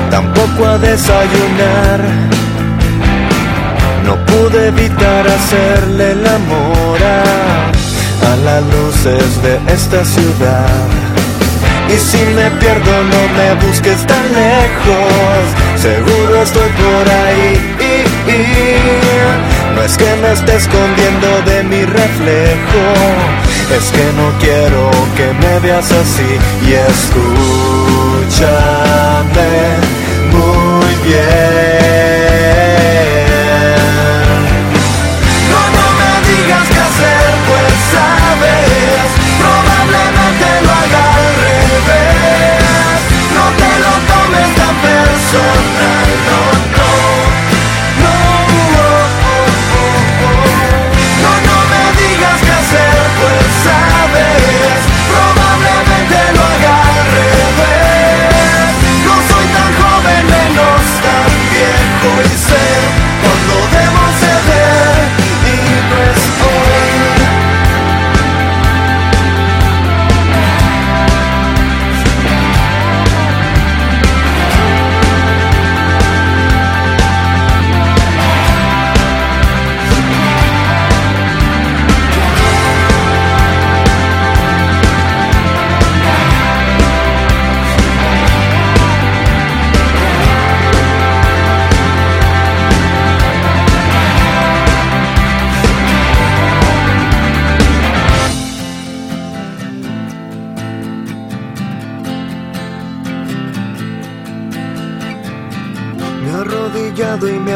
tampoco 0.10 0.66
a 0.66 0.78
desayunar. 0.78 2.00
No 4.06 4.16
pude 4.26 4.68
evitar 4.68 5.28
hacerle 5.28 6.12
el 6.12 6.26
amor 6.26 7.00
a, 7.04 8.32
a 8.32 8.36
las 8.46 8.64
luces 8.64 9.42
de 9.42 9.60
esta 9.74 10.06
ciudad. 10.06 10.88
Y 11.94 11.98
si 11.98 12.18
me 12.36 12.50
pierdo 12.60 13.04
no 13.14 13.22
me 13.38 13.68
busques 13.68 14.06
tan 14.06 14.26
lejos, 14.34 15.44
seguro 15.76 16.42
estoy 16.44 16.70
por 16.84 17.06
ahí. 17.24 17.78
No 19.78 19.84
es 19.84 19.96
que 19.96 20.16
me 20.16 20.32
esté 20.32 20.56
escondiendo 20.56 21.28
de 21.46 21.64
mi 21.66 21.86
reflejo, 21.86 22.84
es 23.78 23.92
que 23.92 24.12
no 24.14 24.32
quiero 24.40 24.90
que 25.16 25.32
me 25.34 25.60
veas 25.60 25.92
así 25.92 26.40
y 26.68 26.74
escúchame 26.74 27.28
muy 30.32 30.96
bien. 31.08 32.27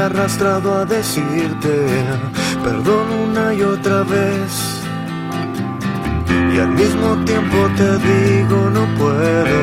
Arrastrado 0.05 0.79
a 0.79 0.85
decirte 0.85 1.85
perdón 2.63 3.07
una 3.29 3.53
y 3.53 3.61
otra 3.61 4.03
vez. 4.03 4.51
Y 6.53 6.59
al 6.59 6.71
mismo 6.71 7.15
tiempo 7.23 7.57
te 7.77 7.89
digo 8.09 8.69
no 8.69 8.83
puedo. 8.97 9.61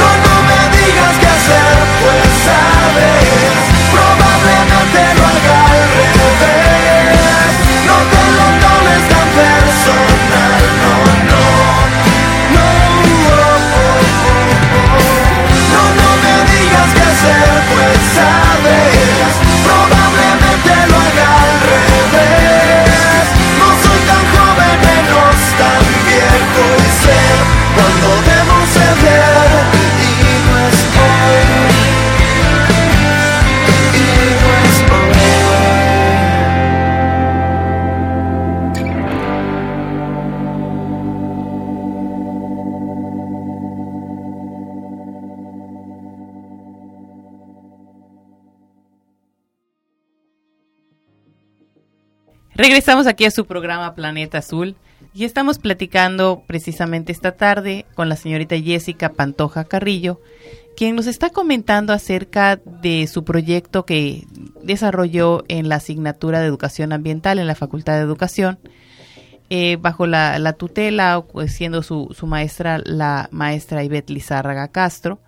No, 0.00 0.08
no 0.26 0.34
me 0.48 0.60
digas 0.76 1.14
qué 1.20 1.28
hacer, 1.36 1.76
pues 2.02 2.26
sabes, 2.46 3.15
Regresamos 52.56 53.06
aquí 53.06 53.26
a 53.26 53.30
su 53.30 53.44
programa 53.44 53.94
Planeta 53.94 54.38
Azul. 54.38 54.76
Y 55.12 55.24
estamos 55.24 55.58
platicando 55.58 56.42
precisamente 56.46 57.12
esta 57.12 57.32
tarde 57.32 57.84
con 57.94 58.08
la 58.08 58.16
señorita 58.16 58.58
Jessica 58.58 59.12
Pantoja 59.12 59.64
Carrillo, 59.64 60.22
quien 60.74 60.96
nos 60.96 61.06
está 61.06 61.28
comentando 61.28 61.92
acerca 61.92 62.56
de 62.56 63.06
su 63.06 63.24
proyecto 63.24 63.84
que 63.84 64.26
desarrolló 64.62 65.44
en 65.48 65.68
la 65.68 65.76
asignatura 65.76 66.40
de 66.40 66.46
Educación 66.46 66.94
Ambiental 66.94 67.38
en 67.38 67.46
la 67.46 67.54
Facultad 67.54 67.96
de 67.96 68.02
Educación, 68.02 68.58
eh, 69.50 69.76
bajo 69.78 70.06
la, 70.06 70.52
tutela, 70.54 71.22
pues, 71.30 71.52
siendo 71.54 71.82
su, 71.82 72.14
su 72.18 72.26
maestra 72.26 72.80
la 72.82 73.28
maestra 73.32 73.84
Ivette 73.84 74.10
Lizárraga 74.10 74.68
Castro. 74.68 75.20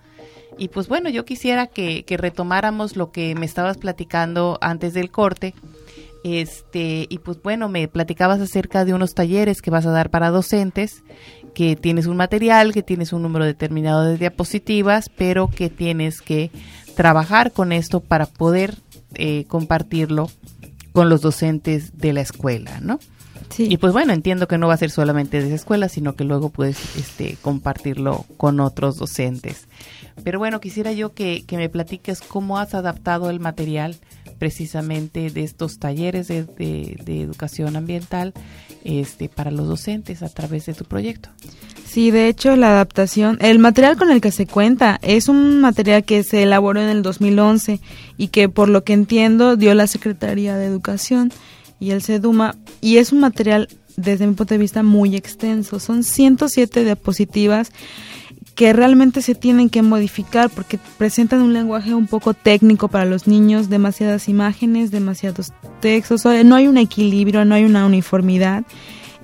Y 0.57 0.69
pues 0.69 0.89
bueno, 0.89 1.09
yo 1.09 1.25
quisiera 1.25 1.67
que 1.67 2.05
retomáramos 2.09 2.97
lo 2.97 3.13
que 3.13 3.35
me 3.35 3.47
estabas 3.47 3.77
platicando 3.77 4.59
antes 4.61 4.93
del 4.93 5.11
corte 5.11 5.55
este, 6.25 7.07
y 7.09 7.19
pues 7.19 7.41
bueno, 7.43 7.69
me 7.69 7.89
platicabas 7.89 8.41
acerca 8.41 8.85
de 8.85 8.95
unos 8.95 9.15
talleres 9.15 9.63
que 9.63 9.71
vas 9.71 9.87
a 9.87 9.91
dar 9.91 10.11
para 10.11 10.31
docentes, 10.31 11.03
que 11.55 11.77
tienes 11.77 12.07
un 12.07 12.17
material, 12.17 12.73
que 12.73 12.83
tienes 12.83 13.13
un 13.13 13.23
número 13.23 13.45
determinado 13.45 14.05
de 14.05 14.17
diapositivas, 14.17 15.09
pero 15.09 15.49
que 15.49 15.71
tienes 15.71 16.21
que 16.21 16.51
trabajar 16.95 17.53
con 17.53 17.73
esto 17.73 18.01
para 18.01 18.27
poder 18.27 18.77
eh, 19.15 19.45
compartirlo 19.49 20.31
con 20.93 21.09
los 21.09 21.21
docentes 21.21 21.97
de 21.97 22.13
la 22.13 22.21
escuela, 22.21 22.81
¿no? 22.81 22.99
Sí. 23.51 23.67
Y 23.71 23.79
pues 23.79 23.93
bueno, 23.93 24.13
entiendo 24.13 24.47
que 24.47 24.59
no 24.59 24.69
va 24.69 24.75
a 24.75 24.79
ser 24.79 24.91
solamente 24.91 25.41
de 25.41 25.47
esa 25.47 25.55
escuela, 25.55 25.89
sino 25.89 26.17
que 26.17 26.25
luego 26.25 26.51
puedes 26.51 26.97
este, 26.97 27.37
compartirlo 27.41 28.27
con 28.37 28.61
otros 28.61 28.97
docentes. 28.97 29.69
Pero 30.23 30.39
bueno, 30.39 30.61
quisiera 30.61 30.93
yo 30.93 31.15
que, 31.15 31.45
que 31.47 31.57
me 31.57 31.69
platiques 31.69 32.21
cómo 32.21 32.59
has 32.59 32.75
adaptado 32.75 33.31
el 33.31 33.41
material 33.41 33.97
precisamente 34.39 35.31
de 35.31 35.43
estos 35.43 35.79
talleres 35.79 36.29
de, 36.29 36.45
de, 36.45 37.21
educación 37.21 37.77
ambiental 37.77 38.33
este, 38.85 39.29
para 39.29 39.51
los 39.51 39.67
docentes 39.67 40.23
a 40.23 40.29
través 40.29 40.67
de 40.67 40.75
tu 40.75 40.85
proyecto. 40.85 41.31
Sí, 41.85 42.11
de 42.11 42.29
hecho 42.29 42.55
la 42.57 42.69
adaptación, 42.69 43.39
el 43.41 43.59
material 43.59 43.97
con 43.97 44.11
el 44.11 44.21
que 44.21 44.31
se 44.31 44.47
cuenta 44.47 44.99
es 45.03 45.29
un 45.29 45.61
material 45.61 46.05
que 46.05 46.23
se 46.23 46.43
elaboró 46.43 46.81
en 46.81 46.89
el 46.89 47.03
2011 47.03 47.81
y 48.17 48.29
que 48.29 48.49
por 48.49 48.69
lo 48.69 48.85
que 48.85 48.93
entiendo 48.93 49.57
dio 49.57 49.75
la 49.75 49.87
Secretaría 49.87 50.57
de 50.57 50.67
Educación 50.67 51.33
y 51.81 51.91
el 51.91 52.03
CEDUMA 52.03 52.57
y 52.81 52.99
es 52.99 53.13
un 53.13 53.21
material 53.21 53.69
desde 53.97 54.27
mi 54.27 54.35
punto 54.35 54.55
de 54.55 54.59
vista 54.59 54.83
muy 54.85 55.17
extenso, 55.17 55.81
son 55.81 56.05
107 56.05 56.85
diapositivas 56.85 57.73
que 58.59 58.73
realmente 58.73 59.23
se 59.23 59.37
tienen 59.37 59.71
que 59.71 59.83
modificar 59.83 60.51
porque 60.51 60.81
presentan 60.99 61.43
un 61.43 61.53
lenguaje 61.53 61.95
un 61.95 62.09
poco 62.09 62.35
técnico 62.35 62.89
para 62.89 63.05
los 63.05 63.29
niños, 63.29 63.69
demasiadas 63.69 64.29
imágenes, 64.29 64.91
demasiados 64.91 65.53
textos, 65.79 66.25
no 66.25 66.57
hay 66.57 66.67
un 66.67 66.77
equilibrio, 66.77 67.45
no 67.45 67.55
hay 67.55 67.65
una 67.65 67.87
uniformidad 67.87 68.65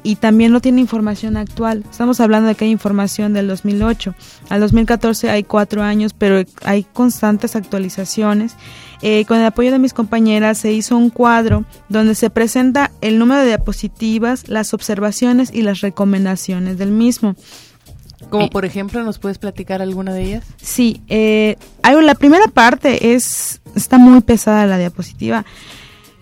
y 0.05 0.17
también 0.17 0.53
no 0.53 0.61
tiene 0.61 0.81
información 0.81 1.37
actual. 1.37 1.83
Estamos 1.91 2.21
hablando 2.21 2.49
de 2.49 2.55
que 2.55 2.67
hay 2.67 2.71
información 2.71 3.33
del 3.33 3.49
2008. 3.49 4.15
Al 4.51 4.61
2014 4.61 5.29
hay 5.31 5.43
cuatro 5.43 5.83
años, 5.83 6.15
pero 6.17 6.45
hay 6.63 6.85
constantes 6.85 7.57
actualizaciones. 7.57 8.55
Eh, 9.03 9.25
con 9.25 9.39
el 9.39 9.47
apoyo 9.47 9.73
de 9.73 9.81
mis 9.81 9.95
compañeras 9.95 10.59
se 10.59 10.73
hizo 10.73 10.97
un 10.97 11.11
cuadro 11.11 11.65
donde 11.89 12.15
se 12.15 12.31
presenta 12.31 12.93
el 13.01 13.19
número 13.19 13.41
de 13.41 13.49
diapositivas, 13.49 14.49
las 14.49 14.75
observaciones 14.75 15.51
y 15.53 15.63
las 15.63 15.81
recomendaciones 15.81 16.79
del 16.79 16.93
mismo. 16.93 17.35
Como 18.31 18.47
eh, 18.47 18.51
por 18.51 18.65
ejemplo, 18.65 19.03
¿nos 19.03 19.19
puedes 19.19 19.39
platicar 19.39 19.83
alguna 19.83 20.13
de 20.13 20.23
ellas? 20.23 20.45
Sí, 20.61 21.03
eh, 21.09 21.57
la 21.83 22.15
primera 22.15 22.47
parte 22.49 23.15
es 23.15 23.61
está 23.75 23.99
muy 23.99 24.21
pesada 24.21 24.67
la 24.67 24.79
diapositiva. 24.79 25.45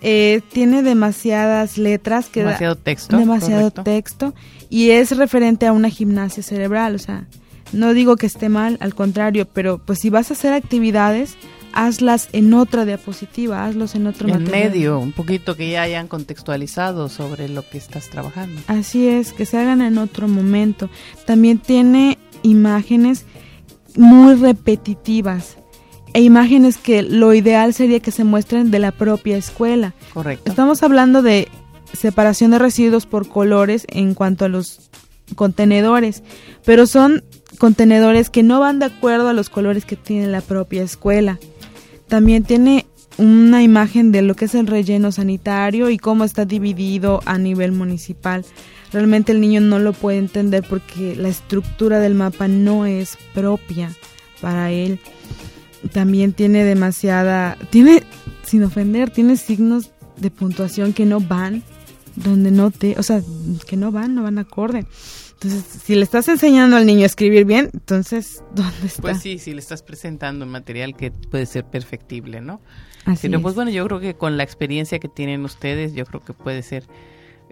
Eh, 0.05 0.41
tiene 0.53 0.83
demasiadas 0.83 1.79
letras 1.79 2.27
que 2.27 2.41
demasiado 2.41 2.75
texto 2.75 3.17
demasiado 3.17 3.71
texto 3.71 4.35
y 4.69 4.91
es 4.91 5.17
referente 5.17 5.65
a 5.65 5.73
una 5.73 5.91
gimnasia 5.91 6.43
cerebral 6.43 6.97
o 6.97 6.99
sea 6.99 7.29
no 7.73 7.95
digo 7.95 8.17
que 8.17 8.27
esté 8.27 8.49
mal 8.49 8.79
al 8.81 8.97
contrario 8.97 9.47
pero 9.47 9.79
pues 9.79 10.01
si 10.01 10.11
vas 10.11 10.33
a 10.33 10.35
hacer 10.35 10.55
actividades 10.55 11.37
hazlas 11.73 12.29
en 12.33 12.55
otra 12.55 12.85
diapositiva, 12.85 13.65
hazlos 13.65 13.95
en 13.95 14.07
otro 14.07 14.29
en 14.29 14.45
medio, 14.45 14.99
un 14.99 15.13
poquito 15.13 15.57
que 15.57 15.71
ya 15.71 15.83
hayan 15.83 16.09
contextualizado 16.09 17.09
sobre 17.09 17.49
lo 17.49 17.69
que 17.69 17.79
estás 17.79 18.09
trabajando. 18.11 18.61
Así 18.67 19.09
es, 19.09 19.33
que 19.33 19.47
se 19.47 19.59
hagan 19.59 19.83
en 19.83 19.99
otro 19.99 20.29
momento. 20.29 20.91
También 21.27 21.59
tiene 21.59 22.19
imágenes 22.43 23.25
muy 23.97 24.35
repetitivas 24.35 25.57
e 26.15 26.21
imágenes 26.21 26.77
que 26.77 27.03
lo 27.03 27.33
ideal 27.35 27.75
sería 27.75 28.01
que 28.01 28.11
se 28.11 28.25
muestren 28.25 28.71
de 28.71 28.79
la 28.79 28.93
propia 28.93 29.37
escuela. 29.37 29.95
Correcto. 30.13 30.51
Estamos 30.51 30.83
hablando 30.83 31.23
de 31.23 31.49
separación 31.93 32.51
de 32.51 32.59
residuos 32.59 33.07
por 33.07 33.29
colores 33.29 33.87
en 33.89 34.15
cuanto 34.15 34.45
a 34.45 34.49
los 34.49 34.91
contenedores, 35.35 36.23
pero 36.65 36.87
son 36.87 37.25
contenedores 37.59 38.31
que 38.31 38.43
no 38.43 38.61
van 38.61 38.79
de 38.79 38.87
acuerdo 38.87 39.29
a 39.29 39.33
los 39.33 39.49
colores 39.49 39.85
que 39.85 39.97
tiene 39.97 40.27
la 40.27 40.41
propia 40.41 40.83
escuela. 40.83 41.39
También 42.13 42.43
tiene 42.45 42.85
una 43.17 43.63
imagen 43.63 44.13
de 44.13 44.21
lo 44.21 44.35
que 44.35 44.45
es 44.45 44.55
el 44.55 44.67
relleno 44.67 45.13
sanitario 45.13 45.89
y 45.89 45.97
cómo 45.97 46.25
está 46.25 46.45
dividido 46.45 47.23
a 47.25 47.39
nivel 47.39 47.73
municipal. 47.73 48.45
Realmente 48.93 49.33
el 49.33 49.41
niño 49.41 49.63
no 49.63 49.79
lo 49.79 49.95
puede 49.95 50.19
entender 50.19 50.63
porque 50.69 51.17
la 51.17 51.31
estructura 51.31 52.01
del 52.01 52.15
mapa 52.15 52.49
no 52.49 52.85
es 52.85 53.17
propia 53.33 53.91
para 54.43 54.71
él. 54.71 55.01
También 55.95 56.35
tiene 56.35 56.65
demasiada, 56.65 57.57
tiene, 57.71 58.03
sin 58.45 58.63
ofender, 58.63 59.09
tiene 59.09 59.39
signos 59.39 59.91
de 60.19 60.31
puntuación 60.31 60.93
que 60.93 61.07
no 61.07 61.19
van, 61.19 61.63
donde 62.15 62.51
no 62.51 62.71
te, 62.71 62.95
o 62.99 63.03
sea, 63.03 63.23
que 63.67 63.79
no 63.79 63.91
van, 63.91 64.15
no 64.15 64.23
van 64.23 64.37
acorde. 64.37 64.85
Entonces, 65.43 65.83
si 65.83 65.95
le 65.95 66.03
estás 66.03 66.29
enseñando 66.29 66.77
al 66.77 66.87
niño 66.87 67.03
a 67.03 67.07
escribir 67.07 67.45
bien, 67.45 67.71
entonces, 67.73 68.45
¿dónde 68.55 68.87
está? 68.87 69.03
Pues 69.03 69.21
sí, 69.21 69.39
si 69.39 69.53
le 69.53 69.59
estás 69.59 69.83
presentando 69.83 70.45
un 70.45 70.51
material 70.51 70.95
que 70.97 71.11
puede 71.11 71.47
ser 71.47 71.65
perfectible, 71.65 72.41
¿no? 72.41 72.61
Así 73.05 73.29
Pero 73.29 73.43
pues 73.43 73.55
bueno, 73.55 73.71
yo 73.71 73.85
creo 73.87 73.99
que 73.99 74.15
con 74.15 74.37
la 74.37 74.45
experiencia 74.45 75.01
que 75.01 75.09
tienen 75.09 75.45
ustedes, 75.45 75.95
yo 75.95 76.05
creo 76.07 76.21
que 76.21 76.33
puede 76.33 76.63
ser, 76.63 76.85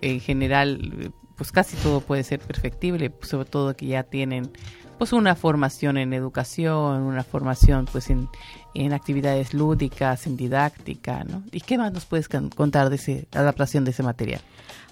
en 0.01 0.21
general, 0.21 1.13
pues 1.37 1.51
casi 1.51 1.77
todo 1.79 2.01
puede 2.01 2.23
ser 2.23 2.39
perfectible, 2.39 3.13
sobre 3.23 3.49
todo 3.49 3.75
que 3.75 3.87
ya 3.87 4.05
tienen 4.05 4.53
pues 5.01 5.15
una 5.15 5.35
formación 5.35 5.97
en 5.97 6.13
educación, 6.13 7.03
una 7.03 7.25
formación 7.25 7.87
pues 7.91 8.11
en, 8.11 8.29
en 8.75 8.93
actividades 8.93 9.55
lúdicas, 9.55 10.27
en 10.27 10.37
didáctica, 10.37 11.25
¿no? 11.25 11.43
¿Y 11.51 11.63
qué 11.63 11.79
más 11.79 11.91
nos 11.91 12.05
puedes 12.05 12.29
contar 12.29 12.91
de 12.91 12.97
esa 12.97 13.13
adaptación 13.33 13.85
de 13.85 13.93
ese 13.93 14.03
material? 14.03 14.43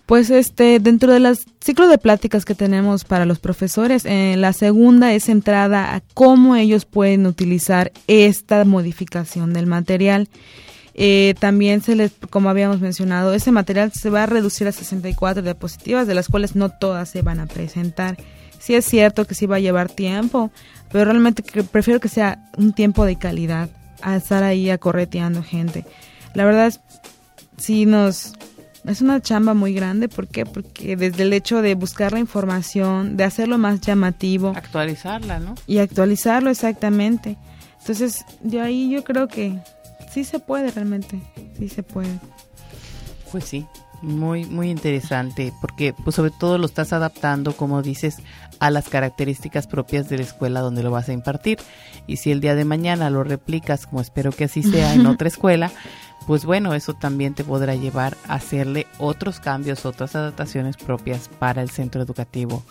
Pues 0.09 0.31
este, 0.31 0.81
dentro 0.81 1.13
del 1.13 1.37
ciclo 1.61 1.87
de 1.87 1.99
pláticas 1.99 2.47
que 2.47 2.55
tenemos 2.55 3.05
para 3.05 3.27
los 3.27 3.41
profesores, 3.41 4.07
eh, 4.07 4.37
la 4.39 4.55
segunda 4.55 5.13
es 5.13 5.25
centrada 5.25 5.95
a 5.95 6.01
cómo 6.15 6.57
ellos 6.57 6.87
pueden 6.87 7.27
utilizar 7.27 7.93
esta 8.07 8.65
modificación 8.65 9.53
del 9.53 9.67
material. 9.67 10.31
Eh, 10.95 11.35
también 11.41 11.83
se 11.83 11.95
les, 11.95 12.13
como 12.31 12.49
habíamos 12.49 12.81
mencionado, 12.81 13.35
ese 13.35 13.53
material 13.53 13.93
se 13.93 14.09
va 14.09 14.23
a 14.23 14.27
reducir 14.27 14.67
a 14.67 14.73
64 14.73 15.43
diapositivas, 15.43 16.07
de 16.07 16.15
las 16.15 16.29
cuales 16.29 16.57
no 16.57 16.71
todas 16.71 17.11
se 17.11 17.21
van 17.21 17.39
a 17.39 17.47
presentar. 17.47 18.17
Sí 18.59 18.75
es 18.75 18.87
cierto 18.87 19.27
que 19.27 19.35
sí 19.35 19.45
va 19.45 19.57
a 19.57 19.61
llevar 19.61 19.91
tiempo, 19.91 20.51
pero 20.91 21.05
realmente 21.05 21.43
prefiero 21.71 22.01
que 22.01 22.09
sea 22.09 22.49
un 22.57 22.73
tiempo 22.73 23.05
de 23.05 23.17
calidad 23.17 23.69
a 24.01 24.17
estar 24.17 24.43
ahí 24.43 24.71
acorreteando 24.71 25.43
gente. 25.43 25.85
La 26.33 26.47
verdad 26.47 26.73
sí 27.59 27.85
nos 27.85 28.33
es 28.85 29.01
una 29.01 29.21
chamba 29.21 29.55
muy 29.55 29.75
grande, 29.75 30.09
¿por 30.09 30.29
qué? 30.29 30.47
Porque 30.47 30.97
desde 30.97 31.23
el 31.23 31.33
hecho 31.33 31.63
de 31.63 31.75
buscar 31.75 32.13
la 32.13 32.19
información, 32.19 33.17
de 33.17 33.25
hacerlo 33.25 33.59
más 33.59 33.81
llamativo. 33.81 34.53
Actualizarla, 34.57 35.41
¿no? 35.41 35.55
Y 35.67 35.79
actualizarlo 35.79 36.51
exactamente. 36.51 37.37
Entonces, 37.81 38.25
de 38.43 38.61
ahí 38.61 38.91
yo 38.91 39.05
creo 39.05 39.29
que 39.29 39.59
sí 40.11 40.25
se 40.25 40.39
puede 40.39 40.71
realmente, 40.71 41.21
sí 41.59 41.69
se 41.69 41.83
puede. 41.83 42.19
Pues 43.31 43.45
sí, 43.45 43.67
muy 44.03 44.45
muy 44.45 44.71
interesante 44.71 45.53
porque 45.61 45.93
pues 45.93 46.17
sobre 46.17 46.31
todo 46.31 46.59
lo 46.59 46.67
estás 46.67 46.93
adaptando 46.93 47.57
como 47.57 47.83
dices 47.83 48.19
a 48.61 48.71
las 48.71 48.89
características 48.89 49.67
propias 49.67 50.09
de 50.09 50.19
la 50.19 50.25
escuela 50.25 50.61
donde 50.61 50.83
lo 50.83 50.91
vas 50.91 51.09
a 51.09 51.13
impartir 51.13 51.59
y 52.07 52.17
si 52.17 52.31
el 52.31 52.41
día 52.41 52.55
de 52.55 52.65
mañana 52.65 53.11
lo 53.11 53.25
replicas 53.25 53.87
como 53.87 54.01
espero 54.01 54.31
que 54.31 54.45
así 54.45 54.63
sea 54.63 54.95
en 54.95 55.07
otra 55.07 55.29
escuela 55.29 55.71
pues 56.29 56.45
bueno, 56.45 56.75
eso 56.75 56.93
también 56.93 57.33
te 57.33 57.43
podrá 57.43 57.75
llevar 57.75 58.19
a 58.29 58.35
hacerle 58.35 58.87
otros 58.99 59.41
cambios, 59.41 59.87
otras 59.87 60.15
adaptaciones 60.15 60.77
propias 60.77 61.31
para 61.39 61.63
el 61.63 61.71
centro 61.71 62.03
educativo 62.03 62.63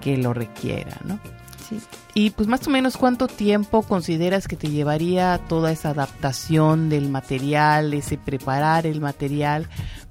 que 0.00 0.16
lo 0.16 0.34
requiera, 0.34 0.98
¿no? 1.04 1.20
Sí. 1.68 1.78
Y 2.14 2.30
pues 2.30 2.48
más 2.48 2.66
o 2.66 2.70
menos 2.70 2.96
cuánto 2.96 3.28
tiempo 3.28 3.82
consideras 3.82 4.48
que 4.48 4.56
te 4.56 4.70
llevaría 4.70 5.38
toda 5.48 5.70
esa 5.70 5.90
adaptación 5.90 6.88
del 6.88 7.08
material, 7.08 7.94
ese 7.94 8.18
preparar 8.18 8.84
el 8.84 9.00
material, 9.00 9.68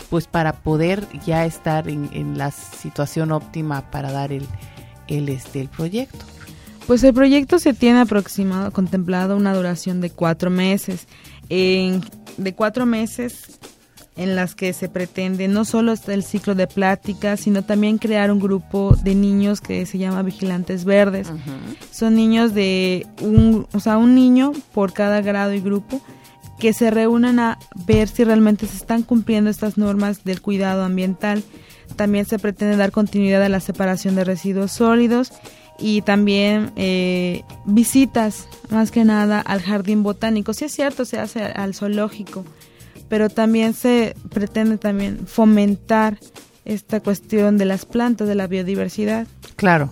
pues 0.09 0.27
para 0.27 0.53
poder 0.53 1.05
ya 1.25 1.43
estar 1.43 1.89
en, 1.89 2.37
la 2.37 2.51
situación 2.51 3.33
óptima 3.33 3.91
para 3.91 4.13
dar 4.13 4.31
el, 4.31 4.47
el, 5.09 5.27
este, 5.27 5.59
el 5.59 5.67
proyecto. 5.67 6.23
Pues 6.87 7.03
el 7.03 7.13
proyecto 7.13 7.59
se 7.59 7.73
tiene 7.73 7.99
aproximado, 7.99 8.71
contemplado 8.71 9.35
una 9.35 9.53
duración 9.53 9.99
de 9.99 10.09
cuatro 10.09 10.49
meses. 10.49 11.05
En 11.49 12.01
de 12.37 12.53
cuatro 12.53 12.85
meses 12.85 13.59
en 14.15 14.35
las 14.35 14.55
que 14.55 14.73
se 14.73 14.89
pretende 14.89 15.47
no 15.47 15.63
solo 15.63 15.93
el 16.07 16.23
ciclo 16.23 16.55
de 16.55 16.67
pláticas, 16.67 17.39
sino 17.39 17.63
también 17.63 17.99
crear 17.99 18.31
un 18.31 18.39
grupo 18.39 18.95
de 19.03 19.13
niños 19.13 19.61
que 19.61 19.85
se 19.85 19.99
llama 19.99 20.23
Vigilantes 20.23 20.85
Verdes. 20.85 21.27
Son 21.91 22.15
niños 22.15 22.53
de 22.53 23.05
un, 23.21 23.67
o 23.73 23.79
sea, 23.79 23.97
un 23.97 24.15
niño 24.15 24.53
por 24.73 24.91
cada 24.93 25.21
grado 25.21 25.53
y 25.53 25.61
grupo 25.61 26.01
que 26.59 26.73
se 26.73 26.89
reúnan 26.89 27.39
a 27.39 27.59
ver 27.85 28.07
si 28.07 28.23
realmente 28.23 28.65
se 28.65 28.77
están 28.77 29.03
cumpliendo 29.03 29.51
estas 29.51 29.77
normas 29.77 30.23
del 30.23 30.41
cuidado 30.41 30.83
ambiental. 30.83 31.43
También 31.95 32.25
se 32.25 32.39
pretende 32.39 32.75
dar 32.75 32.91
continuidad 32.91 33.43
a 33.43 33.49
la 33.49 33.59
separación 33.59 34.15
de 34.15 34.23
residuos 34.23 34.71
sólidos 34.71 35.31
y 35.79 36.01
también 36.01 36.71
eh, 36.75 37.43
visitas, 37.65 38.47
más 38.69 38.91
que 38.91 39.05
nada, 39.05 39.39
al 39.39 39.61
jardín 39.61 40.03
botánico. 40.03 40.53
Sí 40.53 40.65
es 40.65 40.73
cierto, 40.73 41.05
se 41.05 41.19
hace 41.19 41.43
al 41.43 41.73
zoológico, 41.75 42.45
pero 43.09 43.29
también 43.29 43.73
se 43.73 44.15
pretende 44.29 44.77
también 44.77 45.27
fomentar 45.27 46.19
esta 46.65 46.99
cuestión 46.99 47.57
de 47.57 47.65
las 47.65 47.85
plantas, 47.85 48.27
de 48.27 48.35
la 48.35 48.47
biodiversidad. 48.47 49.27
Claro. 49.55 49.91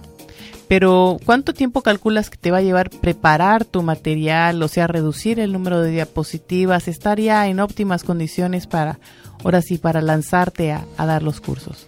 Pero 0.68 1.20
¿cuánto 1.26 1.54
tiempo 1.54 1.82
calculas 1.82 2.30
que 2.30 2.38
te 2.38 2.52
va 2.52 2.58
a 2.58 2.62
llevar 2.62 2.90
preparar 2.90 3.66
tu 3.66 3.84
material, 3.84 4.62
o 4.64 4.68
sea, 4.68 4.88
reducir 4.88 5.40
el 5.40 5.54
número 5.54 5.80
de 5.82 5.92
diapositivas, 5.92 6.88
estar 6.88 7.20
ya 7.20 7.48
en 7.48 7.60
óptimas 7.60 8.04
condiciones 8.04 8.66
para, 8.66 9.00
ahora 9.44 9.62
sí, 9.62 9.78
para 9.78 10.02
lanzarte 10.02 10.72
a, 10.72 10.86
dar 10.98 11.22
los 11.22 11.40
cursos? 11.40 11.88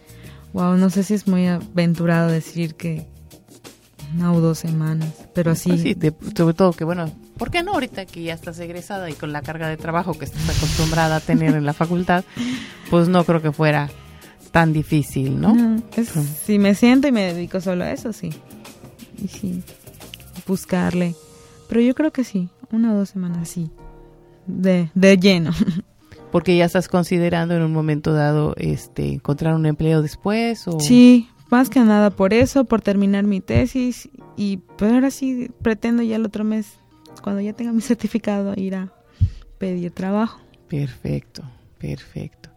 Wow, 0.53 0.77
no 0.77 0.89
sé 0.89 1.03
si 1.03 1.15
es 1.15 1.27
muy 1.27 1.47
aventurado 1.47 2.29
decir 2.29 2.75
que 2.75 3.07
una 4.15 4.33
o 4.33 4.41
dos 4.41 4.59
semanas, 4.59 5.13
pero 5.33 5.51
así. 5.51 5.69
Pues 5.69 5.81
sí, 5.81 5.95
sobre 6.35 6.53
todo 6.53 6.73
que 6.73 6.83
bueno, 6.83 7.11
¿por 7.37 7.51
qué 7.51 7.63
no 7.63 7.73
ahorita 7.73 8.05
que 8.05 8.23
ya 8.23 8.33
estás 8.33 8.59
egresada 8.59 9.09
y 9.09 9.13
con 9.13 9.31
la 9.31 9.41
carga 9.41 9.67
de 9.67 9.77
trabajo 9.77 10.17
que 10.17 10.25
estás 10.25 10.43
acostumbrada 10.49 11.17
a 11.17 11.19
tener 11.19 11.55
en 11.55 11.65
la 11.65 11.73
facultad, 11.73 12.23
pues 12.89 13.07
no 13.07 13.23
creo 13.23 13.41
que 13.41 13.51
fuera 13.51 13.89
tan 14.51 14.73
difícil, 14.73 15.39
¿no? 15.39 15.81
si 16.45 16.57
me 16.57 16.73
siento 16.73 17.07
y 17.07 17.11
me 17.11 17.33
dedico 17.33 17.61
solo 17.61 17.83
a 17.83 17.91
eso, 17.91 18.13
sí. 18.13 18.29
Y 19.23 19.27
sí, 19.27 19.63
buscarle. 20.47 21.15
Pero 21.67 21.81
yo 21.81 21.93
creo 21.95 22.11
que 22.11 22.23
sí, 22.23 22.49
una 22.71 22.93
o 22.93 22.97
dos 22.97 23.09
semanas, 23.09 23.49
sí, 23.49 23.69
de, 24.45 24.89
de 24.95 25.17
lleno. 25.17 25.51
Porque 26.31 26.57
ya 26.57 26.65
estás 26.65 26.87
considerando 26.87 27.55
en 27.55 27.61
un 27.61 27.71
momento 27.71 28.13
dado 28.13 28.53
este 28.57 29.13
encontrar 29.13 29.55
un 29.55 29.65
empleo 29.65 30.01
después 30.01 30.67
o 30.67 30.79
Sí, 30.79 31.29
más 31.49 31.69
que 31.69 31.79
nada 31.79 32.09
por 32.09 32.33
eso, 32.33 32.65
por 32.65 32.81
terminar 32.81 33.23
mi 33.23 33.41
tesis 33.41 34.09
y 34.35 34.57
pues 34.57 34.91
ahora 34.91 35.11
sí 35.11 35.49
pretendo 35.61 36.03
ya 36.03 36.15
el 36.15 36.25
otro 36.25 36.43
mes, 36.43 36.79
cuando 37.21 37.41
ya 37.41 37.53
tenga 37.53 37.71
mi 37.71 37.81
certificado, 37.81 38.53
ir 38.55 38.75
a 38.75 38.93
pedir 39.57 39.91
trabajo. 39.91 40.39
Perfecto, 40.67 41.43
perfecto. 41.77 42.49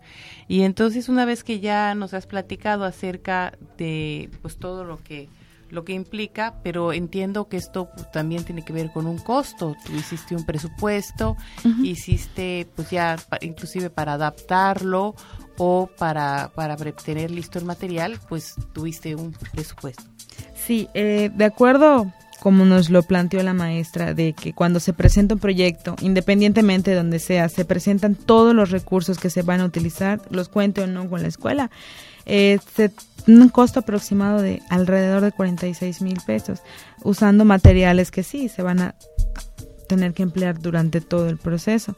Y 0.49 0.63
entonces 0.63 1.09
una 1.09 1.25
vez 1.25 1.45
que 1.45 1.61
ya 1.61 1.95
nos 1.95 2.15
has 2.15 2.27
platicado 2.27 2.85
acerca 2.85 3.57
de 3.79 4.29
pues 4.43 4.57
todo 4.57 4.85
lo 4.85 5.03
que 5.03 5.29
lo 5.71 5.85
que 5.85 5.93
implica, 5.93 6.57
pero 6.63 6.93
entiendo 6.93 7.49
que 7.49 7.57
esto 7.57 7.89
pues, 7.95 8.11
también 8.11 8.45
tiene 8.45 8.65
que 8.65 8.73
ver 8.73 8.91
con 8.93 9.07
un 9.07 9.19
costo. 9.19 9.77
Tú 9.87 9.93
hiciste 9.95 10.35
un 10.35 10.45
presupuesto, 10.45 11.37
hiciste 11.83 12.67
pues 12.75 12.91
ya 12.91 13.17
inclusive 13.41 13.89
para 13.89 14.15
adaptarlo 14.15 15.15
o 15.63 15.91
para, 15.99 16.51
para 16.55 16.75
tener 16.77 17.31
listo 17.31 17.59
el 17.59 17.67
material, 17.67 18.19
pues 18.31 18.55
tuviste 18.73 19.15
un 19.15 19.33
presupuesto. 19.53 20.03
Sí, 20.55 20.89
eh, 20.95 21.31
de 21.35 21.45
acuerdo 21.45 22.11
como 22.41 22.65
nos 22.65 22.89
lo 22.89 23.03
planteó 23.03 23.43
la 23.43 23.53
maestra, 23.53 24.15
de 24.15 24.33
que 24.33 24.55
cuando 24.55 24.81
se 24.81 24.95
presenta 24.95 25.35
un 25.35 25.41
proyecto, 25.41 25.97
independientemente 26.01 26.93
de 26.93 26.97
donde 26.97 27.19
sea, 27.19 27.51
se 27.51 27.67
presentan 27.67 28.15
todos 28.15 28.55
los 28.55 28.71
recursos 28.71 29.19
que 29.19 29.29
se 29.29 29.43
van 29.43 29.61
a 29.61 29.67
utilizar, 29.67 30.23
los 30.31 30.49
cuente 30.49 30.81
o 30.81 30.87
no 30.87 31.11
con 31.11 31.21
la 31.21 31.29
escuela, 31.29 31.71
eh, 32.25 32.59
un 33.27 33.51
costo 33.51 33.81
aproximado 33.81 34.41
de 34.41 34.63
alrededor 34.71 35.21
de 35.21 35.33
46 35.33 36.01
mil 36.01 36.17
pesos, 36.27 36.61
usando 37.03 37.45
materiales 37.45 38.11
que 38.11 38.23
sí 38.23 38.49
se 38.49 38.63
van 38.63 38.81
a 38.81 38.95
tener 39.91 40.15
que 40.15 40.23
emplear 40.23 40.59
durante 40.59 41.03
todo 41.03 41.29
el 41.29 41.37
proceso 41.37 41.95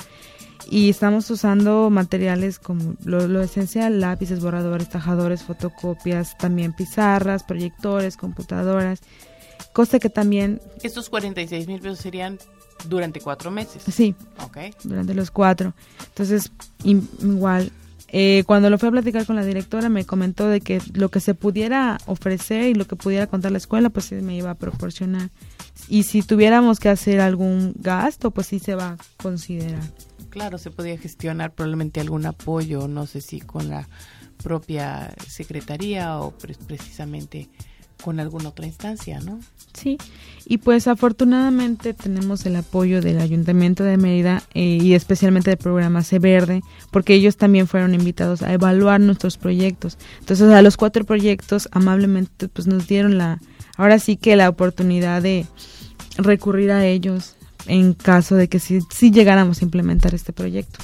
y 0.70 0.90
estamos 0.90 1.30
usando 1.30 1.90
materiales 1.90 2.58
como 2.58 2.94
lo, 3.04 3.42
esencial, 3.42 4.00
lápices, 4.00 4.40
borradores, 4.40 4.88
tajadores, 4.88 5.42
fotocopias, 5.42 6.36
también 6.38 6.72
pizarras, 6.72 7.44
proyectores, 7.44 8.16
computadoras, 8.16 9.00
cosa 9.72 9.98
que 9.98 10.08
también... 10.08 10.60
Estos 10.82 11.08
46 11.10 11.66
mil 11.66 11.80
pesos 11.80 11.98
serían 11.98 12.38
durante 12.88 13.20
cuatro 13.20 13.50
meses. 13.50 13.82
Sí, 13.92 14.14
okay. 14.44 14.72
durante 14.84 15.14
los 15.14 15.30
cuatro. 15.30 15.74
Entonces, 16.08 16.52
igual, 16.84 17.70
eh, 18.14 18.44
cuando 18.46 18.68
lo 18.68 18.76
fui 18.78 18.88
a 18.88 18.92
platicar 18.92 19.24
con 19.24 19.36
la 19.36 19.44
directora 19.44 19.88
me 19.88 20.04
comentó 20.04 20.46
de 20.46 20.60
que 20.60 20.82
lo 20.92 21.08
que 21.08 21.18
se 21.18 21.34
pudiera 21.34 21.98
ofrecer 22.04 22.64
y 22.64 22.74
lo 22.74 22.86
que 22.86 22.94
pudiera 22.94 23.26
contar 23.26 23.52
la 23.52 23.58
escuela, 23.58 23.88
pues 23.88 24.06
sí 24.06 24.16
me 24.16 24.36
iba 24.36 24.50
a 24.50 24.54
proporcionar. 24.54 25.30
Y 25.88 26.02
si 26.04 26.22
tuviéramos 26.22 26.78
que 26.78 26.90
hacer 26.90 27.20
algún 27.20 27.72
gasto, 27.76 28.30
pues 28.30 28.48
sí 28.48 28.58
se 28.58 28.74
va 28.74 28.90
a 28.90 28.96
considerar. 29.22 29.82
Claro, 30.32 30.56
se 30.56 30.70
podía 30.70 30.96
gestionar 30.96 31.52
probablemente 31.52 32.00
algún 32.00 32.24
apoyo, 32.24 32.88
no 32.88 33.06
sé 33.06 33.20
si 33.20 33.42
con 33.42 33.68
la 33.68 33.86
propia 34.42 35.14
secretaría 35.28 36.18
o 36.20 36.30
precisamente 36.66 37.50
con 38.02 38.18
alguna 38.18 38.48
otra 38.48 38.64
instancia, 38.64 39.20
¿no? 39.20 39.40
Sí, 39.74 39.98
y 40.46 40.56
pues 40.56 40.88
afortunadamente 40.88 41.92
tenemos 41.92 42.46
el 42.46 42.56
apoyo 42.56 43.02
del 43.02 43.20
Ayuntamiento 43.20 43.84
de 43.84 43.98
Mérida 43.98 44.42
eh, 44.54 44.78
y 44.80 44.94
especialmente 44.94 45.50
del 45.50 45.58
programa 45.58 46.02
C 46.02 46.18
Verde, 46.18 46.62
porque 46.90 47.12
ellos 47.12 47.36
también 47.36 47.66
fueron 47.66 47.94
invitados 47.94 48.40
a 48.40 48.54
evaluar 48.54 49.02
nuestros 49.02 49.36
proyectos. 49.36 49.98
Entonces, 50.20 50.50
a 50.50 50.62
los 50.62 50.78
cuatro 50.78 51.04
proyectos 51.04 51.68
amablemente 51.72 52.48
pues 52.48 52.66
nos 52.66 52.88
dieron 52.88 53.18
la, 53.18 53.38
ahora 53.76 53.98
sí 53.98 54.16
que 54.16 54.34
la 54.34 54.48
oportunidad 54.48 55.20
de 55.20 55.44
recurrir 56.16 56.70
a 56.72 56.86
ellos 56.86 57.36
en 57.66 57.94
caso 57.94 58.34
de 58.36 58.48
que 58.48 58.58
sí, 58.58 58.80
llegáramos 59.10 59.60
a 59.60 59.64
implementar 59.64 60.14
este 60.14 60.32
proyecto. 60.32 60.80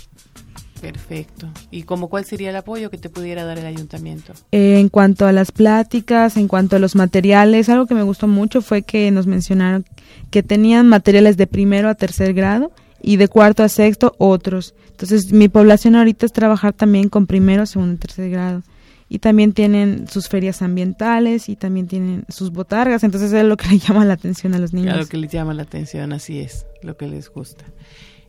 Perfecto. 0.81 1.49
¿Y 1.73 1.83
cómo 1.83 2.09
cuál 2.09 2.25
sería 2.25 2.51
el 2.51 2.57
apoyo 2.57 2.89
que 2.89 2.99
te 2.99 3.09
pudiera 3.09 3.45
dar 3.45 3.59
el 3.59 3.67
ayuntamiento? 3.67 4.33
Eh, 4.53 4.79
en 4.79 4.89
cuanto 4.89 5.27
a 5.27 5.33
las 5.33 5.51
pláticas, 5.51 6.37
en 6.37 6.47
cuanto 6.47 6.77
a 6.77 6.79
los 6.79 6.95
materiales, 6.95 7.69
algo 7.69 7.87
que 7.87 7.95
me 7.95 8.05
gustó 8.05 8.29
mucho 8.29 8.63
fue 8.63 8.83
que 8.83 9.11
nos 9.11 9.27
mencionaron 9.27 9.85
que 10.31 10.45
tenían 10.45 10.89
materiales 10.89 11.37
de 11.37 11.49
primero 11.49 11.89
a 11.89 11.97
tercer 11.97 12.33
grado 12.33 12.71
y 13.03 13.17
de 13.17 13.27
cuarto 13.27 13.65
a 13.65 13.69
sexto 13.69 14.15
otros. 14.19 14.75
Entonces 14.91 15.33
mi 15.33 15.49
población 15.49 15.97
ahorita 15.97 16.27
es 16.27 16.33
trabajar 16.33 16.73
también 16.75 17.09
con 17.09 17.27
primero, 17.27 17.67
segundo 17.67 17.95
y 17.95 17.99
tercer 17.99 18.31
grado 18.31 18.63
y 19.09 19.19
también 19.21 19.53
tienen 19.53 20.07
sus 20.09 20.29
ferias 20.29 20.63
ambientales 20.63 21.49
y 21.49 21.57
también 21.57 21.89
tienen 21.89 22.25
sus 22.29 22.51
botargas, 22.53 23.05
entonces 23.05 23.33
es 23.33 23.45
lo 23.45 23.57
que 23.57 23.69
le 23.69 23.79
llama 23.79 24.05
la 24.05 24.15
atención 24.15 24.55
a 24.55 24.59
los 24.59 24.73
niños. 24.73 24.89
Claro, 24.89 25.03
lo 25.03 25.09
que 25.09 25.17
les 25.17 25.31
llama 25.31 25.55
la 25.55 25.63
atención, 25.63 26.13
así 26.13 26.41
es, 26.41 26.67
lo 26.83 26.97
que 26.97 27.07
les 27.07 27.31
gusta. 27.31 27.65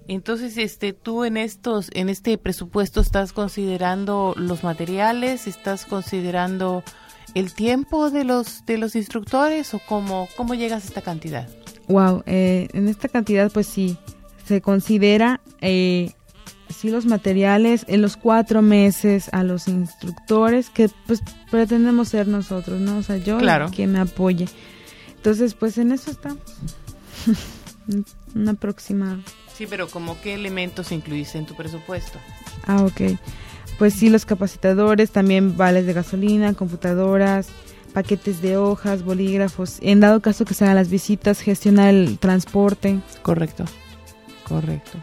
Entonces, 0.08 0.58
este, 0.58 0.94
tú 0.94 1.24
en 1.24 1.38
estos, 1.38 1.90
en 1.94 2.10
este 2.10 2.38
presupuesto 2.38 3.00
estás 3.00 3.32
considerando 3.32 4.34
los 4.38 4.64
materiales, 4.64 5.46
estás 5.46 5.86
considerando 5.86 6.84
el 7.36 7.54
tiempo 7.54 8.10
de 8.10 8.24
los 8.24 8.66
de 8.66 8.80
los 8.80 8.96
instructores 8.96 9.74
o 9.76 9.82
cómo 9.88 10.28
cómo 10.36 10.56
llegas 10.56 10.84
a 10.86 10.88
esta 10.88 11.02
cantidad. 11.02 11.48
Wow, 11.88 12.24
eh, 12.26 12.70
en 12.74 12.88
esta 12.88 13.08
cantidad, 13.08 13.52
pues 13.52 13.68
sí, 13.68 13.98
se 14.46 14.62
considera 14.62 15.42
eh, 15.62 16.12
sí 16.70 16.90
los 16.90 17.06
materiales 17.06 17.86
en 17.88 18.02
los 18.02 18.18
cuatro 18.18 18.62
meses 18.62 19.30
a 19.32 19.44
los 19.44 19.68
instructores 19.68 20.70
que 20.70 20.90
pues 21.08 21.22
pretendemos 21.52 22.10
ser 22.10 22.28
nosotros, 22.28 22.80
¿no? 22.80 22.98
O 22.98 23.04
sea, 23.04 23.18
yo 23.18 23.38
quien 23.76 23.92
me 23.92 24.00
apoye. 24.00 24.48
Entonces, 25.16 25.54
pues 25.54 25.78
en 25.78 25.92
eso 25.92 26.12
estamos. 26.12 26.42
Un 28.36 28.50
aproximado. 28.50 29.20
Sí, 29.54 29.68
pero 29.68 29.88
¿como 29.88 30.20
qué 30.22 30.36
elementos 30.36 30.92
incluís 30.92 31.36
en 31.36 31.46
tu 31.46 31.56
presupuesto? 31.56 32.20
Ah, 32.66 32.84
ok. 32.84 33.18
Pues 33.78 33.94
sí, 33.94 34.10
los 34.10 34.26
capacitadores, 34.26 35.12
también 35.12 35.58
vales 35.58 35.86
de 35.86 35.94
gasolina, 35.94 36.54
computadoras, 36.54 37.50
paquetes 37.94 38.42
de 38.42 38.58
hojas, 38.58 39.04
bolígrafos. 39.04 39.78
En 39.82 40.00
dado 40.00 40.22
caso 40.22 40.46
que 40.46 40.54
sean 40.54 40.76
las 40.76 40.90
visitas, 40.90 41.42
gestionar 41.42 41.94
el 41.94 42.20
transporte. 42.20 43.00
Correcto, 43.22 43.66
correcto. 44.48 44.98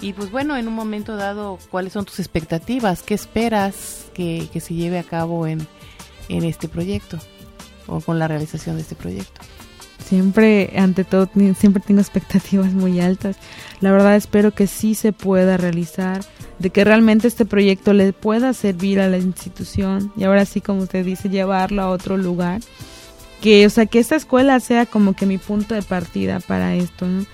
Y 0.00 0.14
pues 0.14 0.30
bueno, 0.30 0.56
en 0.56 0.66
un 0.66 0.74
momento 0.74 1.16
dado, 1.16 1.58
¿cuáles 1.70 1.92
son 1.92 2.04
tus 2.04 2.18
expectativas? 2.18 3.02
¿Qué 3.02 3.14
esperas 3.14 4.06
que, 4.14 4.48
se 4.60 4.74
lleve 4.74 4.98
a 4.98 5.04
cabo 5.04 5.46
en, 5.46 5.66
en 6.28 6.44
este 6.44 6.66
proyecto 6.68 7.18
o 7.86 8.00
con 8.00 8.18
la 8.18 8.26
realización 8.26 8.76
de 8.76 8.82
este 8.82 8.96
proyecto? 8.96 9.40
Siempre, 10.04 10.72
ante 10.76 11.04
todo, 11.04 11.28
siempre 11.56 11.82
tengo 11.86 12.00
expectativas 12.00 12.72
muy 12.72 13.00
altas. 13.00 13.36
La 13.80 13.92
verdad 13.92 14.16
espero 14.16 14.52
que 14.52 14.66
sí 14.66 14.94
se 14.94 15.12
pueda 15.12 15.56
realizar, 15.56 16.24
de 16.58 16.70
que 16.70 16.84
realmente 16.84 17.28
este 17.28 17.44
proyecto 17.44 17.92
le 17.92 18.12
pueda 18.12 18.52
servir 18.52 19.00
a 19.00 19.08
la 19.08 19.18
institución 19.18 20.12
y 20.16 20.24
ahora 20.24 20.44
sí, 20.44 20.60
como 20.60 20.82
usted 20.82 21.04
dice, 21.04 21.28
llevarlo 21.28 21.82
a 21.82 21.88
otro 21.88 22.16
lugar. 22.16 22.60
Que, 23.40 23.66
o 23.66 23.70
sea, 23.70 23.86
que 23.86 23.98
esta 23.98 24.14
escuela 24.14 24.60
sea 24.60 24.86
como 24.86 25.14
que 25.14 25.26
mi 25.26 25.38
punto 25.38 25.74
de 25.74 25.82
partida 25.82 26.38
para 26.40 26.76
esto, 26.76 27.06
¿no? 27.06 27.26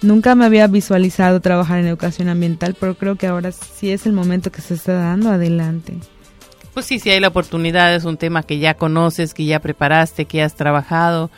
Nunca 0.00 0.34
me 0.34 0.44
había 0.44 0.66
visualizado 0.66 1.40
trabajar 1.40 1.78
en 1.78 1.86
educación 1.86 2.28
ambiental, 2.28 2.76
pero 2.78 2.94
creo 2.94 3.16
que 3.16 3.26
ahora 3.26 3.52
sí 3.52 3.90
es 3.90 4.06
el 4.06 4.12
momento 4.12 4.52
que 4.52 4.60
se 4.60 4.74
está 4.74 4.92
dando 4.94 5.30
adelante. 5.30 5.94
Pues 6.74 6.86
sí, 6.86 6.98
sí 6.98 7.10
hay 7.10 7.20
la 7.20 7.28
oportunidad, 7.28 7.94
es 7.94 8.04
un 8.04 8.16
tema 8.16 8.42
que 8.42 8.58
ya 8.58 8.74
conoces, 8.74 9.32
que 9.32 9.44
ya 9.44 9.60
preparaste, 9.60 10.24
que 10.24 10.42
has 10.42 10.56
trabajado. 10.56 11.30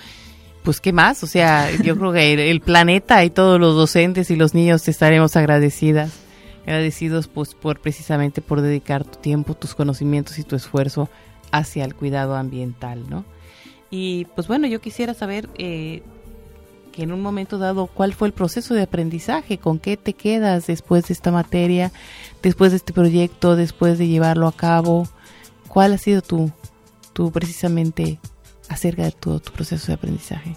Pues 0.67 0.81
qué 0.81 0.93
más, 0.93 1.23
o 1.23 1.29
sea, 1.29 1.71
yo 1.85 1.97
creo 1.97 2.13
que 2.13 2.51
el, 2.51 2.61
planeta 2.61 3.25
y 3.25 3.31
todos 3.31 3.61
los 3.61 3.77
docentes 3.77 4.33
y 4.33 4.35
los 4.35 4.53
niños 4.53 4.89
estaremos 4.89 5.37
agradecidas, 5.37 6.13
agradecidos 6.63 7.29
pues 7.29 7.55
por 7.55 7.79
precisamente 7.79 8.43
por 8.43 8.61
dedicar 8.61 9.05
tu 9.05 9.17
tiempo, 9.21 9.55
tus 9.55 9.77
conocimientos 9.77 10.41
y 10.41 10.43
tu 10.43 10.57
esfuerzo 10.57 11.09
hacia 11.53 11.85
el 11.85 11.95
cuidado 11.95 12.35
ambiental, 12.35 13.09
¿no? 13.09 13.25
Y 13.91 14.25
pues 14.35 14.49
bueno, 14.49 14.67
yo 14.67 14.81
quisiera 14.81 15.15
saber 15.15 15.49
eh, 15.57 16.03
que 16.91 17.05
en 17.05 17.13
un 17.13 17.23
momento 17.23 17.59
dado, 17.59 17.87
¿cuál 17.87 18.13
fue 18.13 18.27
el 18.27 18.35
proceso 18.35 18.75
de 18.75 18.83
aprendizaje? 18.83 19.59
¿Con 19.59 19.79
qué 19.79 19.97
te 19.97 20.15
quedas 20.15 20.67
después 20.67 21.07
de 21.07 21.15
esta 21.15 21.31
materia, 21.31 21.93
después 22.43 22.73
de 22.73 22.79
este 22.79 22.93
proyecto, 22.93 23.55
después 23.55 23.99
de 23.99 24.09
llevarlo 24.09 24.49
a 24.49 24.53
cabo? 24.53 25.07
¿Cuál 25.69 25.93
ha 25.93 25.99
sido 25.99 26.23
tu, 26.23 26.51
tu 27.13 27.31
precisamente 27.31 28.19
acerca 28.69 29.05
de 29.05 29.13
todo 29.13 29.41
tu 29.41 29.53
proceso 29.53 29.89
de 29.89 29.95
aprendizaje? 29.95 30.57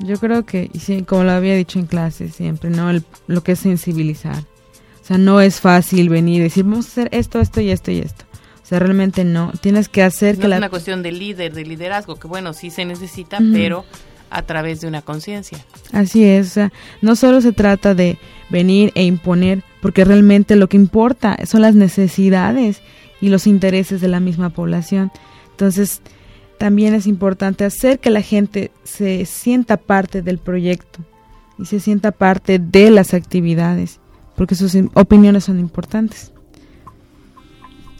Yo 0.00 0.16
creo 0.18 0.44
que, 0.44 0.70
y 0.72 0.80
sí, 0.80 1.02
como 1.02 1.24
lo 1.24 1.32
había 1.32 1.54
dicho 1.54 1.78
en 1.78 1.86
clase 1.86 2.28
siempre, 2.28 2.70
¿no? 2.70 2.90
lo 3.26 3.42
que 3.42 3.52
es 3.52 3.58
sensibilizar. 3.60 4.36
O 4.36 5.06
sea, 5.06 5.18
no 5.18 5.40
es 5.40 5.60
fácil 5.60 6.08
venir 6.08 6.40
y 6.40 6.44
decir, 6.44 6.64
vamos 6.64 6.86
a 6.86 6.88
hacer 6.88 7.08
esto, 7.12 7.40
esto 7.40 7.60
y 7.60 7.70
esto 7.70 7.90
y 7.90 8.00
esto. 8.00 8.24
O 8.62 8.66
sea, 8.66 8.80
realmente 8.80 9.24
no. 9.24 9.52
Tienes 9.60 9.88
que 9.88 10.02
hacer 10.02 10.36
que 10.36 10.42
es 10.42 10.48
la... 10.48 10.56
Es 10.56 10.60
una 10.60 10.70
cuestión 10.70 11.02
de 11.02 11.12
líder, 11.12 11.54
de 11.54 11.64
liderazgo, 11.64 12.16
que 12.16 12.26
bueno, 12.26 12.52
sí 12.52 12.70
se 12.70 12.84
necesita, 12.84 13.38
pero 13.52 13.84
a 14.30 14.42
través 14.42 14.80
de 14.80 14.88
una 14.88 15.02
conciencia. 15.02 15.58
Así 15.92 16.24
es, 16.24 16.48
o 16.48 16.50
sea, 16.50 16.72
no 17.00 17.16
solo 17.16 17.40
se 17.40 17.52
trata 17.52 17.94
de 17.94 18.18
venir 18.50 18.92
e 18.94 19.04
imponer, 19.04 19.62
porque 19.80 20.04
realmente 20.04 20.56
lo 20.56 20.68
que 20.68 20.76
importa 20.76 21.36
son 21.46 21.62
las 21.62 21.74
necesidades 21.74 22.82
y 23.20 23.28
los 23.28 23.46
intereses 23.46 24.00
de 24.00 24.08
la 24.08 24.20
misma 24.20 24.50
población. 24.50 25.12
Entonces, 25.52 26.02
también 26.58 26.94
es 26.94 27.06
importante 27.06 27.64
hacer 27.64 27.98
que 27.98 28.10
la 28.10 28.22
gente 28.22 28.70
se 28.84 29.24
sienta 29.26 29.76
parte 29.76 30.22
del 30.22 30.38
proyecto 30.38 31.00
y 31.58 31.66
se 31.66 31.80
sienta 31.80 32.12
parte 32.12 32.58
de 32.58 32.90
las 32.90 33.14
actividades, 33.14 34.00
porque 34.36 34.54
sus 34.54 34.76
opiniones 34.94 35.44
son 35.44 35.58
importantes. 35.58 36.32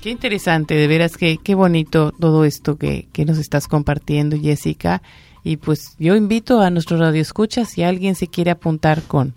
Qué 0.00 0.11
interesante, 0.11 0.74
de 0.74 0.86
veras 0.86 1.16
que 1.16 1.38
qué 1.38 1.54
bonito 1.54 2.12
todo 2.12 2.44
esto 2.44 2.76
que, 2.76 3.09
que 3.12 3.24
nos 3.24 3.38
estás 3.38 3.66
compartiendo, 3.66 4.38
Jessica. 4.38 5.02
Y 5.42 5.57
pues 5.57 5.96
yo 5.98 6.16
invito 6.16 6.61
a 6.61 6.70
nuestros 6.70 7.00
radioescuchas, 7.00 7.70
si 7.70 7.82
alguien 7.82 8.14
se 8.14 8.28
quiere 8.28 8.50
apuntar 8.50 9.02
con, 9.02 9.34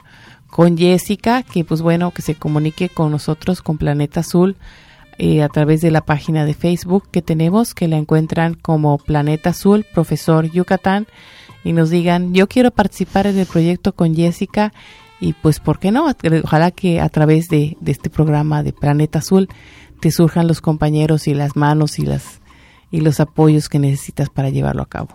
con 0.47 0.77
Jessica, 0.77 1.43
que 1.43 1.63
pues 1.63 1.81
bueno, 1.81 2.11
que 2.11 2.21
se 2.21 2.35
comunique 2.35 2.89
con 2.89 3.11
nosotros, 3.11 3.61
con 3.61 3.77
Planeta 3.77 4.19
Azul, 4.21 4.57
eh, 5.19 5.43
a 5.43 5.49
través 5.49 5.81
de 5.81 5.91
la 5.91 6.01
página 6.01 6.45
de 6.45 6.53
Facebook 6.53 7.03
que 7.11 7.21
tenemos, 7.21 7.75
que 7.75 7.87
la 7.87 7.97
encuentran 7.97 8.55
como 8.55 8.97
Planeta 8.97 9.51
Azul, 9.51 9.85
Profesor 9.93 10.49
Yucatán, 10.49 11.07
y 11.63 11.73
nos 11.73 11.89
digan, 11.89 12.33
yo 12.33 12.47
quiero 12.47 12.71
participar 12.71 13.27
en 13.27 13.37
el 13.37 13.45
proyecto 13.45 13.93
con 13.93 14.15
Jessica, 14.15 14.73
y 15.19 15.33
pues, 15.33 15.59
¿por 15.59 15.79
qué 15.79 15.91
no? 15.91 16.07
Ojalá 16.43 16.71
que 16.71 17.01
a 17.01 17.09
través 17.09 17.49
de, 17.49 17.77
de 17.81 17.91
este 17.91 18.09
programa 18.09 18.63
de 18.63 18.71
Planeta 18.71 19.19
Azul 19.19 19.49
te 19.99 20.11
surjan 20.11 20.47
los 20.47 20.61
compañeros 20.61 21.27
y 21.27 21.33
las 21.33 21.55
manos 21.55 21.99
y 21.99 22.05
las 22.05 22.39
y 22.91 23.01
los 23.01 23.19
apoyos 23.19 23.69
que 23.69 23.79
necesitas 23.79 24.29
para 24.29 24.49
llevarlo 24.49 24.81
a 24.81 24.87
cabo. 24.87 25.09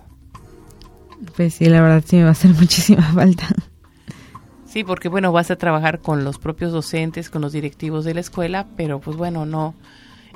Pues 1.36 1.54
sí, 1.54 1.66
la 1.66 1.80
verdad 1.80 2.04
sí 2.06 2.16
me 2.16 2.22
va 2.22 2.28
a 2.28 2.32
hacer 2.32 2.54
muchísima 2.60 3.02
falta. 3.12 3.48
Sí, 4.74 4.82
porque 4.82 5.08
bueno, 5.08 5.30
vas 5.30 5.52
a 5.52 5.56
trabajar 5.56 6.00
con 6.00 6.24
los 6.24 6.38
propios 6.38 6.72
docentes, 6.72 7.30
con 7.30 7.42
los 7.42 7.52
directivos 7.52 8.04
de 8.04 8.12
la 8.12 8.18
escuela, 8.18 8.66
pero 8.76 8.98
pues 8.98 9.16
bueno, 9.16 9.46
no, 9.46 9.72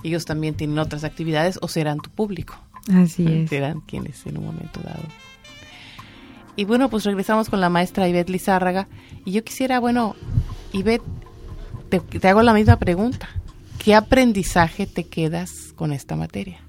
ellos 0.04 0.26
también 0.26 0.54
tienen 0.54 0.78
otras 0.78 1.02
actividades 1.02 1.58
o 1.60 1.66
serán 1.66 1.98
tu 1.98 2.08
público. 2.08 2.54
Así 2.88 3.26
es. 3.26 3.50
Serán 3.50 3.80
quienes 3.80 4.24
en 4.26 4.38
un 4.38 4.44
momento 4.46 4.78
dado. 4.80 5.02
Y 6.54 6.66
bueno, 6.66 6.88
pues 6.88 7.04
regresamos 7.04 7.48
con 7.50 7.60
la 7.60 7.68
maestra 7.68 8.06
Ivette 8.06 8.30
Lizárraga. 8.30 8.86
Y 9.24 9.32
yo 9.32 9.42
quisiera, 9.42 9.80
bueno, 9.80 10.14
Ivette, 10.72 11.02
te, 11.88 11.98
te 11.98 12.28
hago 12.28 12.42
la 12.42 12.54
misma 12.54 12.76
pregunta. 12.76 13.28
¿Qué 13.82 13.96
aprendizaje 13.96 14.86
te 14.86 15.02
quedas 15.02 15.72
con 15.74 15.92
esta 15.92 16.14
materia? 16.14 16.60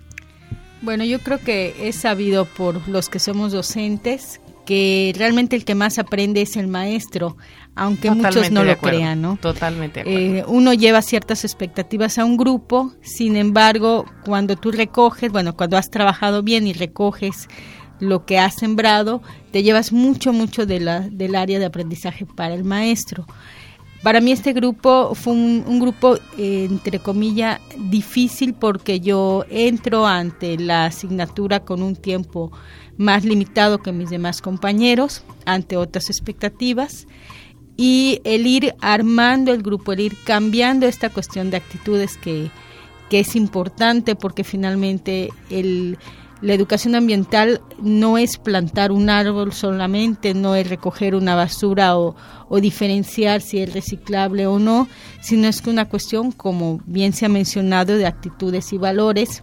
Bueno, 0.81 1.03
yo 1.03 1.19
creo 1.19 1.37
que 1.37 1.87
es 1.87 1.97
sabido 1.97 2.45
por 2.45 2.87
los 2.87 3.09
que 3.09 3.19
somos 3.19 3.51
docentes 3.51 4.41
que 4.69 5.15
realmente 5.17 5.55
el 5.55 5.65
que 5.65 5.73
más 5.73 5.97
aprende 5.97 6.43
es 6.43 6.55
el 6.55 6.67
maestro, 6.67 7.37
aunque 7.73 8.11
muchos 8.11 8.51
no 8.51 8.63
lo 8.63 8.77
crean, 8.77 9.19
¿no? 9.19 9.35
Totalmente. 9.41 10.03
Eh, 10.05 10.43
uno 10.45 10.75
lleva 10.75 11.01
ciertas 11.01 11.43
expectativas 11.43 12.19
a 12.19 12.25
un 12.25 12.37
grupo, 12.37 12.93
sin 13.01 13.35
embargo, 13.35 14.05
cuando 14.23 14.57
tú 14.57 14.69
recoges, 14.69 15.31
bueno, 15.31 15.57
cuando 15.57 15.75
has 15.75 15.89
trabajado 15.89 16.43
bien 16.43 16.67
y 16.67 16.73
recoges 16.73 17.47
lo 17.99 18.27
que 18.27 18.37
has 18.37 18.57
sembrado, 18.57 19.23
te 19.49 19.63
llevas 19.63 19.91
mucho, 19.91 20.33
mucho 20.33 20.67
de 20.67 20.79
la, 20.81 20.99
del 20.99 21.33
área 21.33 21.57
de 21.57 21.65
aprendizaje 21.65 22.27
para 22.27 22.53
el 22.53 22.63
maestro. 22.63 23.25
Para 24.03 24.21
mí 24.21 24.31
este 24.31 24.53
grupo 24.53 25.15
fue 25.15 25.33
un, 25.33 25.79
grupo, 25.79 26.17
eh, 26.37 26.67
entre 26.69 26.99
comillas, 26.99 27.59
difícil 27.75 28.53
porque 28.53 28.99
yo 28.99 29.45
entro 29.49 30.05
ante 30.05 30.59
la 30.59 30.85
asignatura 30.85 31.61
con 31.61 31.81
un 31.81 31.95
tiempo 31.95 32.51
más 32.99 33.23
limitado 33.23 33.79
que 33.79 33.93
mis 33.93 34.09
demás 34.09 34.41
compañeros, 34.41 35.23
ante 35.45 35.77
otras 35.77 36.09
expectativas, 36.09 37.07
y 37.77 38.19
el 38.25 38.45
ir 38.45 38.75
armando 38.81 39.53
el 39.53 39.63
grupo, 39.63 39.93
el 39.93 40.01
ir 40.01 40.17
cambiando 40.25 40.85
esta 40.85 41.09
cuestión 41.09 41.49
de 41.49 41.57
actitudes 41.57 42.17
que, 42.17 42.51
que 43.09 43.21
es 43.21 43.37
importante 43.37 44.15
porque 44.15 44.43
finalmente 44.43 45.29
el, 45.49 45.97
la 46.41 46.53
educación 46.53 46.93
ambiental 46.95 47.61
no 47.81 48.17
es 48.17 48.37
plantar 48.37 48.91
un 48.91 49.09
árbol 49.09 49.53
solamente, 49.53 50.33
no 50.33 50.55
es 50.55 50.69
recoger 50.69 51.15
una 51.15 51.35
basura 51.35 51.97
o, 51.97 52.15
diferenciar 52.61 53.39
si 53.39 53.59
es 53.59 53.73
reciclable 53.73 54.45
o 54.45 54.59
no, 54.59 54.89
sino 55.21 55.47
es 55.47 55.65
una 55.65 55.85
cuestión, 55.85 56.33
como 56.33 56.81
bien 56.85 57.13
se 57.13 57.25
ha 57.25 57.29
mencionado, 57.29 57.95
de 57.95 58.07
actitudes 58.07 58.73
y 58.73 58.77
valores 58.77 59.41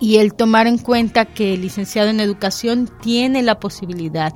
y 0.00 0.16
el 0.16 0.34
tomar 0.34 0.66
en 0.66 0.78
cuenta 0.78 1.26
que 1.26 1.54
el 1.54 1.60
licenciado 1.60 2.08
en 2.08 2.20
educación 2.20 2.90
tiene 3.02 3.42
la 3.42 3.60
posibilidad 3.60 4.34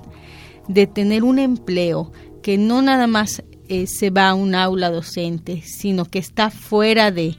de 0.69 0.87
tener 0.87 1.25
un 1.25 1.39
empleo 1.39 2.13
que 2.43 2.59
no 2.59 2.83
nada 2.83 3.07
más 3.07 3.43
eh, 3.69 3.87
se 3.87 4.11
va 4.11 4.29
a 4.29 4.35
un 4.35 4.55
aula 4.55 4.91
docente, 4.91 5.63
sino 5.63 6.05
que 6.05 6.19
está 6.19 6.51
fuera 6.51 7.11
de 7.11 7.37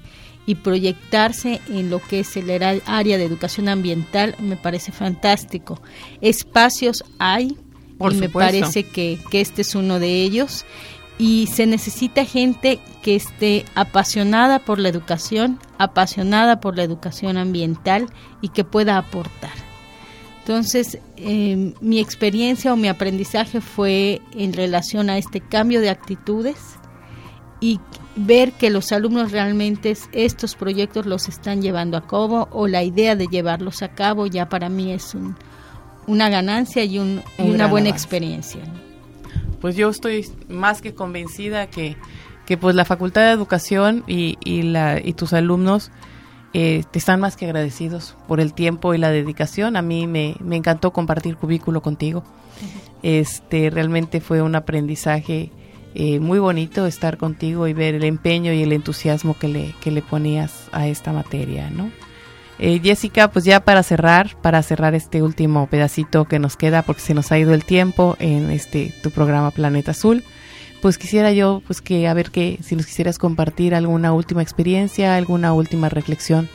y 0.47 0.55
proyectarse 0.55 1.59
en 1.69 1.89
lo 1.89 1.99
que 1.99 2.19
es 2.19 2.38
el 2.38 2.51
área 2.86 3.17
de 3.17 3.26
educación 3.26 3.67
ambiental 3.67 4.36
me 4.39 4.55
parece 4.55 4.91
fantástico. 4.91 5.82
Espacios 6.21 7.03
hay 7.17 7.57
y 7.99 8.15
me 8.15 8.30
parece 8.30 8.84
que, 8.84 9.19
que 9.32 9.41
este 9.41 9.63
es 9.63 9.73
uno 9.73 9.99
de 9.99 10.21
ellos 10.21 10.65
y 11.18 11.47
se 11.47 11.66
necesita 11.66 12.26
gente 12.26 12.80
que 13.01 13.16
esté 13.16 13.66
apasionada 13.76 14.59
por 14.59 14.80
la 14.80 14.89
educación, 14.89 15.59
apasionada 15.78 16.59
por 16.59 16.76
la 16.76 16.84
educación 16.84 17.38
ambiental 17.38 18.07
y 18.41 18.49
que 18.49 18.63
pueda 18.63 18.97
aportar. 18.97 19.53
Entonces, 20.39 20.99
em, 21.16 21.74
mi 21.82 21.99
experiencia 21.99 22.72
o 22.74 22.76
mi 22.76 22.88
aprendizaje 22.88 23.61
fue 23.61 24.22
en 24.34 24.53
relación 24.53 25.09
a 25.09 25.18
este 25.18 25.41
cambio 25.41 25.82
de 25.82 25.89
actitudes 25.89 26.57
y 27.59 27.80
ver 28.16 28.51
que 28.51 28.70
los 28.70 28.91
alumnos 28.91 29.32
realmente 29.32 29.97
estos 30.11 30.55
proyectos 30.55 31.05
los 31.05 31.28
están 31.30 31.61
llevando 31.61 31.97
a 31.97 32.05
cabo 32.05 32.47
o 32.51 32.68
la 32.68 32.84
idea 32.84 33.16
de 33.16 33.28
llevarlos 33.28 33.82
a 33.82 33.89
cabo 33.89 34.28
ya 34.28 34.47
para 34.47 34.70
mí 34.70 34.91
es 34.91 35.16
una 36.05 36.30
ganancia 36.30 36.84
y, 36.84 36.99
una 36.99 37.68
buena 37.68 37.89
experiencia. 37.89 38.61
Pues 39.66 39.76
yo 39.76 39.89
estoy 39.89 40.24
más 40.47 40.80
que 40.80 40.93
convencida 40.93 41.66
que, 41.66 41.95
que 42.45 42.55
pues 42.55 42.76
la 42.76 42.86
Facultad 42.86 43.24
de 43.24 43.32
Educación 43.32 44.03
y, 44.05 44.38
y, 44.45 44.61
la, 44.61 45.01
y 45.03 45.13
tus 45.13 45.34
alumnos 45.34 45.89
eh, 46.53 46.84
te 46.91 46.99
están 46.99 47.20
más 47.20 47.36
que 47.36 47.45
agradecidos 47.45 48.16
por 48.28 48.39
el 48.39 48.53
tiempo 48.53 48.93
y 48.93 48.99
la 48.99 49.09
dedicación. 49.09 49.76
A 49.76 49.82
mí 49.82 50.05
me, 50.05 50.36
me 50.39 50.55
encantó 50.55 50.93
compartir 50.93 51.36
cubículo 51.36 51.82
contigo. 51.82 52.24
Este 53.01 53.72
realmente 53.72 54.22
fue 54.22 54.43
un 54.43 54.53
aprendizaje 54.53 55.49
eh, 55.95 56.20
muy 56.20 56.38
bonito 56.38 56.86
estar 56.86 57.18
contigo 57.18 57.68
y 57.68 57.74
ver 57.74 57.95
el 57.95 58.03
empeño 58.03 58.53
y 58.53 58.61
el 58.61 58.72
entusiasmo 58.72 59.36
que 59.36 59.47
le, 59.47 59.74
que 59.82 59.89
le 59.89 60.03
ponías 60.03 60.70
a 60.74 60.86
esta 60.86 61.11
materia, 61.11 61.72
¿no? 61.72 61.89
Eh, 62.58 62.80
Jessica, 62.82 63.30
pues 63.30 63.43
ya 63.43 63.60
para 63.60 63.84
cerrar, 63.84 64.38
para 64.41 64.64
cerrar 64.64 64.95
este 64.95 65.22
último 65.22 65.68
pedacito 65.68 66.26
que 66.26 66.39
nos 66.39 66.56
queda, 66.56 66.84
porque 66.84 67.01
se 67.01 67.14
nos 67.14 67.32
ha 67.32 67.38
ido 67.38 67.53
el 67.53 67.66
tiempo 67.66 68.16
en 68.20 68.49
este 68.49 68.93
tu 69.03 69.12
programa 69.12 69.51
Planeta 69.51 69.91
Azul, 69.91 70.24
pues 70.82 70.97
quisiera 70.97 71.34
yo, 71.34 71.62
pues 71.68 71.82
que 71.82 72.08
a 72.08 72.14
ver 72.14 72.32
que 72.32 72.60
si 72.64 72.76
nos 72.76 72.86
quisieras 72.86 73.18
compartir 73.18 73.76
alguna 73.76 74.14
última 74.14 74.41
experiencia, 74.41 75.16
alguna 75.16 75.51
última 75.53 75.89
reflexión 75.89 76.47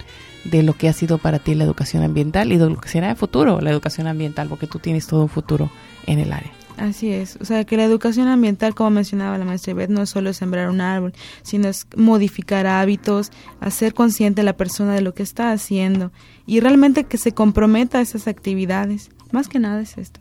de 0.44 0.62
lo 0.62 0.72
que 0.72 0.88
ha 0.88 0.92
sido 0.94 1.18
para 1.18 1.38
ti 1.38 1.54
la 1.54 1.64
educación 1.64 2.02
ambiental 2.02 2.50
y 2.52 2.56
de 2.56 2.70
lo 2.70 2.80
que 2.80 2.88
será 2.88 3.10
en 3.10 3.16
futuro 3.16 3.60
la 3.60 3.70
educación 3.70 4.06
ambiental, 4.06 4.48
porque 4.48 4.66
tú 4.66 4.78
tienes 4.78 5.06
todo 5.06 5.22
un 5.22 5.28
futuro 5.28 5.70
en 6.06 6.18
el 6.18 6.32
área. 6.32 6.59
Así 6.80 7.12
es, 7.12 7.36
o 7.38 7.44
sea 7.44 7.64
que 7.64 7.76
la 7.76 7.84
educación 7.84 8.26
ambiental, 8.26 8.74
como 8.74 8.88
mencionaba 8.88 9.36
la 9.36 9.44
maestra 9.44 9.74
Beth, 9.74 9.90
no 9.90 10.00
es 10.00 10.08
solo 10.08 10.32
sembrar 10.32 10.70
un 10.70 10.80
árbol, 10.80 11.12
sino 11.42 11.68
es 11.68 11.86
modificar 11.94 12.66
hábitos, 12.66 13.32
hacer 13.60 13.92
consciente 13.92 14.40
a 14.40 14.44
la 14.44 14.56
persona 14.56 14.94
de 14.94 15.02
lo 15.02 15.12
que 15.12 15.22
está 15.22 15.52
haciendo 15.52 16.10
y 16.46 16.60
realmente 16.60 17.04
que 17.04 17.18
se 17.18 17.32
comprometa 17.32 17.98
a 17.98 18.00
esas 18.00 18.26
actividades. 18.26 19.10
Más 19.30 19.46
que 19.46 19.58
nada 19.58 19.82
es 19.82 19.98
esto. 19.98 20.20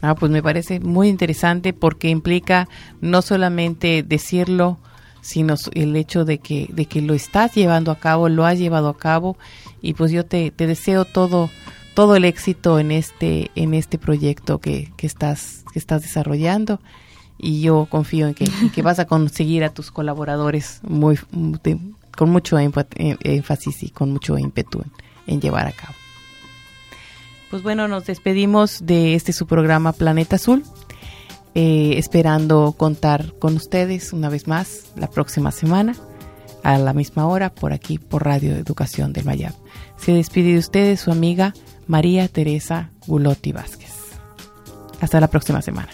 Ah, 0.00 0.14
pues 0.14 0.32
me 0.32 0.42
parece 0.42 0.80
muy 0.80 1.08
interesante 1.08 1.74
porque 1.74 2.08
implica 2.08 2.70
no 3.02 3.20
solamente 3.20 4.02
decirlo, 4.02 4.78
sino 5.20 5.56
el 5.74 5.94
hecho 5.94 6.24
de 6.24 6.38
que, 6.38 6.70
de 6.72 6.86
que 6.86 7.02
lo 7.02 7.12
estás 7.12 7.54
llevando 7.54 7.90
a 7.90 7.98
cabo, 7.98 8.30
lo 8.30 8.46
has 8.46 8.58
llevado 8.58 8.88
a 8.88 8.96
cabo 8.96 9.36
y 9.82 9.92
pues 9.92 10.10
yo 10.10 10.24
te, 10.24 10.50
te 10.52 10.66
deseo 10.66 11.04
todo 11.04 11.50
todo 11.96 12.14
el 12.14 12.26
éxito 12.26 12.78
en 12.78 12.92
este 12.92 13.50
en 13.54 13.72
este 13.72 13.96
proyecto 13.96 14.58
que, 14.58 14.92
que 14.98 15.06
estás 15.06 15.64
estás 15.78 16.02
desarrollando 16.02 16.80
y 17.38 17.60
yo 17.60 17.86
confío 17.90 18.28
en 18.28 18.34
que, 18.34 18.46
que 18.74 18.82
vas 18.82 18.98
a 18.98 19.06
conseguir 19.06 19.64
a 19.64 19.70
tus 19.70 19.90
colaboradores 19.90 20.80
muy 20.82 21.18
con 22.16 22.30
mucho 22.30 22.58
eh, 22.58 23.16
énfasis 23.20 23.84
y 23.84 23.90
con 23.90 24.10
mucho 24.10 24.36
ímpetu 24.36 24.82
en, 25.26 25.40
llevar 25.40 25.66
a 25.66 25.72
cabo. 25.72 25.94
Pues 27.50 27.62
bueno, 27.62 27.86
nos 27.86 28.06
despedimos 28.06 28.84
de 28.84 29.14
este 29.14 29.32
su 29.32 29.46
programa 29.46 29.92
Planeta 29.92 30.36
Azul, 30.36 30.64
eh, 31.54 31.94
esperando 31.96 32.74
contar 32.76 33.34
con 33.38 33.54
ustedes 33.54 34.12
una 34.12 34.28
vez 34.28 34.48
más 34.48 34.86
la 34.96 35.08
próxima 35.08 35.52
semana 35.52 35.94
a 36.64 36.78
la 36.78 36.92
misma 36.92 37.26
hora 37.26 37.54
por 37.54 37.72
aquí 37.72 37.98
por 37.98 38.24
Radio 38.24 38.52
Educación 38.54 39.12
del 39.12 39.24
Mayab. 39.24 39.54
Se 39.96 40.12
despide 40.12 40.52
de 40.52 40.58
ustedes 40.58 41.00
su 41.00 41.12
amiga 41.12 41.54
María 41.86 42.26
Teresa 42.26 42.90
Gulotti 43.06 43.52
Vázquez. 43.52 43.95
Hasta 45.00 45.20
la 45.20 45.28
próxima 45.28 45.62
semana. 45.62 45.88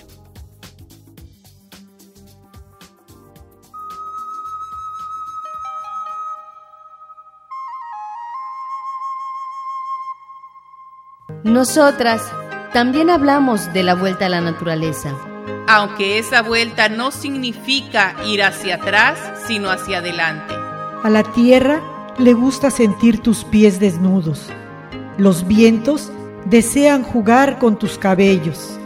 Nosotras 11.45 12.23
también 12.73 13.11
hablamos 13.11 13.73
de 13.73 13.83
la 13.83 13.95
vuelta 13.95 14.27
a 14.27 14.29
la 14.29 14.41
naturaleza. 14.41 15.15
Aunque 15.69 16.19
esa 16.19 16.43
vuelta 16.43 16.89
no 16.89 17.11
significa 17.11 18.15
ir 18.27 18.43
hacia 18.43 18.77
atrás, 18.77 19.19
sino 19.47 19.71
hacia 19.71 19.99
adelante. 19.99 20.55
A 21.03 21.11
la 21.11 21.25
tierra 21.25 21.81
le 22.19 22.33
gusta 22.33 22.71
sentir 22.71 23.21
tus 23.21 23.45
pies 23.45 23.81
desnudos 23.81 24.51
los 25.19 25.47
vientos 25.47 26.11
desean 26.45 27.03
jugar 27.03 27.59
con 27.59 27.79
tus 27.79 27.99
cabellos. 27.99 28.79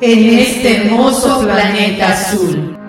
En 0.00 0.38
este 0.38 0.76
hermoso 0.76 1.42
planeta 1.42 2.12
azul. 2.12 2.79